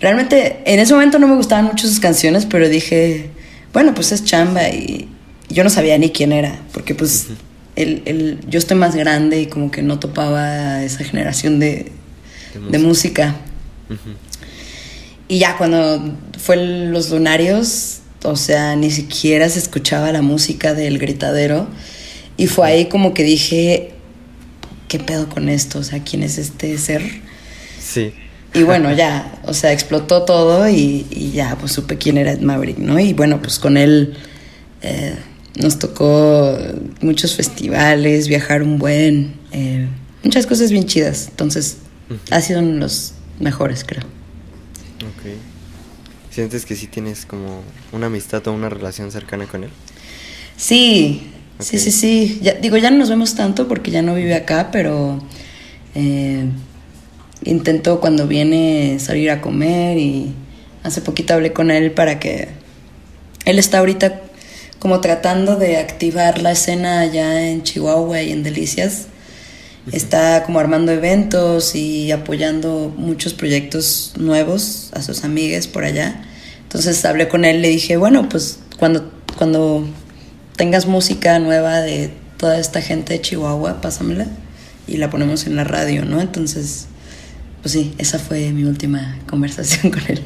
Realmente 0.00 0.58
en 0.66 0.78
ese 0.80 0.92
momento 0.92 1.18
no 1.18 1.26
me 1.26 1.36
gustaban 1.36 1.64
mucho 1.66 1.88
sus 1.88 2.00
canciones, 2.00 2.46
pero 2.46 2.68
dije, 2.68 3.30
bueno, 3.72 3.94
pues 3.94 4.12
es 4.12 4.24
chamba 4.24 4.68
y 4.68 5.08
yo 5.48 5.64
no 5.64 5.70
sabía 5.70 5.96
ni 5.98 6.10
quién 6.10 6.32
era, 6.32 6.60
porque 6.72 6.94
pues 6.94 7.26
el, 7.76 8.02
el- 8.06 8.38
yo 8.48 8.58
estoy 8.58 8.76
más 8.76 8.94
grande 8.94 9.40
y 9.40 9.46
como 9.46 9.70
que 9.70 9.82
no 9.82 9.98
topaba 9.98 10.82
esa 10.82 11.02
generación 11.04 11.58
de, 11.58 11.92
de 12.70 12.78
música. 12.78 13.36
Y 15.28 15.38
ya 15.38 15.56
cuando 15.56 16.14
fue 16.38 16.56
los 16.56 17.10
lunarios, 17.10 18.00
o 18.28 18.36
sea, 18.36 18.76
ni 18.76 18.90
siquiera 18.90 19.48
se 19.48 19.58
escuchaba 19.58 20.12
la 20.12 20.22
música 20.22 20.74
del 20.74 20.98
gritadero. 20.98 21.68
Y 22.36 22.46
fue 22.46 22.68
ahí 22.68 22.86
como 22.86 23.14
que 23.14 23.22
dije, 23.22 23.92
¿qué 24.88 24.98
pedo 24.98 25.28
con 25.28 25.48
esto? 25.48 25.78
O 25.78 25.82
sea, 25.82 26.02
¿quién 26.02 26.22
es 26.22 26.38
este 26.38 26.76
ser? 26.78 27.02
Sí. 27.80 28.12
Y 28.54 28.62
bueno, 28.62 28.92
ya, 28.92 29.40
o 29.44 29.54
sea, 29.54 29.72
explotó 29.72 30.22
todo 30.22 30.68
y, 30.68 31.06
y 31.10 31.30
ya, 31.32 31.56
pues 31.58 31.72
supe 31.72 31.98
quién 31.98 32.18
era 32.18 32.32
Ed 32.32 32.40
Maverick, 32.40 32.78
¿no? 32.78 32.98
Y 32.98 33.12
bueno, 33.12 33.40
pues 33.40 33.58
con 33.58 33.76
él 33.76 34.16
eh, 34.82 35.14
nos 35.56 35.78
tocó 35.78 36.56
muchos 37.00 37.34
festivales, 37.34 38.28
viajar 38.28 38.62
un 38.62 38.78
buen, 38.78 39.34
eh, 39.52 39.88
muchas 40.22 40.46
cosas 40.46 40.70
bien 40.70 40.86
chidas. 40.86 41.28
Entonces, 41.28 41.78
ha 42.30 42.40
sido 42.40 42.60
uno 42.60 42.72
de 42.72 42.80
los 42.80 43.14
mejores, 43.40 43.84
creo. 43.84 44.04
Ok. 44.04 45.55
¿Sientes 46.36 46.66
que 46.66 46.76
sí 46.76 46.86
tienes 46.86 47.24
como 47.24 47.62
una 47.92 48.08
amistad 48.08 48.46
o 48.46 48.52
una 48.52 48.68
relación 48.68 49.10
cercana 49.10 49.46
con 49.46 49.64
él? 49.64 49.70
Sí, 50.58 51.30
sí, 51.60 51.78
sí, 51.78 51.90
sí. 51.90 52.40
Ya, 52.42 52.52
digo, 52.52 52.76
ya 52.76 52.90
no 52.90 52.98
nos 52.98 53.08
vemos 53.08 53.34
tanto 53.34 53.66
porque 53.66 53.90
ya 53.90 54.02
no 54.02 54.14
vive 54.14 54.34
acá, 54.34 54.68
pero 54.70 55.18
eh, 55.94 56.44
intento 57.42 58.00
cuando 58.00 58.28
viene 58.28 58.98
salir 59.00 59.30
a 59.30 59.40
comer 59.40 59.96
y 59.96 60.34
hace 60.82 61.00
poquito 61.00 61.32
hablé 61.32 61.54
con 61.54 61.70
él 61.70 61.92
para 61.92 62.20
que 62.20 62.48
él 63.46 63.58
está 63.58 63.78
ahorita 63.78 64.20
como 64.78 65.00
tratando 65.00 65.56
de 65.56 65.78
activar 65.78 66.42
la 66.42 66.52
escena 66.52 67.00
allá 67.00 67.48
en 67.48 67.62
Chihuahua 67.62 68.20
y 68.20 68.32
en 68.32 68.42
Delicias. 68.42 69.06
Está 69.92 70.42
como 70.44 70.58
armando 70.58 70.90
eventos 70.90 71.74
y 71.74 72.10
apoyando 72.10 72.92
muchos 72.96 73.34
proyectos 73.34 74.14
nuevos 74.18 74.90
a 74.94 75.02
sus 75.02 75.22
amigas 75.22 75.68
por 75.68 75.84
allá. 75.84 76.24
Entonces 76.62 77.04
hablé 77.04 77.28
con 77.28 77.44
él, 77.44 77.62
le 77.62 77.68
dije, 77.68 77.96
bueno, 77.96 78.28
pues 78.28 78.58
cuando, 78.78 79.12
cuando 79.38 79.86
tengas 80.56 80.86
música 80.86 81.38
nueva 81.38 81.80
de 81.80 82.10
toda 82.36 82.58
esta 82.58 82.82
gente 82.82 83.12
de 83.12 83.20
Chihuahua, 83.20 83.80
pásamela 83.80 84.26
y 84.86 84.96
la 84.96 85.08
ponemos 85.10 85.46
en 85.46 85.56
la 85.56 85.64
radio, 85.64 86.04
¿no? 86.04 86.20
Entonces, 86.20 86.86
pues 87.62 87.72
sí, 87.72 87.94
esa 87.98 88.18
fue 88.18 88.52
mi 88.52 88.64
última 88.64 89.18
conversación 89.28 89.92
con 89.92 90.02
él. 90.08 90.22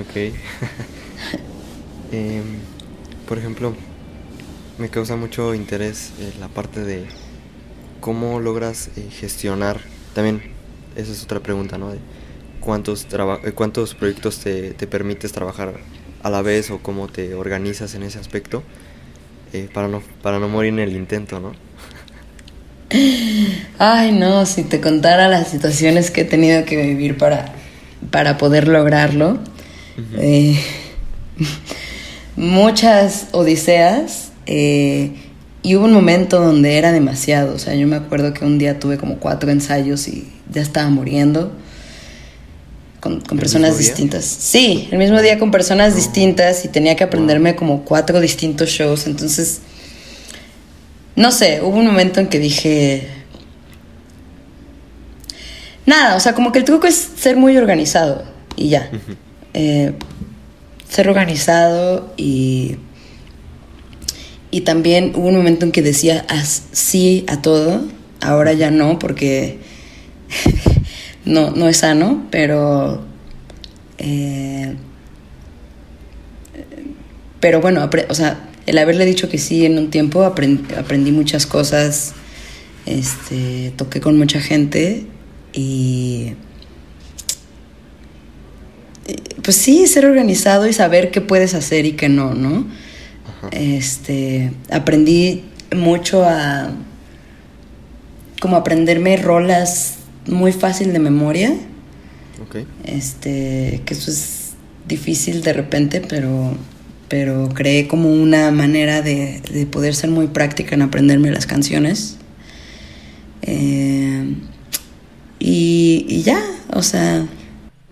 Ok. 0.00 0.34
Em, 2.10 2.42
por 3.28 3.36
ejemplo, 3.36 3.74
me 4.78 4.88
causa 4.88 5.14
mucho 5.14 5.54
interés 5.54 6.12
eh, 6.18 6.32
la 6.40 6.48
parte 6.48 6.82
de 6.82 7.04
cómo 8.00 8.40
logras 8.40 8.90
eh, 8.96 9.08
gestionar. 9.10 9.80
También, 10.14 10.42
esa 10.96 11.12
es 11.12 11.22
otra 11.22 11.40
pregunta, 11.40 11.78
¿no? 11.78 11.90
De 11.90 11.98
cuántos, 12.60 13.06
eh, 13.12 13.52
cuántos 13.54 13.94
proyectos 13.94 14.38
te, 14.38 14.72
te 14.72 14.86
permites 14.86 15.32
trabajar 15.32 15.74
a 16.22 16.30
la 16.30 16.42
vez 16.42 16.70
o 16.70 16.78
cómo 16.78 17.08
te 17.08 17.34
organizas 17.34 17.94
en 17.94 18.02
ese 18.02 18.18
aspecto 18.18 18.62
eh, 19.52 19.68
para, 19.72 19.88
no, 19.88 20.02
para 20.22 20.38
no 20.38 20.48
morir 20.48 20.72
en 20.74 20.80
el 20.80 20.94
intento, 20.96 21.40
¿no? 21.40 21.52
Ay, 23.78 24.12
no, 24.12 24.44
si 24.46 24.64
te 24.64 24.80
contara 24.80 25.28
las 25.28 25.48
situaciones 25.48 26.10
que 26.10 26.22
he 26.22 26.24
tenido 26.24 26.64
que 26.64 26.76
vivir 26.76 27.16
para, 27.16 27.54
para 28.10 28.38
poder 28.38 28.68
lograrlo. 28.68 29.38
Eh, 30.16 30.60
muchas 32.36 33.28
odiseas. 33.32 34.32
eh, 34.46 35.12
y 35.68 35.76
hubo 35.76 35.84
un 35.84 35.92
momento 35.92 36.40
donde 36.40 36.78
era 36.78 36.92
demasiado. 36.92 37.54
O 37.54 37.58
sea, 37.58 37.74
yo 37.74 37.86
me 37.86 37.96
acuerdo 37.96 38.32
que 38.32 38.42
un 38.42 38.56
día 38.56 38.80
tuve 38.80 38.96
como 38.96 39.18
cuatro 39.18 39.50
ensayos 39.50 40.08
y 40.08 40.26
ya 40.50 40.62
estaba 40.62 40.88
muriendo. 40.88 41.52
Con, 43.00 43.20
con 43.20 43.36
¿El 43.36 43.40
personas 43.40 43.76
distintas. 43.76 44.24
Sí, 44.24 44.88
el 44.90 44.96
mismo 44.96 45.20
día 45.20 45.38
con 45.38 45.50
personas 45.50 45.94
distintas 45.94 46.64
y 46.64 46.68
tenía 46.68 46.96
que 46.96 47.04
aprenderme 47.04 47.54
como 47.54 47.84
cuatro 47.84 48.18
distintos 48.18 48.70
shows. 48.70 49.06
Entonces, 49.06 49.60
no 51.16 51.32
sé, 51.32 51.60
hubo 51.62 51.76
un 51.76 51.86
momento 51.86 52.18
en 52.20 52.28
que 52.28 52.38
dije, 52.38 53.06
nada, 55.84 56.16
o 56.16 56.20
sea, 56.20 56.32
como 56.32 56.50
que 56.50 56.60
el 56.60 56.64
truco 56.64 56.86
es 56.86 56.94
ser 56.94 57.36
muy 57.36 57.58
organizado 57.58 58.24
y 58.56 58.70
ya. 58.70 58.90
Eh, 59.52 59.92
ser 60.88 61.10
organizado 61.10 62.14
y, 62.16 62.78
y 64.50 64.62
también 64.62 65.12
hubo 65.14 65.28
un 65.28 65.36
momento 65.36 65.66
en 65.66 65.72
que 65.72 65.82
decía 65.82 66.26
sí 66.72 67.24
a 67.28 67.42
todo, 67.42 67.82
ahora 68.20 68.52
ya 68.52 68.70
no 68.70 68.98
porque 68.98 69.58
no, 71.24 71.50
no 71.50 71.68
es 71.68 71.78
sano, 71.78 72.26
pero... 72.30 73.04
Eh, 73.98 74.76
pero 77.40 77.60
bueno, 77.60 77.88
o 78.08 78.14
sea, 78.14 78.48
el 78.66 78.78
haberle 78.78 79.04
dicho 79.04 79.28
que 79.28 79.38
sí 79.38 79.64
en 79.64 79.78
un 79.78 79.90
tiempo 79.90 80.24
aprendí, 80.24 81.12
muchas 81.12 81.46
cosas, 81.46 82.14
este, 82.84 83.72
toqué 83.76 84.00
con 84.00 84.18
mucha 84.18 84.40
gente 84.40 85.06
y 85.52 86.32
pues 89.42 89.56
sí, 89.56 89.86
ser 89.86 90.04
organizado 90.04 90.66
y 90.66 90.72
saber 90.72 91.10
qué 91.10 91.20
puedes 91.20 91.54
hacer 91.54 91.86
y 91.86 91.92
qué 91.92 92.08
no, 92.08 92.34
¿no? 92.34 92.66
Este, 93.52 94.52
aprendí 94.70 95.44
mucho 95.74 96.24
a 96.24 96.72
como 98.40 98.56
aprenderme 98.56 99.16
rolas 99.16 99.96
muy 100.26 100.52
fácil 100.52 100.92
de 100.92 100.98
memoria. 100.98 101.54
Este, 102.84 103.82
que 103.84 103.94
eso 103.94 104.10
es 104.10 104.54
difícil 104.86 105.42
de 105.42 105.52
repente, 105.52 106.00
pero 106.00 106.54
pero 107.08 107.48
creé 107.54 107.88
como 107.88 108.12
una 108.12 108.50
manera 108.50 109.02
de, 109.02 109.66
poder 109.70 109.94
ser 109.94 110.10
muy 110.10 110.28
práctica 110.28 110.74
en 110.74 110.82
aprenderme 110.82 111.30
las 111.30 111.46
canciones. 111.46 112.16
Eh, 113.42 114.34
y, 115.38 116.22
ya, 116.22 116.40
o 116.72 116.82
sea... 116.82 117.26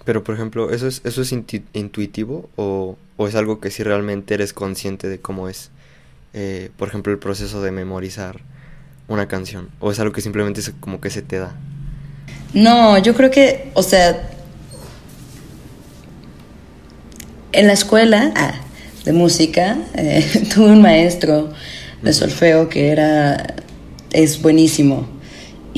Pero 0.07 0.23
por 0.23 0.37
ejemplo, 0.37 0.71
¿eso 0.71 0.87
es, 0.87 1.03
eso 1.05 1.21
es 1.21 1.33
intuitivo 1.33 2.49
o, 2.55 2.97
es 3.27 3.35
algo 3.35 3.59
que 3.59 3.73
si 3.73 3.83
realmente 3.83 4.35
eres 4.35 4.53
consciente 4.53 5.09
de 5.09 5.19
cómo 5.19 5.49
es, 5.49 5.71
eh, 6.33 6.71
por 6.79 6.87
ejemplo, 6.87 7.13
el 7.13 7.19
proceso 7.19 7.61
de 7.61 7.73
memorizar 7.73 8.41
una 9.09 9.27
canción? 9.27 9.69
¿O 9.81 9.91
es 9.91 9.99
algo 9.99 10.13
que 10.13 10.21
simplemente 10.21 10.61
es 10.61 10.73
como 10.79 11.01
que 11.01 11.11
se 11.11 11.23
te 11.23 11.41
da? 11.41 11.57
No, 12.55 12.97
yo 12.99 13.17
creo 13.17 13.33
que, 13.33 13.73
o 13.75 13.83
sea, 13.83 14.31
en 17.51 17.67
la 17.67 17.73
escuela, 17.73 18.33
ah, 18.37 18.55
de 19.05 19.13
música, 19.13 19.77
eh, 19.95 20.25
tuve 20.55 20.67
un 20.67 20.83
maestro 20.83 21.53
de 22.03 22.13
solfeo 22.13 22.69
que 22.69 22.91
era, 22.91 23.57
es 24.13 24.41
buenísimo. 24.41 25.16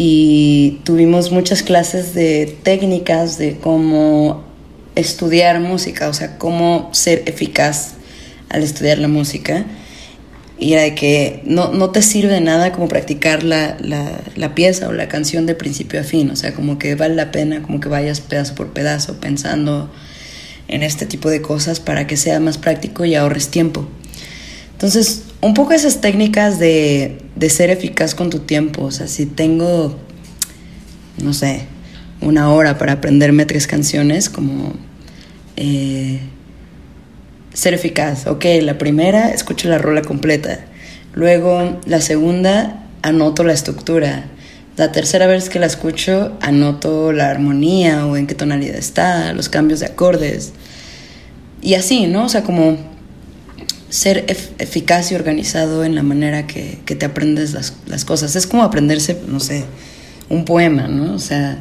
Y 0.00 0.78
tuvimos 0.84 1.32
muchas 1.32 1.64
clases 1.64 2.14
de 2.14 2.56
técnicas 2.62 3.36
de 3.36 3.56
cómo 3.56 4.44
estudiar 4.94 5.58
música, 5.58 6.08
o 6.08 6.12
sea, 6.12 6.38
cómo 6.38 6.88
ser 6.92 7.24
eficaz 7.26 7.94
al 8.48 8.62
estudiar 8.62 8.98
la 8.98 9.08
música. 9.08 9.66
Y 10.56 10.74
era 10.74 10.82
de 10.82 10.94
que 10.94 11.42
no, 11.44 11.72
no 11.72 11.90
te 11.90 12.02
sirve 12.02 12.34
de 12.34 12.40
nada 12.40 12.70
como 12.70 12.86
practicar 12.86 13.42
la, 13.42 13.76
la, 13.80 14.20
la, 14.36 14.54
pieza 14.54 14.86
o 14.86 14.92
la 14.92 15.08
canción 15.08 15.46
de 15.46 15.56
principio 15.56 15.98
a 15.98 16.04
fin, 16.04 16.30
o 16.30 16.36
sea, 16.36 16.54
como 16.54 16.78
que 16.78 16.94
vale 16.94 17.16
la 17.16 17.32
pena, 17.32 17.60
como 17.62 17.80
que 17.80 17.88
vayas 17.88 18.20
pedazo 18.20 18.54
por 18.54 18.72
pedazo 18.72 19.18
pensando 19.18 19.90
en 20.68 20.84
este 20.84 21.06
tipo 21.06 21.28
de 21.28 21.42
cosas 21.42 21.80
para 21.80 22.06
que 22.06 22.16
sea 22.16 22.38
más 22.38 22.56
práctico 22.56 23.04
y 23.04 23.16
ahorres 23.16 23.48
tiempo. 23.48 23.88
Entonces, 24.74 25.24
un 25.40 25.54
poco 25.54 25.72
esas 25.72 26.00
técnicas 26.00 26.58
de, 26.58 27.18
de 27.36 27.50
ser 27.50 27.70
eficaz 27.70 28.14
con 28.14 28.30
tu 28.30 28.40
tiempo, 28.40 28.84
o 28.84 28.90
sea, 28.90 29.06
si 29.06 29.26
tengo, 29.26 29.96
no 31.22 31.32
sé, 31.32 31.66
una 32.20 32.50
hora 32.50 32.78
para 32.78 32.94
aprenderme 32.94 33.46
tres 33.46 33.66
canciones, 33.66 34.28
como 34.28 34.74
eh, 35.56 36.20
ser 37.52 37.74
eficaz. 37.74 38.26
Ok, 38.26 38.44
la 38.62 38.78
primera, 38.78 39.30
escucho 39.30 39.68
la 39.68 39.78
rola 39.78 40.02
completa. 40.02 40.60
Luego, 41.14 41.80
la 41.86 42.00
segunda, 42.00 42.86
anoto 43.02 43.44
la 43.44 43.52
estructura. 43.52 44.26
La 44.76 44.92
tercera 44.92 45.26
vez 45.26 45.48
que 45.48 45.58
la 45.58 45.66
escucho, 45.66 46.36
anoto 46.40 47.12
la 47.12 47.30
armonía 47.30 48.06
o 48.06 48.16
en 48.16 48.28
qué 48.28 48.34
tonalidad 48.34 48.76
está, 48.76 49.32
los 49.32 49.48
cambios 49.48 49.80
de 49.80 49.86
acordes. 49.86 50.52
Y 51.60 51.74
así, 51.74 52.06
¿no? 52.06 52.26
O 52.26 52.28
sea, 52.28 52.44
como 52.44 52.78
ser 53.90 54.24
eficaz 54.58 55.12
y 55.12 55.14
organizado 55.14 55.84
en 55.84 55.94
la 55.94 56.02
manera 56.02 56.46
que, 56.46 56.78
te 56.84 57.06
aprendes 57.06 57.52
las, 57.52 58.04
cosas. 58.04 58.36
Es 58.36 58.46
como 58.46 58.62
aprenderse, 58.62 59.20
no 59.26 59.40
sé, 59.40 59.64
un 60.28 60.44
poema, 60.44 60.88
¿no? 60.88 61.14
O 61.14 61.18
sea, 61.18 61.58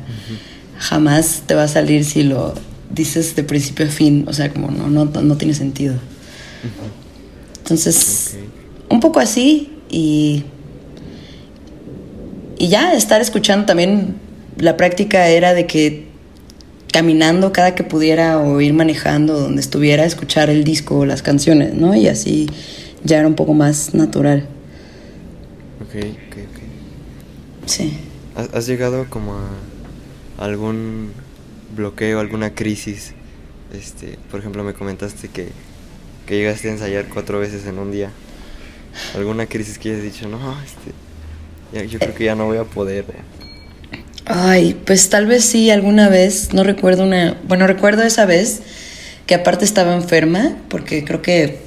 jamás 0.77 1.43
te 1.45 1.55
va 1.55 1.63
a 1.63 1.67
salir 1.67 2.03
si 2.05 2.23
lo 2.23 2.53
dices 2.89 3.35
de 3.35 3.43
principio 3.43 3.85
a 3.85 3.89
fin. 3.89 4.25
O 4.27 4.33
sea, 4.33 4.51
como 4.51 4.71
no, 4.71 4.87
no, 4.89 5.05
no 5.05 5.37
tiene 5.37 5.53
sentido. 5.53 5.95
Entonces, 7.59 8.37
un 8.89 8.99
poco 8.99 9.19
así 9.19 9.73
y 9.89 10.43
y 12.59 12.69
ya 12.69 12.93
estar 12.93 13.21
escuchando 13.21 13.65
también, 13.65 14.15
la 14.57 14.77
práctica 14.77 15.27
era 15.27 15.53
de 15.53 15.67
que 15.67 16.06
caminando 16.97 17.53
cada 17.53 17.75
que 17.75 17.83
pudiera 17.83 18.39
o 18.39 18.59
ir 18.59 18.73
manejando 18.73 19.39
donde 19.39 19.61
estuviera, 19.61 20.03
escuchar 20.03 20.49
el 20.49 20.63
disco 20.63 20.97
o 20.97 21.05
las 21.05 21.21
canciones, 21.21 21.75
¿no? 21.75 21.95
Y 21.95 22.07
así 22.07 22.49
ya 23.03 23.19
era 23.19 23.27
un 23.27 23.35
poco 23.35 23.53
más 23.53 23.93
natural. 23.93 24.47
Ok, 25.79 25.93
ok, 25.93 26.37
ok. 26.37 27.67
Sí. 27.67 27.99
¿Has 28.51 28.65
llegado 28.65 29.05
como 29.11 29.35
a 29.35 29.47
algún 30.39 31.11
bloqueo, 31.75 32.19
alguna 32.19 32.55
crisis? 32.55 33.13
Este, 33.71 34.17
por 34.31 34.39
ejemplo, 34.39 34.63
me 34.63 34.73
comentaste 34.73 35.27
que, 35.27 35.49
que 36.25 36.37
llegaste 36.37 36.69
a 36.69 36.71
ensayar 36.71 37.09
cuatro 37.13 37.37
veces 37.37 37.67
en 37.67 37.77
un 37.77 37.91
día. 37.91 38.09
¿Alguna 39.13 39.45
crisis 39.45 39.77
que 39.77 39.91
hayas 39.91 40.01
dicho, 40.01 40.27
no, 40.27 40.39
este, 40.63 41.85
yo 41.85 41.99
creo 41.99 42.15
que 42.15 42.23
ya 42.23 42.33
no 42.33 42.47
voy 42.47 42.57
a 42.57 42.63
poder. 42.63 43.05
Ay, 44.29 44.75
pues 44.85 45.09
tal 45.09 45.25
vez 45.25 45.45
sí, 45.45 45.71
alguna 45.71 46.09
vez, 46.09 46.53
no 46.53 46.65
recuerdo 46.65 47.03
una, 47.03 47.37
bueno, 47.47 47.65
recuerdo 47.65 48.03
esa 48.03 48.25
vez 48.25 48.59
que 49.25 49.35
aparte 49.35 49.63
estaba 49.63 49.95
enferma, 49.95 50.57
porque 50.67 51.05
creo 51.05 51.21
que 51.21 51.59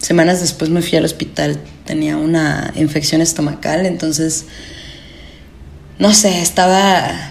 semanas 0.00 0.40
después 0.40 0.68
me 0.68 0.82
fui 0.82 0.98
al 0.98 1.04
hospital, 1.04 1.60
tenía 1.84 2.16
una 2.16 2.72
infección 2.74 3.20
estomacal, 3.20 3.86
entonces, 3.86 4.46
no 6.00 6.12
sé, 6.12 6.42
estaba... 6.42 7.30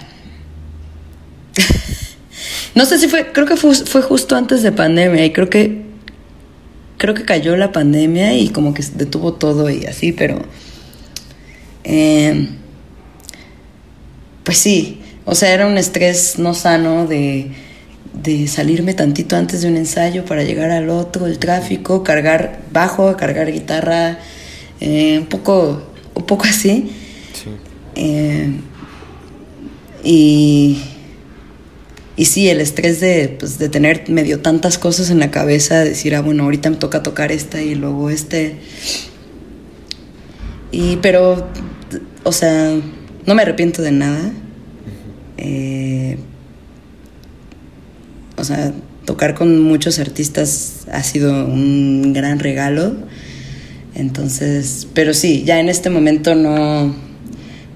no 2.75 2.85
sé 2.85 2.97
si 2.97 3.09
fue, 3.09 3.33
creo 3.33 3.45
que 3.45 3.57
fue, 3.57 4.01
justo 4.01 4.37
antes 4.37 4.63
de 4.63 4.71
pandemia 4.71 5.25
y 5.25 5.33
creo 5.33 5.49
que, 5.49 5.81
creo 6.97 7.13
que 7.13 7.25
cayó 7.25 7.57
la 7.57 7.73
pandemia 7.73 8.37
y 8.37 8.47
como 8.51 8.73
que 8.73 8.85
detuvo 8.95 9.33
todo 9.33 9.69
y 9.69 9.85
así, 9.85 10.13
pero 10.13 10.45
eh, 11.83 12.47
pues 14.47 14.59
sí, 14.59 15.01
o 15.25 15.35
sea, 15.35 15.53
era 15.53 15.67
un 15.67 15.77
estrés 15.77 16.39
no 16.39 16.53
sano 16.53 17.05
de, 17.05 17.51
salirme 18.47 18.93
tantito 18.93 19.35
antes 19.35 19.61
de 19.61 19.67
un 19.67 19.75
ensayo 19.75 20.23
para 20.23 20.45
llegar 20.45 20.71
al 20.71 20.89
otro, 20.89 21.27
el 21.27 21.37
tráfico, 21.37 22.01
cargar 22.01 22.61
bajo, 22.71 23.17
cargar 23.17 23.51
guitarra, 23.51 24.19
eh, 24.79 25.19
un, 25.19 25.25
poco, 25.25 25.83
un 26.13 26.23
poco 26.25 26.45
así. 26.45 26.93
Eh, 27.95 28.51
y, 30.05 30.81
y 32.15 32.23
sí, 32.23 32.47
el 32.47 32.61
estrés 32.61 33.01
de, 33.01 33.35
pues, 33.37 33.59
de 33.59 33.67
tener 33.67 34.09
medio 34.09 34.39
tantas 34.39 34.77
cosas 34.77 35.09
en 35.09 35.19
la 35.19 35.29
cabeza, 35.29 35.83
decir, 35.83 36.15
ah, 36.15 36.21
bueno, 36.21 36.43
ahorita 36.43 36.69
me 36.69 36.77
toca 36.77 37.03
tocar 37.03 37.33
esta 37.33 37.61
y 37.61 37.75
luego 37.75 38.09
este. 38.09 38.55
Y, 40.71 40.95
pero 41.01 41.49
o 42.23 42.31
sea, 42.31 42.77
no 43.27 43.35
me 43.35 43.43
arrepiento 43.43 43.83
de 43.83 43.91
nada. 43.91 44.31
Eh, 45.37 46.17
o 48.37 48.43
sea, 48.43 48.73
tocar 49.05 49.35
con 49.35 49.61
muchos 49.61 49.99
artistas 49.99 50.87
ha 50.91 51.03
sido 51.03 51.45
un 51.45 52.13
gran 52.13 52.39
regalo. 52.39 52.95
Entonces, 53.93 54.87
pero 54.93 55.13
sí, 55.13 55.43
ya 55.43 55.59
en 55.59 55.69
este 55.69 55.89
momento 55.89 56.33
no, 56.35 56.95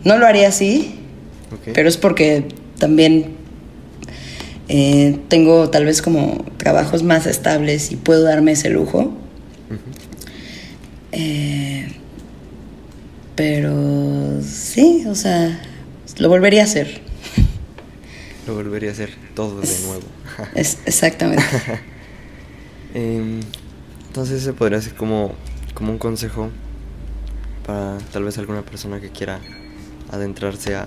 no 0.04 0.18
lo 0.18 0.26
haría 0.26 0.48
así. 0.48 0.96
Pero 1.74 1.90
es 1.90 1.98
porque 1.98 2.46
también 2.80 3.36
eh, 4.70 5.20
tengo 5.28 5.70
tal 5.70 5.84
vez 5.86 6.02
como 6.02 6.46
trabajos 6.56 7.04
más 7.04 7.28
estables 7.28 7.92
y 7.92 7.98
puedo 7.98 8.24
darme 8.24 8.54
ese 8.54 8.70
lujo. 8.70 9.14
Pero 13.42 14.40
sí, 14.44 15.04
o 15.08 15.16
sea, 15.16 15.60
lo 16.20 16.30
volvería 16.30 16.62
a 16.62 16.66
hacer. 16.66 17.02
Lo 18.46 18.54
volvería 18.54 18.90
a 18.90 18.94
hacer 18.94 19.16
todo 19.34 19.60
de 19.62 19.80
nuevo. 19.88 20.04
es, 20.56 20.78
exactamente. 20.86 21.44
Em, 22.94 23.40
entonces 24.06 24.44
se 24.44 24.54
podría 24.54 24.78
hacer 24.78 24.94
como, 24.94 25.34
como 25.74 25.92
un 25.92 25.98
consejo 25.98 26.52
para 27.66 27.98
tal 28.14 28.26
vez 28.26 28.38
alguna 28.38 28.62
persona 28.62 29.02
que 29.02 29.10
quiera 29.10 29.40
adentrarse 30.12 30.76
a, 30.76 30.86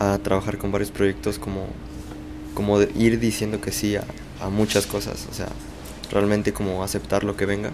a 0.00 0.18
trabajar 0.18 0.58
con 0.58 0.72
varios 0.72 0.90
proyectos 0.90 1.38
como, 1.38 1.66
como 2.54 2.80
ir 2.80 3.20
diciendo 3.20 3.60
que 3.60 3.70
sí 3.70 3.94
a, 3.94 4.02
a 4.40 4.48
muchas 4.48 4.86
cosas, 4.86 5.28
o 5.30 5.34
sea, 5.34 5.46
realmente 6.10 6.52
como 6.52 6.82
aceptar 6.82 7.22
lo 7.22 7.36
que 7.36 7.46
venga. 7.46 7.70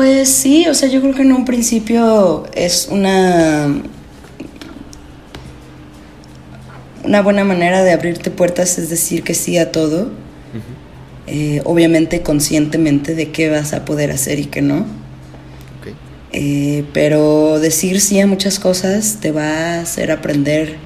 Pues 0.00 0.30
sí, 0.30 0.66
o 0.66 0.72
sea, 0.72 0.88
yo 0.88 1.02
creo 1.02 1.12
que 1.14 1.20
en 1.20 1.30
un 1.30 1.44
principio 1.44 2.44
es 2.54 2.88
una 2.90 3.68
una 7.04 7.20
buena 7.20 7.44
manera 7.44 7.84
de 7.84 7.92
abrirte 7.92 8.30
puertas 8.30 8.78
es 8.78 8.88
decir 8.88 9.22
que 9.22 9.34
sí 9.34 9.58
a 9.58 9.72
todo. 9.72 10.10
Eh, 11.26 11.60
obviamente 11.66 12.22
conscientemente 12.22 13.14
de 13.14 13.30
qué 13.30 13.50
vas 13.50 13.74
a 13.74 13.84
poder 13.84 14.10
hacer 14.10 14.38
y 14.38 14.46
qué 14.46 14.62
no. 14.62 14.86
Eh, 16.32 16.86
pero 16.94 17.60
decir 17.60 18.00
sí 18.00 18.20
a 18.20 18.26
muchas 18.26 18.58
cosas 18.58 19.18
te 19.20 19.32
va 19.32 19.74
a 19.74 19.80
hacer 19.82 20.12
aprender 20.12 20.76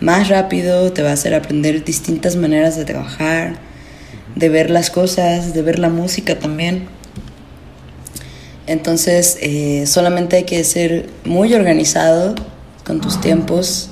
más 0.00 0.30
rápido, 0.30 0.90
te 0.94 1.02
va 1.02 1.10
a 1.10 1.12
hacer 1.12 1.34
aprender 1.34 1.84
distintas 1.84 2.34
maneras 2.36 2.78
de 2.78 2.86
trabajar, 2.86 3.58
de 4.36 4.48
ver 4.48 4.70
las 4.70 4.88
cosas, 4.88 5.52
de 5.52 5.60
ver 5.60 5.78
la 5.78 5.90
música 5.90 6.38
también. 6.38 6.96
Entonces, 8.68 9.38
eh, 9.40 9.86
solamente 9.86 10.36
hay 10.36 10.44
que 10.44 10.62
ser 10.62 11.08
muy 11.24 11.54
organizado 11.54 12.34
con 12.84 13.00
tus 13.00 13.18
tiempos, 13.18 13.88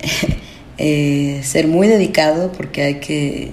eh, 0.78 1.40
ser 1.42 1.66
muy 1.66 1.88
dedicado 1.88 2.52
porque 2.52 2.82
hay 2.82 2.94
que, 2.96 3.52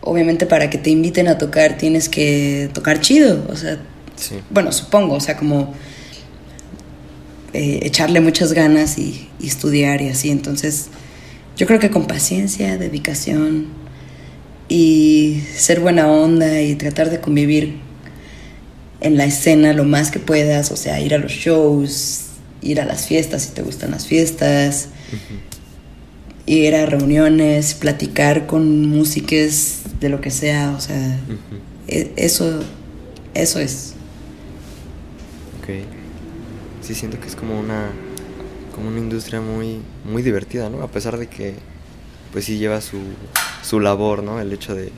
obviamente 0.00 0.46
para 0.46 0.68
que 0.68 0.78
te 0.78 0.90
inviten 0.90 1.28
a 1.28 1.38
tocar 1.38 1.78
tienes 1.78 2.08
que 2.08 2.70
tocar 2.74 3.00
chido, 3.00 3.46
o 3.48 3.54
sea, 3.54 3.78
bueno, 4.50 4.72
supongo, 4.72 5.14
o 5.14 5.20
sea, 5.20 5.36
como 5.36 5.74
eh, 7.52 7.80
echarle 7.82 8.20
muchas 8.20 8.52
ganas 8.52 8.98
y, 8.98 9.28
y, 9.38 9.46
estudiar 9.46 10.02
y 10.02 10.08
así. 10.08 10.30
Entonces, 10.30 10.88
yo 11.56 11.68
creo 11.68 11.78
que 11.78 11.90
con 11.90 12.08
paciencia, 12.08 12.78
dedicación 12.78 13.66
y 14.68 15.40
ser 15.54 15.78
buena 15.78 16.10
onda 16.10 16.60
y 16.62 16.74
tratar 16.74 17.10
de 17.10 17.20
convivir 17.20 17.91
en 19.02 19.16
la 19.16 19.24
escena 19.24 19.72
lo 19.72 19.84
más 19.84 20.10
que 20.10 20.18
puedas, 20.18 20.70
o 20.70 20.76
sea, 20.76 21.00
ir 21.00 21.14
a 21.14 21.18
los 21.18 21.32
shows, 21.32 22.26
ir 22.60 22.80
a 22.80 22.84
las 22.84 23.06
fiestas 23.06 23.42
si 23.42 23.50
te 23.50 23.62
gustan 23.62 23.90
las 23.90 24.06
fiestas, 24.06 24.88
ir 26.46 26.74
a 26.74 26.86
reuniones, 26.86 27.74
platicar 27.74 28.46
con 28.46 28.88
músicos 28.88 29.80
de 30.00 30.08
lo 30.08 30.20
que 30.20 30.30
sea, 30.30 30.74
o 30.76 30.80
sea, 30.80 31.18
e, 31.88 32.12
eso, 32.16 32.60
eso 33.34 33.58
es. 33.58 33.94
Ok. 35.60 35.68
Sí, 36.82 36.94
siento 36.94 37.20
que 37.20 37.28
es 37.28 37.36
como 37.36 37.58
una, 37.58 37.90
como 38.74 38.88
una 38.88 38.98
industria 38.98 39.40
muy, 39.40 39.80
muy 40.04 40.22
divertida, 40.22 40.68
¿no? 40.68 40.82
A 40.82 40.88
pesar 40.88 41.16
de 41.18 41.28
que, 41.28 41.54
pues 42.32 42.44
sí 42.44 42.58
lleva 42.58 42.80
su, 42.80 42.98
su 43.62 43.78
labor, 43.78 44.22
¿no? 44.22 44.40
El 44.40 44.52
hecho 44.52 44.74
de, 44.74 44.90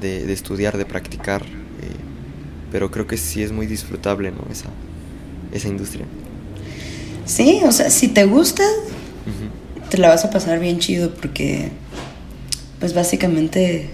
de, 0.00 0.32
estudiar, 0.32 0.78
de 0.78 0.84
practicar, 0.84 1.42
pero 2.72 2.90
creo 2.90 3.06
que 3.06 3.18
sí 3.18 3.42
es 3.42 3.52
muy 3.52 3.66
disfrutable, 3.66 4.30
¿no? 4.32 4.46
Esa, 4.50 4.70
esa 5.52 5.68
industria. 5.68 6.06
Sí, 7.26 7.60
o 7.64 7.70
sea, 7.70 7.90
si 7.90 8.08
te 8.08 8.24
gusta, 8.24 8.64
te 9.90 9.98
la 9.98 10.08
vas 10.08 10.24
a 10.24 10.30
pasar 10.30 10.58
bien 10.58 10.78
chido 10.78 11.14
porque, 11.14 11.68
pues 12.80 12.94
básicamente, 12.94 13.90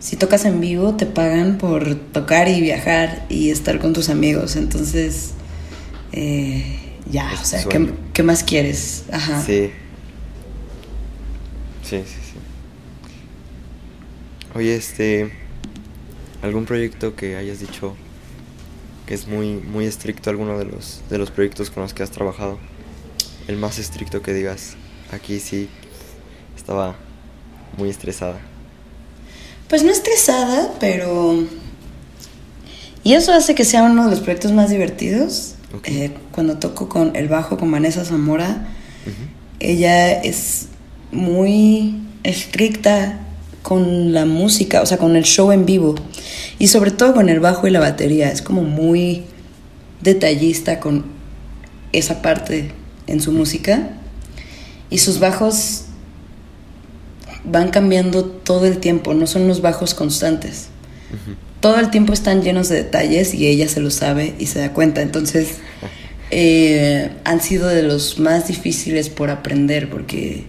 si 0.00 0.16
tocas 0.16 0.46
en 0.46 0.58
vivo, 0.60 0.94
te 0.96 1.04
pagan 1.04 1.58
por 1.58 1.94
tocar 1.96 2.48
y 2.48 2.62
viajar 2.62 3.26
y 3.28 3.50
estar 3.50 3.78
con 3.78 3.92
tus 3.92 4.08
amigos. 4.08 4.56
Entonces, 4.56 5.32
eh, 6.12 6.64
ya, 7.10 7.30
o 7.40 7.44
sea, 7.44 7.62
¿qué, 7.64 7.90
¿qué, 8.14 8.22
más 8.22 8.42
quieres? 8.42 9.04
Ajá. 9.12 9.42
Sí. 9.44 9.70
Sí, 11.82 11.98
sí, 11.98 12.20
sí. 12.24 12.38
Oye, 14.54 14.74
este 14.74 15.47
algún 16.42 16.64
proyecto 16.64 17.16
que 17.16 17.36
hayas 17.36 17.60
dicho 17.60 17.96
que 19.06 19.14
es 19.14 19.26
muy, 19.26 19.54
muy 19.54 19.86
estricto, 19.86 20.28
alguno 20.28 20.58
de 20.58 20.66
los, 20.66 21.00
de 21.08 21.16
los 21.16 21.30
proyectos 21.30 21.70
con 21.70 21.82
los 21.82 21.94
que 21.94 22.02
has 22.02 22.10
trabajado, 22.10 22.58
el 23.46 23.56
más 23.56 23.78
estricto 23.78 24.20
que 24.20 24.34
digas, 24.34 24.76
aquí 25.10 25.40
sí 25.40 25.68
estaba 26.54 26.94
muy 27.78 27.88
estresada. 27.88 28.38
Pues 29.68 29.82
no 29.82 29.90
estresada, 29.90 30.74
pero... 30.78 31.44
Y 33.02 33.14
eso 33.14 33.32
hace 33.32 33.54
que 33.54 33.64
sea 33.64 33.84
uno 33.84 34.04
de 34.04 34.10
los 34.10 34.20
proyectos 34.20 34.52
más 34.52 34.68
divertidos. 34.68 35.54
Eh, 35.84 36.10
cuando 36.32 36.58
toco 36.58 36.88
con 36.90 37.16
el 37.16 37.28
bajo 37.28 37.56
con 37.56 37.70
Vanessa 37.70 38.04
Zamora, 38.04 38.68
ella 39.60 40.20
es 40.20 40.68
muy 41.12 42.02
estricta 42.22 43.18
con 43.68 44.14
la 44.14 44.24
música, 44.24 44.80
o 44.80 44.86
sea, 44.86 44.96
con 44.96 45.14
el 45.14 45.24
show 45.24 45.52
en 45.52 45.66
vivo. 45.66 45.94
Y 46.58 46.68
sobre 46.68 46.90
todo 46.90 47.12
con 47.12 47.28
el 47.28 47.38
bajo 47.38 47.66
y 47.66 47.70
la 47.70 47.80
batería. 47.80 48.32
Es 48.32 48.40
como 48.40 48.62
muy 48.62 49.24
detallista 50.00 50.80
con 50.80 51.04
esa 51.92 52.22
parte 52.22 52.70
en 53.06 53.20
su 53.20 53.30
música. 53.30 53.90
Y 54.88 54.96
sus 54.96 55.20
bajos 55.20 55.84
van 57.44 57.68
cambiando 57.68 58.24
todo 58.24 58.64
el 58.64 58.78
tiempo, 58.78 59.12
no 59.12 59.26
son 59.26 59.46
los 59.46 59.60
bajos 59.60 59.92
constantes. 59.92 60.68
Todo 61.60 61.78
el 61.78 61.90
tiempo 61.90 62.14
están 62.14 62.40
llenos 62.40 62.70
de 62.70 62.76
detalles 62.76 63.34
y 63.34 63.48
ella 63.48 63.68
se 63.68 63.80
lo 63.80 63.90
sabe 63.90 64.34
y 64.38 64.46
se 64.46 64.60
da 64.60 64.72
cuenta. 64.72 65.02
Entonces, 65.02 65.56
eh, 66.30 67.10
han 67.24 67.42
sido 67.42 67.68
de 67.68 67.82
los 67.82 68.18
más 68.18 68.48
difíciles 68.48 69.10
por 69.10 69.28
aprender 69.28 69.90
porque, 69.90 70.46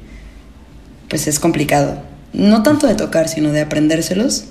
pues, 1.09 1.27
es 1.27 1.37
complicado 1.37 2.08
no 2.33 2.63
tanto 2.63 2.87
de 2.87 2.95
tocar, 2.95 3.27
sino 3.27 3.51
de 3.51 3.61
aprendérselos. 3.61 4.45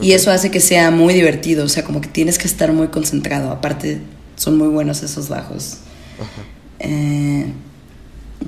Y 0.00 0.12
eso 0.12 0.30
hace 0.30 0.50
que 0.50 0.60
sea 0.60 0.90
muy 0.90 1.14
divertido, 1.14 1.64
o 1.64 1.68
sea, 1.68 1.84
como 1.84 2.00
que 2.00 2.08
tienes 2.08 2.38
que 2.38 2.48
estar 2.48 2.72
muy 2.72 2.88
concentrado. 2.88 3.50
Aparte, 3.50 4.00
son 4.36 4.58
muy 4.58 4.68
buenos 4.68 5.02
esos 5.02 5.28
bajos. 5.28 5.78
Eh, 6.80 7.46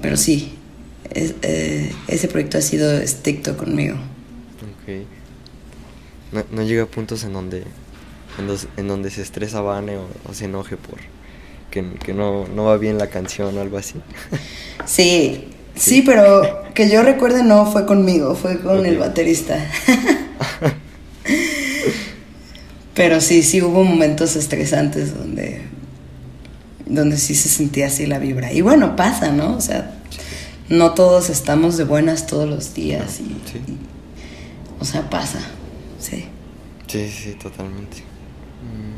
pero 0.01 0.17
sí, 0.17 0.55
eh, 1.13 1.93
ese 2.09 2.29
proyecto 2.29 2.59
ha 2.59 2.63
sido 2.63 2.93
estricto 2.93 3.57
conmigo. 3.57 3.95
Ok. 3.95 5.07
No, 6.33 6.45
no, 6.51 6.63
llega 6.63 6.83
a 6.83 6.87
puntos 6.87 7.23
en 7.23 7.33
donde, 7.33 7.63
en, 8.77 8.89
donde 8.89 9.11
se 9.11 9.23
estresa 9.23 9.61
Vane 9.61 9.97
o, 9.97 10.09
o 10.29 10.35
se 10.35 10.47
enoje 10.47 10.77
por 10.77 10.99
que, 11.75 11.85
que 12.05 12.15
no, 12.15 12.47
no 12.47 12.65
va 12.65 12.77
bien 12.77 12.99
la 12.99 13.09
canción 13.09 13.57
o 13.59 13.61
algo 13.61 13.77
así. 13.77 13.95
sí, 14.87 15.49
Sí, 15.77 16.03
pero 16.03 16.63
que 16.73 16.89
yo 16.89 17.03
recuerde 17.03 17.43
no 17.43 17.67
fue 17.67 17.85
conmigo, 17.85 18.35
fue 18.35 18.61
con 18.61 18.87
el 18.87 18.99
baterista. 18.99 19.59
pero 22.95 23.21
sí, 23.21 23.43
sí 23.43 23.61
hubo 23.61 23.83
momentos 23.83 24.37
estresantes 24.37 25.17
donde, 25.17 25.63
donde 26.87 27.17
sí 27.19 27.35
se 27.35 27.49
sentía 27.49 27.89
así 27.89 28.07
la 28.07 28.19
vibra. 28.19 28.53
Y 28.53 28.61
bueno, 28.61 28.95
pasa, 28.95 29.33
¿no? 29.33 29.57
O 29.57 29.61
sea, 29.61 29.97
no 30.69 30.95
todos 30.95 31.29
estamos 31.29 31.77
de 31.77 31.85
buenas 31.85 32.27
todos 32.27 32.49
los 32.49 32.75
días. 32.75 33.21
Y, 33.21 33.37
o 34.79 34.85
sea, 34.85 35.11
pasa, 35.11 35.41
sí. 35.99 36.27
Sí, 36.87 37.09
sí, 37.09 37.33
totalmente. 37.33 37.97
Mm. 38.63 38.95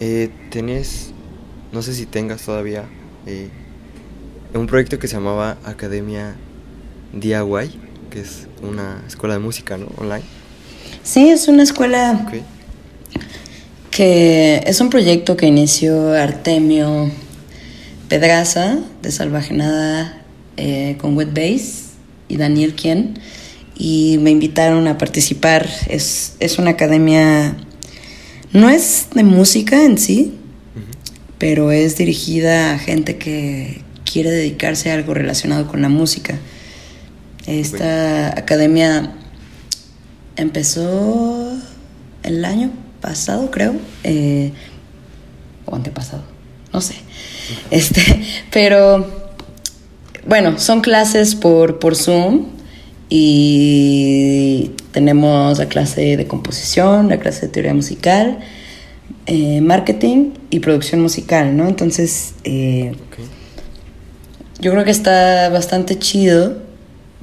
Eh, 0.00 0.30
¿Tenés, 0.50 1.12
no 1.72 1.82
sé 1.82 1.94
si 1.94 2.06
tengas 2.06 2.42
todavía... 2.42 2.84
Eh, 3.26 3.48
un 4.54 4.66
proyecto 4.66 4.98
que 4.98 5.08
se 5.08 5.14
llamaba 5.14 5.58
Academia 5.64 6.34
DIY, 7.12 7.78
que 8.10 8.20
es 8.20 8.46
una 8.62 9.02
escuela 9.06 9.34
de 9.34 9.40
música, 9.40 9.76
¿no? 9.76 9.86
Online. 9.96 10.24
Sí, 11.02 11.30
es 11.30 11.48
una 11.48 11.62
escuela 11.62 12.26
que 13.90 14.62
es 14.66 14.80
un 14.80 14.90
proyecto 14.90 15.36
que 15.36 15.46
inició 15.46 16.12
Artemio 16.14 17.10
Pedraza 18.08 18.78
de 19.02 19.12
Salvajenada 19.12 20.22
eh, 20.56 20.96
con 21.00 21.16
Wet 21.16 21.32
Bass 21.32 21.90
y 22.28 22.36
Daniel 22.36 22.74
Quien 22.74 23.18
y 23.76 24.18
me 24.20 24.30
invitaron 24.30 24.86
a 24.88 24.98
participar. 24.98 25.68
Es, 25.88 26.34
es 26.38 26.58
una 26.58 26.72
academia, 26.72 27.56
no 28.52 28.68
es 28.68 29.08
de 29.14 29.24
música 29.24 29.84
en 29.84 29.96
sí, 29.98 30.34
pero 31.38 31.70
es 31.72 31.96
dirigida 31.96 32.74
a 32.74 32.78
gente 32.78 33.16
que, 33.16 33.82
quiere 34.04 34.30
dedicarse 34.30 34.90
a 34.90 34.94
algo 34.94 35.14
relacionado 35.14 35.66
con 35.66 35.82
la 35.82 35.88
música. 35.88 36.38
Esta 37.46 38.38
academia 38.38 39.12
empezó 40.36 41.52
el 42.22 42.44
año 42.44 42.70
pasado, 43.00 43.50
creo, 43.50 43.74
eh, 44.04 44.52
o 45.66 45.74
antepasado, 45.74 46.22
no 46.72 46.80
sé. 46.80 46.94
Este, 47.70 48.02
pero 48.52 49.06
bueno, 50.26 50.58
son 50.58 50.80
clases 50.80 51.34
por, 51.34 51.78
por 51.78 51.96
Zoom 51.96 52.46
y 53.08 54.70
tenemos 54.92 55.58
la 55.58 55.66
clase 55.66 56.16
de 56.16 56.26
composición, 56.26 57.08
la 57.08 57.18
clase 57.18 57.46
de 57.46 57.48
teoría 57.52 57.74
musical, 57.74 58.38
eh, 59.26 59.60
marketing 59.60 60.32
y 60.50 60.60
producción 60.60 61.00
musical, 61.00 61.56
¿no? 61.56 61.68
Entonces, 61.68 62.34
eh, 62.44 62.94
yo 64.60 64.70
creo 64.72 64.84
que 64.84 64.90
está 64.90 65.48
bastante 65.48 65.98
chido 65.98 66.58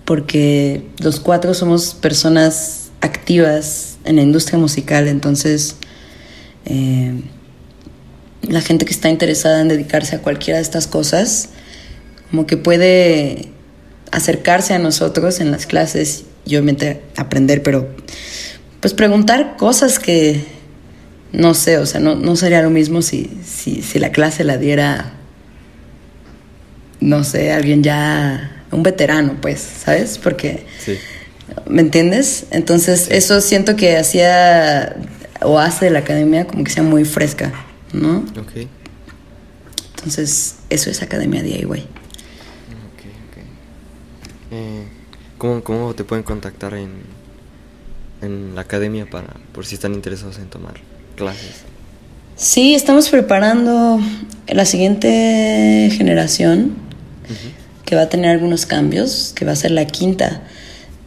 porque 0.05 0.87
los 0.99 1.19
cuatro 1.19 1.53
somos 1.53 1.93
personas 1.93 2.89
activas 3.01 3.97
en 4.05 4.15
la 4.15 4.23
industria 4.23 4.57
musical, 4.57 5.07
entonces 5.07 5.75
eh, 6.65 7.21
la 8.41 8.61
gente 8.61 8.85
que 8.85 8.91
está 8.91 9.09
interesada 9.09 9.61
en 9.61 9.67
dedicarse 9.67 10.15
a 10.15 10.21
cualquiera 10.21 10.57
de 10.57 10.63
estas 10.63 10.87
cosas, 10.87 11.49
como 12.31 12.47
que 12.47 12.57
puede 12.57 13.49
acercarse 14.11 14.73
a 14.73 14.79
nosotros 14.79 15.39
en 15.39 15.51
las 15.51 15.65
clases 15.65 16.23
y 16.45 16.55
obviamente 16.55 17.01
aprender, 17.17 17.61
pero 17.61 17.87
pues 18.79 18.93
preguntar 18.93 19.57
cosas 19.57 19.99
que 19.99 20.43
no 21.33 21.53
sé, 21.53 21.77
o 21.77 21.85
sea, 21.85 21.99
no, 21.99 22.15
no 22.15 22.35
sería 22.35 22.61
lo 22.61 22.69
mismo 22.69 23.01
si, 23.01 23.29
si, 23.45 23.81
si 23.81 23.99
la 23.99 24.11
clase 24.11 24.43
la 24.43 24.57
diera, 24.57 25.13
no 26.99 27.23
sé, 27.23 27.51
alguien 27.51 27.83
ya, 27.83 28.63
un 28.71 28.83
veterano, 28.83 29.37
pues, 29.41 29.59
¿sabes? 29.59 30.17
Porque, 30.17 30.65
¿me 31.67 31.81
entiendes? 31.81 32.45
Entonces, 32.51 33.07
eso 33.11 33.41
siento 33.41 33.75
que 33.75 33.97
hacía 33.97 34.95
o 35.41 35.59
hace 35.59 35.89
la 35.89 35.99
academia 35.99 36.47
como 36.47 36.63
que 36.63 36.71
sea 36.71 36.83
muy 36.83 37.05
fresca, 37.05 37.53
¿no? 37.93 38.19
Ok. 38.39 38.67
Entonces, 39.95 40.55
eso 40.69 40.89
es 40.89 41.01
Academia 41.01 41.43
DIY. 41.43 41.87
Eh, 44.49 44.83
¿cómo, 45.37 45.61
¿Cómo 45.61 45.93
te 45.93 46.05
pueden 46.05 46.23
contactar 46.23 46.73
en, 46.73 46.91
en 48.21 48.55
la 48.55 48.61
academia 48.61 49.05
para 49.09 49.27
por 49.51 49.65
si 49.65 49.75
están 49.75 49.93
interesados 49.93 50.37
en 50.37 50.47
tomar 50.47 50.75
clases? 51.17 51.63
Sí, 52.37 52.73
estamos 52.73 53.09
preparando 53.09 53.99
la 54.47 54.65
siguiente 54.65 55.89
generación 55.91 56.86
que 57.85 57.95
va 57.95 58.03
a 58.03 58.09
tener 58.09 58.31
algunos 58.31 58.65
cambios, 58.65 59.31
que 59.35 59.45
va 59.45 59.53
a 59.53 59.55
ser 59.55 59.71
la 59.71 59.85
quinta, 59.87 60.43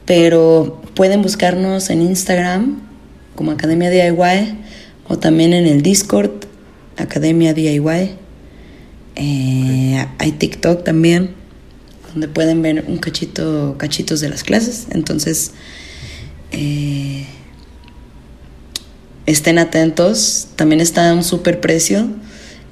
pero 0.07 0.81
pueden 0.95 1.23
buscarnos 1.23 1.91
en 1.91 2.03
Instagram 2.03 2.81
como 3.35 3.51
Academia 3.51 3.91
DIY 3.91 4.59
o 5.09 5.19
también 5.19 5.53
en 5.53 5.67
el 5.67 5.83
Discord 5.83 6.47
Academia 6.97 7.55
DIY. 7.55 8.17
Eh, 9.17 10.07
hay 10.19 10.33
TikTok 10.33 10.85
también 10.85 11.35
donde 12.13 12.29
pueden 12.29 12.63
ver 12.63 12.85
un 12.87 12.99
cachito, 12.99 13.77
cachitos 13.79 14.21
de 14.21 14.29
las 14.29 14.43
clases. 14.43 14.87
Entonces, 14.91 15.53
eh, 16.53 17.27
estén 19.27 19.59
atentos. 19.59 20.49
También 20.57 20.81
está 20.81 21.11
a 21.11 21.15
un 21.15 21.25
super 21.25 21.61
precio 21.61 22.09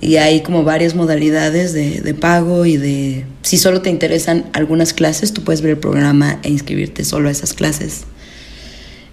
y 0.00 0.16
hay 0.16 0.42
como 0.42 0.62
varias 0.62 0.94
modalidades 0.94 1.72
de, 1.72 2.00
de, 2.00 2.14
pago 2.14 2.66
y 2.66 2.76
de... 2.76 3.26
Si 3.42 3.58
solo 3.58 3.82
te 3.82 3.90
interesan 3.90 4.48
algunas 4.52 4.92
clases, 4.92 5.32
tú 5.32 5.42
puedes 5.42 5.60
ver 5.60 5.72
el 5.72 5.78
programa 5.78 6.38
e 6.42 6.50
inscribirte 6.50 7.04
solo 7.04 7.28
a 7.28 7.32
esas 7.32 7.52
clases. 7.52 8.02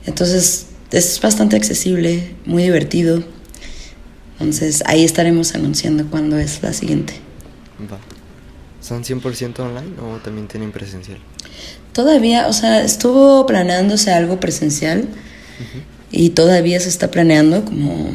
Entonces, 0.06 0.68
es 0.92 1.20
bastante 1.20 1.56
accesible, 1.56 2.36
muy 2.46 2.64
divertido. 2.64 3.24
Entonces, 4.34 4.84
ahí 4.86 5.04
estaremos 5.04 5.56
anunciando 5.56 6.06
cuándo 6.08 6.38
es 6.38 6.62
la 6.62 6.74
siguiente. 6.74 7.14
Va. 7.92 8.00
¿Son 8.82 9.04
100% 9.04 9.60
online 9.60 10.00
o 10.00 10.18
también 10.18 10.48
tienen 10.48 10.72
presencial? 10.72 11.18
Todavía, 11.94 12.48
o 12.48 12.54
sea, 12.54 12.84
estuvo 12.84 13.48
planeándose 13.48 14.12
algo 14.12 14.40
presencial 14.40 15.08
y 16.12 16.30
todavía 16.32 16.80
se 16.80 16.90
está 16.90 17.12
planeando 17.12 17.66
como, 17.66 18.12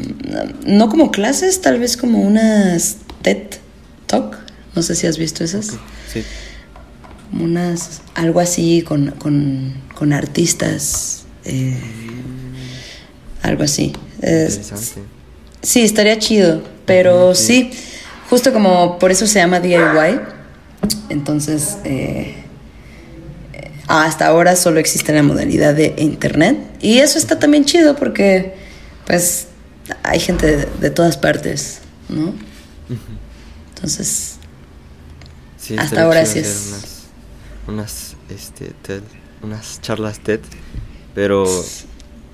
no 0.65 0.89
como 0.89 1.11
clases, 1.11 1.61
tal 1.61 1.79
vez 1.79 1.97
como 1.97 2.21
unas 2.21 2.97
TED 3.21 3.59
Talk, 4.07 4.37
no 4.75 4.81
sé 4.81 4.95
si 4.95 5.07
has 5.07 5.17
visto 5.17 5.43
esas. 5.43 5.67
Sí. 6.11 6.23
Como 7.29 7.45
unas, 7.45 8.01
algo 8.15 8.39
así 8.39 8.81
con, 8.81 9.11
con, 9.11 9.73
con 9.95 10.13
artistas, 10.13 11.23
eh, 11.45 11.77
algo 13.41 13.63
así. 13.63 13.93
Interesante. 14.15 15.01
Sí, 15.61 15.81
estaría 15.81 16.17
chido, 16.17 16.63
pero 16.85 17.35
sí. 17.35 17.69
sí, 17.71 17.79
justo 18.29 18.51
como 18.51 18.97
por 18.97 19.11
eso 19.11 19.27
se 19.27 19.39
llama 19.39 19.59
DIY 19.59 19.77
entonces, 21.09 21.77
eh, 21.83 22.40
hasta 23.99 24.27
ahora 24.27 24.55
solo 24.55 24.79
existe 24.79 25.13
la 25.13 25.23
modalidad 25.23 25.75
de 25.75 25.93
internet. 25.97 26.57
Y 26.81 26.99
eso 26.99 27.17
está 27.17 27.39
también 27.39 27.65
chido 27.65 27.95
porque, 27.95 28.55
pues, 29.05 29.47
hay 30.03 30.19
gente 30.19 30.67
de, 30.79 30.89
todas 30.89 31.17
partes, 31.17 31.79
¿no? 32.07 32.33
Entonces, 33.75 34.35
hasta 35.77 36.03
ahora 36.03 36.25
sí 36.25 36.39
es... 36.39 36.67
Unas, 37.67 38.15
unas, 38.15 38.15
este, 38.29 38.73
TED, 38.81 39.01
unas 39.41 39.81
charlas 39.81 40.19
TED, 40.19 40.39
pero 41.13 41.45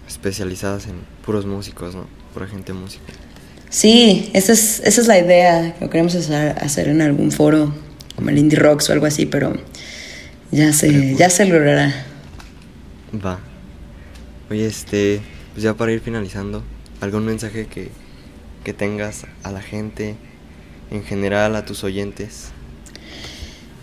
especializadas 0.08 0.86
en 0.86 0.96
puros 1.26 1.46
músicos, 1.46 1.96
¿no? 1.96 2.08
Pura 2.34 2.48
gente 2.48 2.74
música. 2.74 3.06
Sí, 3.70 4.30
esa 4.34 4.54
es, 4.54 4.82
esa 4.84 5.02
es 5.02 5.08
la 5.08 5.18
idea. 5.18 5.76
Lo 5.82 5.90
queremos 5.90 6.16
hacer, 6.16 6.58
hacer 6.60 6.88
en 6.88 7.02
algún 7.02 7.32
foro 7.32 7.74
como 8.16 8.30
el 8.30 8.38
Indie 8.38 8.60
Rocks 8.60 8.90
o 8.90 8.94
algo 8.94 9.06
así, 9.06 9.26
pero 9.26 9.54
ya 10.52 10.74
se, 10.74 11.16
ya 11.16 11.30
se 11.30 11.46
logrará. 11.46 11.94
Va. 13.14 13.40
Oye, 14.50 14.66
este, 14.66 15.22
pues 15.54 15.64
ya 15.64 15.74
para 15.74 15.92
ir 15.92 16.02
finalizando, 16.02 16.64
¿algún 17.02 17.26
mensaje 17.26 17.68
que, 17.68 17.90
que 18.64 18.74
tengas 18.74 19.26
a 19.44 19.52
la 19.52 19.62
gente, 19.62 20.16
en 20.92 21.04
general, 21.04 21.56
a 21.56 21.66
tus 21.66 21.84
oyentes? 21.84 22.50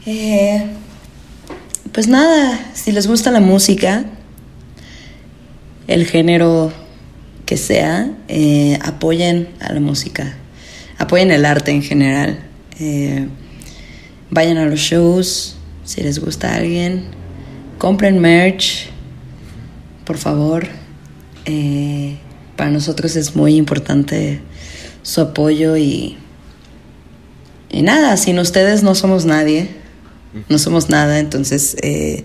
Eh, 0.07 0.65
pues 1.93 2.09
nada, 2.09 2.59
si 2.75 2.93
les 2.93 3.07
gusta 3.07 3.31
la 3.31 3.41
música, 3.41 4.05
el 5.87 6.07
género 6.07 6.73
que 7.47 7.57
sea, 7.57 8.11
eh, 8.29 8.79
apoyen 8.83 9.49
a 9.61 9.73
la 9.73 9.81
música, 9.81 10.35
apoyen 10.99 11.31
el 11.31 11.45
arte 11.45 11.71
en 11.71 11.83
general. 11.83 12.39
Eh, 12.81 13.29
Vayan 14.31 14.57
a 14.57 14.65
los 14.67 14.81
shows, 14.81 15.54
si 15.85 16.03
les 16.03 16.19
gusta 16.19 16.55
alguien. 16.55 17.05
Compren 17.79 18.19
merch, 18.19 18.89
por 20.05 20.17
favor. 20.17 20.67
Eh, 21.45 22.17
para 22.57 22.71
nosotros 22.71 23.17
es 23.17 23.37
muy 23.37 23.57
importante 23.57 24.41
su 25.03 25.21
apoyo 25.21 25.77
y, 25.77 26.17
y 27.71 27.83
nada, 27.83 28.17
sin 28.17 28.39
ustedes 28.39 28.83
no 28.83 28.95
somos 28.95 29.25
nadie, 29.27 29.69
no 30.49 30.59
somos 30.59 30.89
nada, 30.89 31.19
entonces 31.19 31.77
eh, 31.83 32.25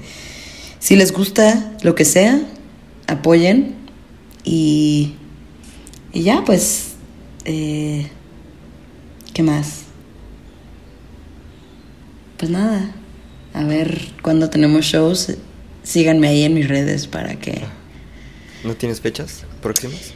si 0.80 0.96
les 0.96 1.12
gusta 1.12 1.74
lo 1.82 1.96
que 1.96 2.06
sea, 2.06 2.40
apoyen 3.08 3.76
y, 4.44 5.16
y 6.14 6.22
ya 6.22 6.44
pues, 6.46 6.92
eh, 7.46 8.08
¿qué 9.34 9.44
más? 9.44 9.90
pues 12.40 12.50
nada, 12.50 12.90
a 13.60 13.64
ver 13.66 14.00
cuando 14.22 14.50
tenemos 14.50 14.86
shows, 14.86 15.34
síganme 15.84 16.30
ahí 16.30 16.44
en 16.44 16.54
mis 16.54 16.68
redes 16.68 17.08
para 17.08 17.36
que... 17.36 17.62
¿No 18.64 18.76
tienes 18.76 19.02
fechas 19.02 19.44
próximas? 19.62 20.14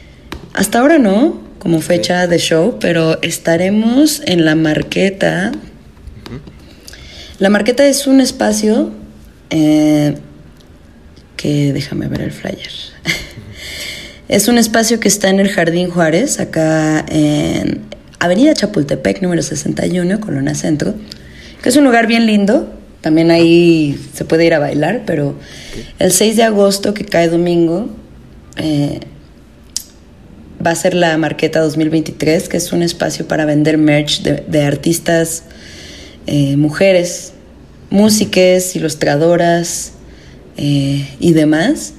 Hasta 0.54 0.80
ahora 0.80 0.98
no, 0.98 1.42
como 1.58 1.82
fecha 1.82 2.26
de 2.26 2.38
show, 2.38 2.78
pero 2.80 3.20
estaremos 3.20 4.22
en 4.24 4.46
la 4.46 4.54
Marqueta. 4.54 5.52
La 7.38 7.50
Marqueta 7.50 7.84
es 7.86 8.06
un 8.06 8.22
espacio 8.22 8.92
eh, 9.50 10.16
que, 11.36 11.74
déjame 11.74 12.08
ver 12.08 12.22
el 12.22 12.32
flyer. 12.32 12.72
es 14.28 14.48
un 14.48 14.56
espacio 14.56 15.00
que 15.00 15.08
está 15.08 15.28
en 15.28 15.40
el 15.40 15.50
Jardín 15.50 15.90
Juárez, 15.90 16.40
acá 16.40 17.04
en 17.08 17.82
Avenida 18.20 18.54
Chapultepec, 18.54 19.20
número 19.20 19.42
61, 19.42 20.20
Colona 20.20 20.54
Centro 20.54 20.94
que 21.64 21.70
es 21.70 21.76
un 21.76 21.84
lugar 21.84 22.06
bien 22.06 22.26
lindo. 22.26 22.70
También 23.04 23.30
ahí 23.30 24.00
se 24.14 24.24
puede 24.24 24.46
ir 24.46 24.54
a 24.54 24.58
bailar, 24.58 25.02
pero 25.04 25.34
el 25.98 26.10
6 26.10 26.38
de 26.38 26.42
agosto, 26.42 26.94
que 26.94 27.04
cae 27.04 27.28
domingo, 27.28 27.90
eh, 28.56 28.98
va 30.66 30.70
a 30.70 30.74
ser 30.74 30.94
la 30.94 31.14
Marqueta 31.18 31.60
2023, 31.60 32.48
que 32.48 32.56
es 32.56 32.72
un 32.72 32.82
espacio 32.82 33.28
para 33.28 33.44
vender 33.44 33.76
merch 33.76 34.22
de, 34.22 34.62
artistas 34.62 35.42
eh, 36.26 36.56
mujeres, 36.56 37.34
músiques, 37.90 38.74
ilustradoras 38.74 39.92
eh, 40.56 41.06
y 41.20 41.34
demás. 41.34 41.92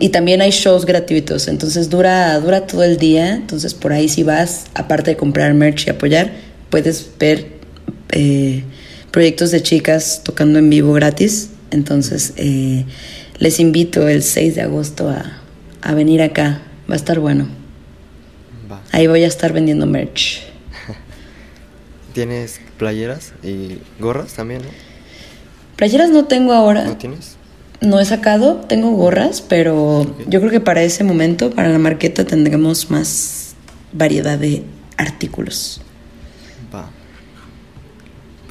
y 0.00 0.08
también 0.08 0.40
hay 0.40 0.50
shows 0.50 0.84
gratuitos, 0.84 1.46
entonces 1.46 1.90
dura, 1.90 2.40
dura 2.40 2.66
todo 2.66 2.82
el 2.82 2.96
día. 2.96 3.34
Entonces 3.34 3.72
por 3.72 3.92
ahí 3.92 4.08
si 4.08 4.24
vas, 4.24 4.64
aparte 4.74 5.12
de 5.12 5.16
comprar 5.16 5.54
merch 5.54 5.86
y 5.86 5.90
apoyar, 5.90 6.32
puedes 6.70 7.08
ver 7.20 7.46
eh, 8.10 8.64
proyectos 9.16 9.50
de 9.50 9.62
chicas 9.62 10.20
tocando 10.24 10.58
en 10.58 10.68
vivo 10.68 10.92
gratis 10.92 11.48
Entonces, 11.70 12.34
eh, 12.36 12.84
les 13.38 13.60
invito 13.60 14.08
el 14.08 14.22
6 14.22 14.56
de 14.56 14.60
agosto 14.60 15.08
a, 15.08 15.40
a 15.80 15.94
venir 15.94 16.20
acá. 16.20 16.60
Va 16.86 16.92
a 16.92 16.96
estar 16.96 17.18
bueno. 17.18 17.48
Va. 18.70 18.82
Ahí 18.92 19.06
voy 19.06 19.24
a 19.24 19.26
estar 19.26 19.54
vendiendo 19.54 19.86
merch. 19.86 20.42
¿Tienes 22.12 22.60
playeras 22.76 23.32
y 23.42 23.78
gorras 23.98 24.34
también, 24.34 24.60
no? 24.60 24.68
Playeras 25.76 26.10
no 26.10 26.26
tengo 26.26 26.52
ahora. 26.52 26.84
¿No 26.84 26.98
tienes? 26.98 27.36
No 27.80 27.98
he 27.98 28.04
sacado, 28.04 28.56
tengo 28.68 28.90
gorras, 28.90 29.40
pero 29.40 30.14
yo 30.28 30.40
creo 30.40 30.50
que 30.50 30.60
para 30.60 30.82
ese 30.82 31.04
momento, 31.04 31.52
para 31.52 31.70
la 31.70 31.78
marqueta, 31.78 32.26
tendremos 32.26 32.90
más 32.90 33.54
variedad 33.94 34.38
de 34.38 34.62
artículos. 34.98 35.80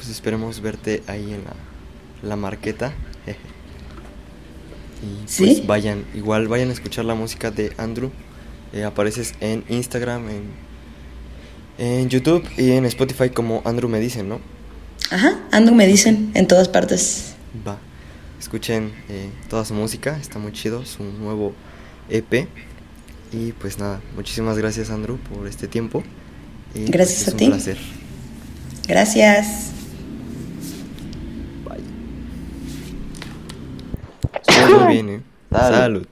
Pues 0.06 0.14
esperemos 0.14 0.60
verte 0.60 1.02
ahí 1.08 1.32
en 1.32 1.42
la, 1.42 2.28
la 2.28 2.36
marqueta. 2.36 2.92
y 5.02 5.28
¿Sí? 5.28 5.46
pues 5.46 5.66
vayan, 5.66 6.04
igual 6.14 6.46
vayan 6.46 6.70
a 6.70 6.72
escuchar 6.74 7.04
la 7.06 7.16
música 7.16 7.50
de 7.50 7.72
Andrew. 7.76 8.12
Eh, 8.72 8.84
apareces 8.84 9.34
en 9.40 9.64
Instagram, 9.68 10.28
en, 10.28 10.42
en 11.78 12.08
YouTube 12.08 12.48
y 12.56 12.70
en 12.70 12.84
Spotify 12.84 13.30
como 13.30 13.62
Andrew 13.64 13.88
me 13.88 13.98
dicen, 13.98 14.28
¿no? 14.28 14.40
Ajá, 15.10 15.40
Andrew 15.50 15.74
me 15.74 15.88
dicen 15.88 16.30
en 16.34 16.46
todas 16.46 16.68
partes. 16.68 17.34
Va. 17.66 17.76
Escuchen 18.38 18.92
eh, 19.08 19.30
toda 19.48 19.64
su 19.64 19.74
música, 19.74 20.16
está 20.20 20.38
muy 20.38 20.52
chido, 20.52 20.84
su 20.84 21.02
nuevo 21.02 21.52
EP. 22.08 22.46
Y 23.32 23.50
pues 23.54 23.80
nada, 23.80 24.00
muchísimas 24.14 24.56
gracias 24.56 24.90
Andrew 24.90 25.16
por 25.18 25.48
este 25.48 25.66
tiempo. 25.66 26.04
Y, 26.76 26.78
pues, 26.78 26.90
Gracias 26.92 27.22
es 27.22 27.28
a 27.28 27.32
un 27.32 27.36
ti. 27.38 27.46
placer. 27.48 27.78
Gracias. 28.86 29.72
Salud. 34.44 35.22
Salud. 35.52 36.06